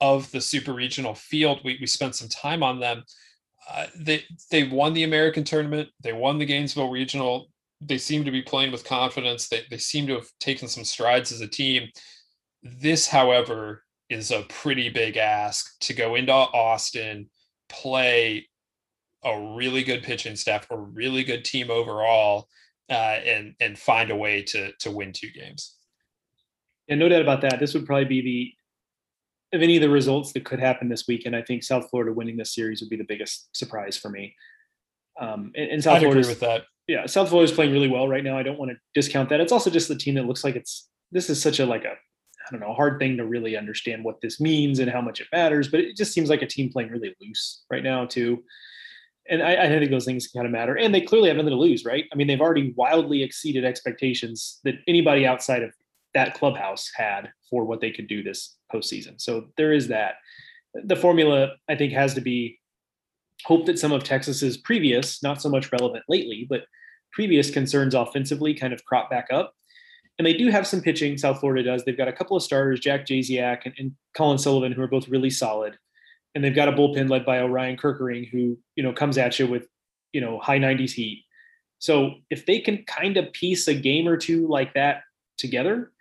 [0.00, 1.60] of the super regional field.
[1.64, 3.02] We we spent some time on them.
[3.70, 5.88] Uh, they they won the American tournament.
[6.00, 7.48] They won the Gainesville regional.
[7.80, 9.48] They seem to be playing with confidence.
[9.48, 11.88] They they seem to have taken some strides as a team.
[12.62, 17.28] This, however, is a pretty big ask to go into Austin,
[17.68, 18.48] play
[19.24, 22.48] a really good pitching staff, a really good team overall,
[22.90, 25.76] uh, and and find a way to to win two games.
[26.88, 27.58] And no doubt about that.
[27.58, 28.54] This would probably be the
[29.56, 31.36] of any of the results that could happen this weekend.
[31.36, 34.34] I think South Florida winning this series would be the biggest surprise for me.
[35.18, 36.64] Um, and, and South Florida with that.
[36.86, 38.36] Yeah, South Florida is playing really well right now.
[38.36, 39.40] I don't want to discount that.
[39.40, 41.92] It's also just the team that looks like it's this is such a like a
[41.92, 45.28] I don't know hard thing to really understand what this means and how much it
[45.32, 45.68] matters.
[45.68, 48.42] But it just seems like a team playing really loose right now too
[49.28, 50.76] and I, I, think those things kind of matter.
[50.76, 52.04] And they clearly have nothing to lose, right?
[52.12, 55.72] I mean, they've already wildly exceeded expectations that anybody outside of
[56.12, 59.20] that clubhouse had for what they could do this postseason.
[59.20, 60.16] So there is that.
[60.74, 62.58] The formula, I think, has to be
[63.44, 66.64] hope that some of Texas's previous, not so much relevant lately, but
[67.12, 69.54] previous concerns offensively kind of crop back up.
[70.18, 71.84] And they do have some pitching, South Florida does.
[71.84, 75.08] They've got a couple of starters, Jack Jasiak and, and Colin Sullivan, who are both
[75.08, 75.76] really solid
[76.34, 79.46] and they've got a bullpen led by Orion Kerkering, who you know comes at you
[79.46, 79.66] with
[80.12, 81.24] you know high 90s heat.
[81.78, 85.02] So if they can kind of piece a game or two like that
[85.38, 85.92] together,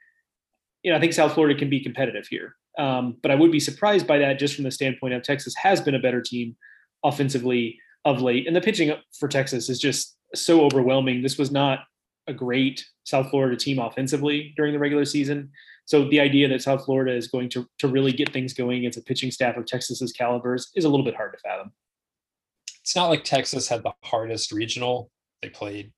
[0.81, 2.55] you know I think South Florida can be competitive here.
[2.77, 5.79] Um, but I would be surprised by that just from the standpoint of Texas has
[5.79, 6.55] been a better team
[7.03, 11.21] offensively of late, and the pitching for Texas is just so overwhelming.
[11.21, 11.79] This was not
[12.27, 15.51] a great South Florida team offensively during the regular season.
[15.85, 18.97] So the idea that South Florida is going to to really get things going against
[18.97, 21.73] a pitching staff of Texas's calibers is a little bit hard to fathom.
[22.81, 25.11] It's not like Texas had the hardest regional.
[25.41, 25.91] They played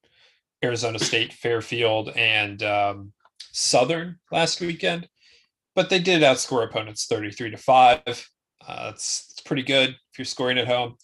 [0.63, 3.13] Arizona State, Fairfield, and um,
[3.51, 5.07] Southern last weekend,
[5.75, 8.29] but they did outscore opponents thirty-three to five.
[8.67, 10.95] Uh, it's, it's pretty good if you're scoring at home.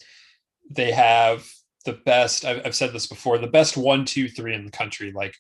[0.70, 1.48] They have
[1.86, 2.46] the best.
[2.46, 3.38] I've, I've said this before.
[3.38, 5.12] The best one, two, three in the country.
[5.12, 5.36] Like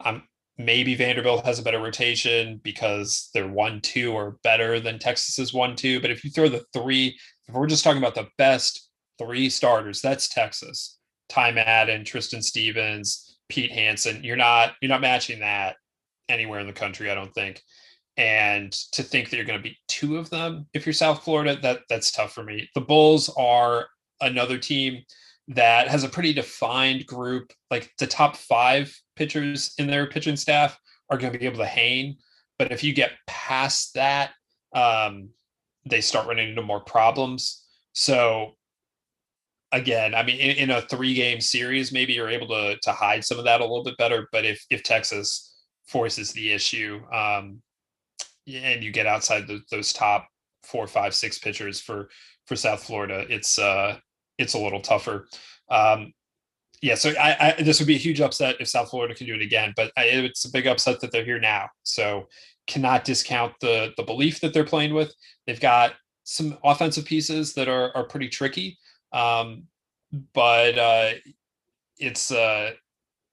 [0.00, 0.22] I'm
[0.56, 5.76] maybe Vanderbilt has a better rotation because their one two are better than Texas's one
[5.76, 6.00] two.
[6.00, 8.88] But if you throw the three, if we're just talking about the best
[9.18, 10.98] three starters, that's Texas.
[11.28, 14.24] Ty Madden, Tristan Stevens, Pete Hansen.
[14.24, 15.76] You're not you're not matching that
[16.28, 17.62] anywhere in the country, I don't think.
[18.18, 21.56] And to think that you're going to beat two of them if you're South Florida,
[21.62, 22.68] that that's tough for me.
[22.74, 23.86] The Bulls are
[24.20, 25.04] another team
[25.46, 27.52] that has a pretty defined group.
[27.70, 30.78] Like the top five pitchers in their pitching staff
[31.08, 32.16] are going to be able to hang.
[32.58, 34.32] But if you get past that,
[34.74, 35.30] um,
[35.86, 37.64] they start running into more problems.
[37.92, 38.56] So
[39.70, 43.24] again, I mean, in, in, a three game series, maybe you're able to to hide
[43.24, 44.28] some of that a little bit better.
[44.32, 47.62] But if if Texas forces the issue, um,
[48.48, 50.28] and you get outside the, those top
[50.62, 52.08] four, five, six pitchers for
[52.46, 53.98] for South Florida, it's uh
[54.38, 55.28] it's a little tougher.
[55.68, 56.12] Um,
[56.80, 59.34] yeah, so I, I, this would be a huge upset if South Florida can do
[59.34, 61.68] it again, but I, it's a big upset that they're here now.
[61.82, 62.28] So
[62.68, 65.12] cannot discount the the belief that they're playing with.
[65.46, 65.94] They've got
[66.24, 68.78] some offensive pieces that are are pretty tricky,
[69.12, 69.64] um,
[70.34, 71.10] but uh,
[71.98, 72.72] it's uh,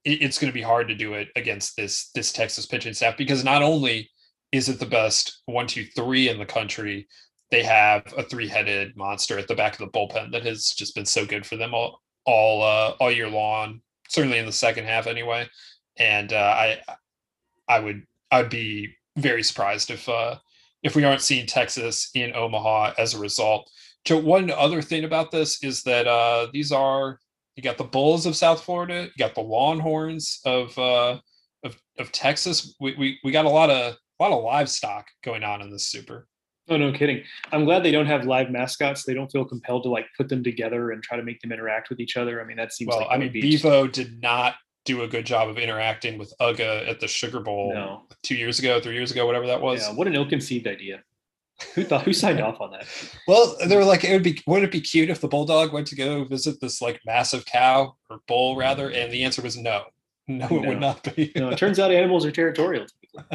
[0.03, 3.17] it, it's going to be hard to do it against this this Texas pitching staff
[3.17, 4.09] because not only
[4.51, 7.07] is it the best one two three in the country,
[7.51, 11.05] they have a three-headed monster at the back of the bullpen that has just been
[11.05, 13.81] so good for them all all uh, all year long.
[14.09, 15.47] Certainly in the second half, anyway.
[15.97, 16.79] And uh, I
[17.67, 20.35] I would I'd be very surprised if uh,
[20.83, 23.69] if we aren't seeing Texas in Omaha as a result.
[24.07, 27.19] So one other thing about this is that uh, these are
[27.55, 31.17] you got the Bulls of South Florida, you got the Longhorns of uh,
[31.63, 32.75] of, of Texas.
[32.79, 35.87] We, we we got a lot of a lot of livestock going on in this
[35.87, 36.27] super.
[36.67, 37.23] Oh, no kidding.
[37.51, 39.03] I'm glad they don't have live mascots.
[39.03, 41.89] They don't feel compelled to like put them together and try to make them interact
[41.89, 42.41] with each other.
[42.41, 45.49] I mean, that seems well, like I mean, Bevo did not do a good job
[45.49, 48.03] of interacting with Uga at the Sugar Bowl no.
[48.23, 49.81] two years ago, three years ago, whatever that was.
[49.81, 51.03] Yeah, what an ill-conceived idea.
[51.73, 52.85] Who thought who signed off on that?
[53.27, 55.87] Well, they were like, it would be wouldn't it be cute if the bulldog went
[55.87, 58.89] to go visit this like massive cow or bull rather?
[58.89, 59.03] Mm.
[59.03, 59.83] And the answer was no.
[60.27, 60.63] No, no.
[60.63, 61.31] it would not be.
[61.35, 62.85] no, it turns out animals are territorial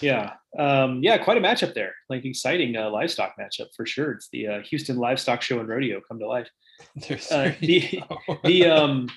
[0.00, 1.94] yeah, um, yeah, quite a matchup there.
[2.08, 4.12] Like exciting uh, livestock matchup for sure.
[4.12, 6.48] It's the uh, Houston Livestock Show and Rodeo come to life.
[7.30, 8.02] Uh, the
[8.44, 9.08] the um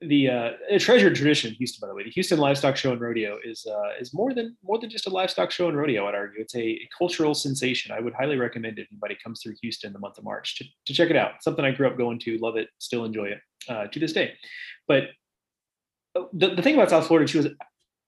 [0.00, 2.04] the uh, a treasured tradition Houston, by the way.
[2.04, 5.10] The Houston Livestock Show and Rodeo is uh, is more than more than just a
[5.10, 6.06] livestock show and rodeo.
[6.08, 7.92] I'd argue it's a, a cultural sensation.
[7.92, 8.88] I would highly recommend it.
[8.90, 11.42] Anybody comes through Houston in the month of March to, to check it out.
[11.42, 14.32] Something I grew up going to, love it, still enjoy it uh, to this day.
[14.88, 15.04] But
[16.16, 17.48] uh, the, the thing about South Florida too is,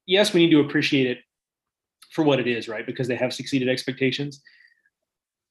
[0.07, 1.19] yes, we need to appreciate it
[2.15, 2.87] for what it is, right?
[2.87, 4.41] Because they have succeeded expectations.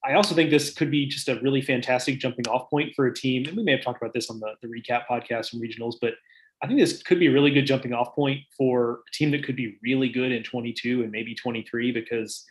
[0.06, 3.14] I also think this could be just a really fantastic jumping off point for a
[3.14, 3.45] team.
[3.48, 6.15] And we may have talked about this on the, the recap podcast from regionals, but
[6.61, 9.44] I think this could be a really good jumping off point for a team that
[9.44, 12.45] could be really good in 22 and maybe 23 because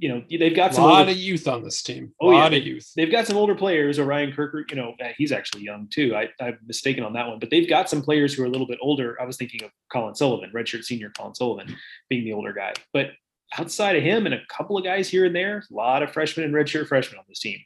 [0.00, 2.12] you know they've got some a lot older, of youth on this team.
[2.20, 2.90] Oh, A lot yeah, of youth.
[2.96, 3.98] They've got some older players.
[3.98, 6.16] Orion Kirker, you know, eh, he's actually young too.
[6.16, 8.66] I, I'm mistaken on that one, but they've got some players who are a little
[8.66, 9.20] bit older.
[9.20, 11.76] I was thinking of Colin Sullivan, redshirt senior Colin Sullivan,
[12.08, 12.72] being the older guy.
[12.92, 13.10] But
[13.58, 16.46] outside of him and a couple of guys here and there, a lot of freshmen
[16.46, 17.58] and redshirt freshmen on this team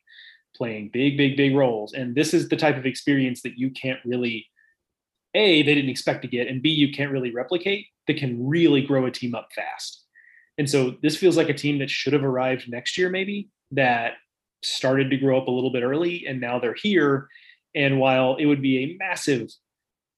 [0.56, 1.94] playing big, big, big roles.
[1.94, 4.47] And this is the type of experience that you can't really
[5.35, 8.82] a they didn't expect to get and b you can't really replicate that can really
[8.82, 10.04] grow a team up fast
[10.59, 14.15] and so this feels like a team that should have arrived next year maybe that
[14.63, 17.29] started to grow up a little bit early and now they're here
[17.75, 19.51] and while it would be a massive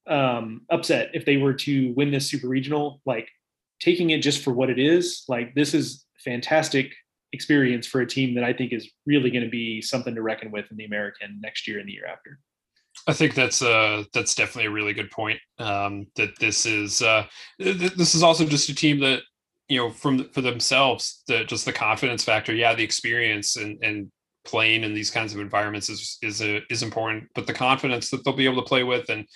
[0.08, 3.28] um, upset if they were to win this super regional like
[3.80, 6.92] taking it just for what it is like this is fantastic
[7.32, 10.50] experience for a team that i think is really going to be something to reckon
[10.50, 12.38] with in the american next year and the year after
[13.06, 15.38] I think that's uh that's definitely a really good point.
[15.58, 17.26] Um, that this is uh,
[17.60, 19.22] th- this is also just a team that
[19.68, 22.54] you know from for themselves the just the confidence factor.
[22.54, 24.10] Yeah, the experience and and
[24.44, 28.24] playing in these kinds of environments is is a, is important, but the confidence that
[28.24, 29.26] they'll be able to play with and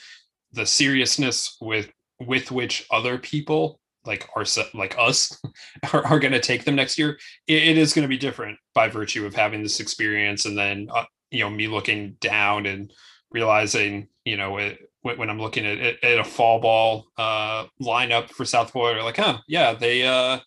[0.53, 1.91] the seriousness with
[2.21, 4.45] with which other people like our
[4.75, 5.41] like us
[5.93, 8.59] are, are going to take them next year it, it is going to be different
[8.75, 12.93] by virtue of having this experience and then uh, you know me looking down and
[13.31, 18.45] realizing, you know, it, when I'm looking at, at a fall ball uh, lineup for
[18.45, 20.39] South Florida, like, huh, yeah, they uh,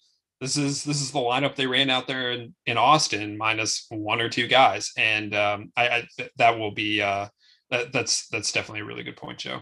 [0.41, 4.21] this is this is the lineup they ran out there in, in Austin, minus one
[4.21, 6.07] or two guys, and um, I, I
[6.37, 7.27] that will be uh,
[7.71, 9.61] that, that's that's definitely a really good point, Joe.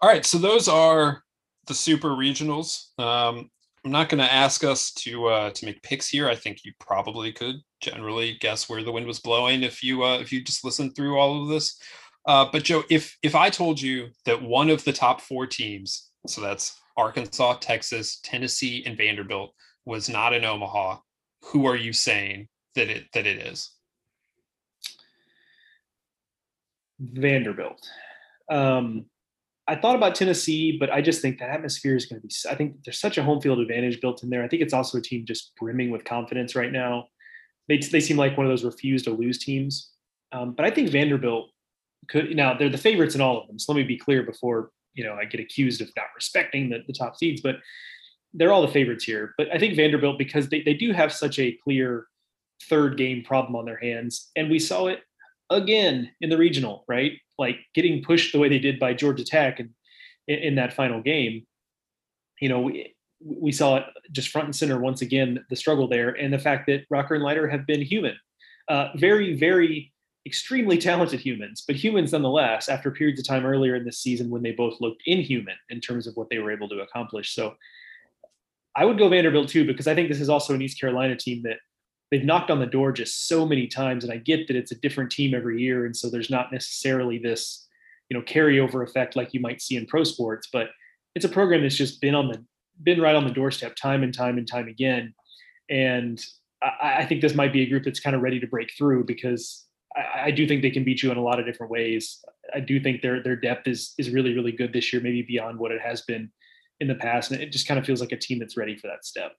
[0.00, 1.22] All right, so those are
[1.66, 2.98] the super regionals.
[2.98, 3.50] Um,
[3.84, 6.28] I'm not going to ask us to uh, to make picks here.
[6.28, 10.18] I think you probably could generally guess where the wind was blowing if you uh,
[10.18, 11.80] if you just listened through all of this.
[12.26, 16.10] Uh, but Joe, if if I told you that one of the top four teams,
[16.26, 19.54] so that's Arkansas, Texas, Tennessee, and Vanderbilt,
[19.84, 20.98] was not in Omaha,
[21.42, 23.70] who are you saying that it that it is?
[27.00, 27.84] Vanderbilt.
[28.48, 29.06] Um,
[29.66, 32.32] I thought about Tennessee, but I just think that atmosphere is going to be.
[32.48, 34.44] I think there's such a home field advantage built in there.
[34.44, 37.06] I think it's also a team just brimming with confidence right now.
[37.68, 39.90] They they seem like one of those refuse to lose teams.
[40.32, 41.50] Um, but I think Vanderbilt
[42.08, 42.34] could.
[42.36, 43.58] Now they're the favorites in all of them.
[43.58, 46.78] So let me be clear before you know I get accused of not respecting the,
[46.86, 47.40] the top seeds.
[47.40, 47.56] But
[48.34, 49.34] they're all the favorites here.
[49.36, 52.06] But I think Vanderbilt because they they do have such a clear
[52.68, 55.00] third game problem on their hands, and we saw it
[55.50, 57.12] again in the regional, right?
[57.38, 59.70] Like getting pushed the way they did by Georgia Tech and
[60.28, 61.46] in, in that final game.
[62.40, 66.10] You know, we, we saw it just front and center once again, the struggle there,
[66.10, 68.16] and the fact that Rocker and Leiter have been human,
[68.68, 69.91] uh, very, very
[70.26, 72.68] extremely talented humans, but humans nonetheless.
[72.68, 76.06] After periods of time earlier in this season when they both looked inhuman in terms
[76.06, 77.54] of what they were able to accomplish, so
[78.76, 81.42] I would go Vanderbilt too because I think this is also an East Carolina team
[81.42, 81.58] that
[82.10, 84.04] they've knocked on the door just so many times.
[84.04, 85.86] And I get that it's a different team every year.
[85.86, 87.66] And so there's not necessarily this,
[88.08, 90.68] you know, carryover effect like you might see in pro sports, but
[91.14, 92.44] it's a program that's just been on the
[92.82, 95.14] been right on the doorstep time and time and time again.
[95.70, 96.22] And
[96.62, 99.04] I, I think this might be a group that's kind of ready to break through
[99.04, 99.66] because
[99.96, 102.24] I, I, do think they can beat you in a lot of different ways.
[102.54, 105.58] I do think their their depth is is really really good this year, maybe beyond
[105.58, 106.30] what it has been
[106.80, 108.88] in the past, and it just kind of feels like a team that's ready for
[108.88, 109.32] that step.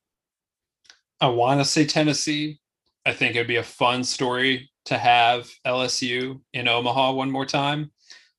[1.20, 2.60] I want to say Tennessee,
[3.06, 7.92] I think it'd be a fun story to have LSU in Omaha one more time.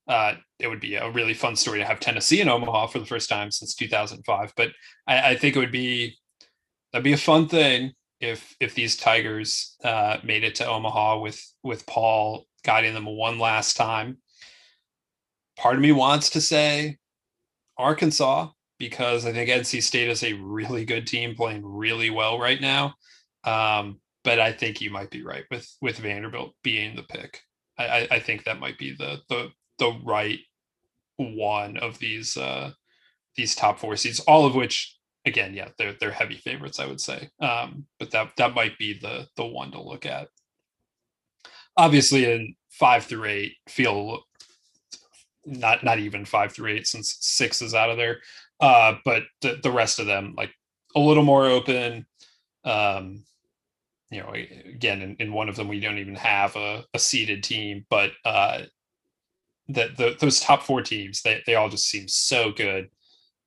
[0.07, 3.07] Uh, it would be a really fun story to have Tennessee in Omaha for the
[3.07, 4.53] first time since 2005.
[4.57, 4.71] But
[5.07, 6.19] I, I think it would be
[6.93, 11.41] that'd be a fun thing if if these Tigers uh, made it to Omaha with
[11.63, 14.19] with Paul guiding them one last time.
[15.57, 16.99] Part of me wants to say
[17.79, 22.61] Arkansas because I think NC State is a really good team playing really well right
[22.61, 22.95] now.
[23.45, 27.41] Um, but I think you might be right with with Vanderbilt being the pick.
[27.79, 30.39] I, I think that might be the the the right
[31.17, 32.73] one of these uh
[33.37, 34.97] these top four seeds, all of which
[35.27, 37.29] again, yeah, they're they're heavy favorites, I would say.
[37.41, 40.29] Um, but that that might be the the one to look at.
[41.77, 44.21] Obviously, in five through eight, feel
[45.45, 48.21] not not even five through eight since six is out of there.
[48.61, 50.51] Uh, but the, the rest of them, like
[50.95, 52.07] a little more open.
[52.65, 53.25] Um,
[54.11, 57.43] you know, again, in, in one of them, we don't even have a, a seeded
[57.43, 58.63] team, but uh,
[59.69, 62.91] that those top four teams, they, they all just seem so good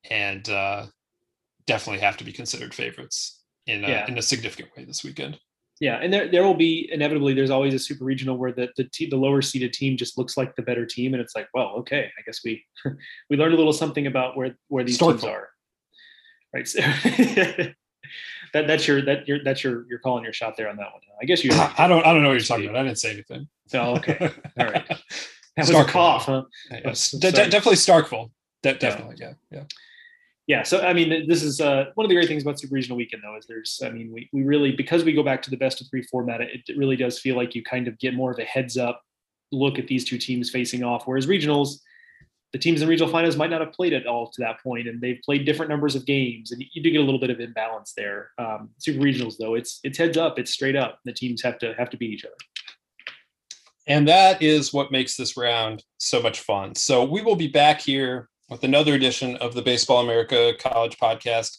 [0.10, 0.86] and uh,
[1.68, 4.08] definitely have to be considered favorites in a, yeah.
[4.08, 5.40] in a significant way this weekend.
[5.80, 8.86] Yeah, and there there will be inevitably there's always a super regional where the the,
[8.86, 11.68] te- the lower seeded team just looks like the better team, and it's like, well,
[11.78, 12.66] okay, I guess we
[13.30, 15.12] we learned a little something about where where these Starkville.
[15.12, 15.50] teams are,
[16.52, 16.68] right?
[16.68, 16.80] So
[18.54, 21.02] that that's your that your that's your you're calling your shot there on that one.
[21.22, 21.52] I guess you.
[21.54, 22.82] Ah, I don't I don't know what you're talking about.
[22.82, 23.48] I didn't say anything.
[23.76, 24.18] Oh, okay,
[24.60, 24.88] all right.
[24.88, 26.44] That was a cough, huh?
[26.72, 28.32] Yeah, de- definitely Starkville.
[28.64, 29.60] De- definitely, yeah, yeah.
[29.60, 29.64] yeah
[30.48, 32.98] yeah so i mean this is uh, one of the great things about super regional
[32.98, 35.58] weekend though is there's i mean we, we really because we go back to the
[35.58, 38.32] best of three format it, it really does feel like you kind of get more
[38.32, 39.04] of a heads up
[39.52, 41.80] look at these two teams facing off whereas regionals
[42.54, 45.02] the teams in regional finals might not have played at all to that point and
[45.02, 47.94] they've played different numbers of games and you do get a little bit of imbalance
[47.96, 48.32] there.
[48.38, 51.74] Um, super regionals though it's it's heads up it's straight up the teams have to
[51.78, 52.34] have to beat each other.
[53.86, 56.76] And that is what makes this round so much fun.
[56.76, 61.58] So we will be back here with another edition of the Baseball America College Podcast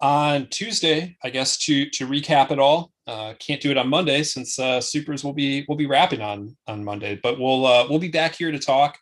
[0.00, 2.92] on Tuesday, I guess to to recap it all.
[3.06, 6.56] Uh, can't do it on Monday since uh, Supers will be will be wrapping on
[6.66, 8.98] on Monday, but we'll uh, we'll be back here to talk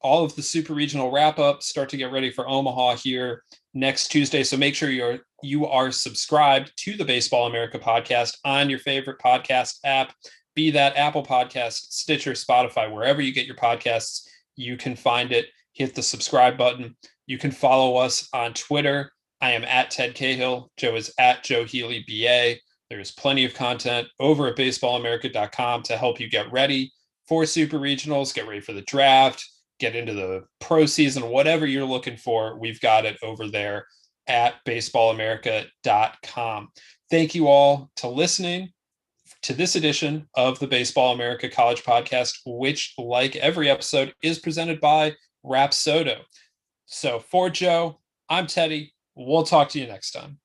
[0.00, 1.62] all of the Super Regional wrap up.
[1.62, 3.42] Start to get ready for Omaha here
[3.74, 4.44] next Tuesday.
[4.44, 9.18] So make sure you're you are subscribed to the Baseball America podcast on your favorite
[9.18, 10.14] podcast app,
[10.54, 14.26] be that Apple Podcast, Stitcher, Spotify, wherever you get your podcasts.
[14.54, 15.46] You can find it
[15.76, 16.96] hit the subscribe button.
[17.26, 19.12] You can follow us on Twitter.
[19.42, 20.70] I am at Ted Cahill.
[20.78, 22.54] Joe is at Joe Healy BA.
[22.88, 26.90] There's plenty of content over at baseballamerica.com to help you get ready
[27.28, 29.44] for super regionals, get ready for the draft,
[29.78, 32.58] get into the pro season, whatever you're looking for.
[32.58, 33.84] We've got it over there
[34.26, 36.68] at baseballamerica.com.
[37.10, 38.70] Thank you all to listening
[39.42, 44.80] to this edition of the Baseball America College Podcast, which, like every episode, is presented
[44.80, 45.12] by
[45.46, 46.18] Rapsodo.
[46.86, 48.92] So for Joe, I'm Teddy.
[49.14, 50.38] We'll talk to you next time.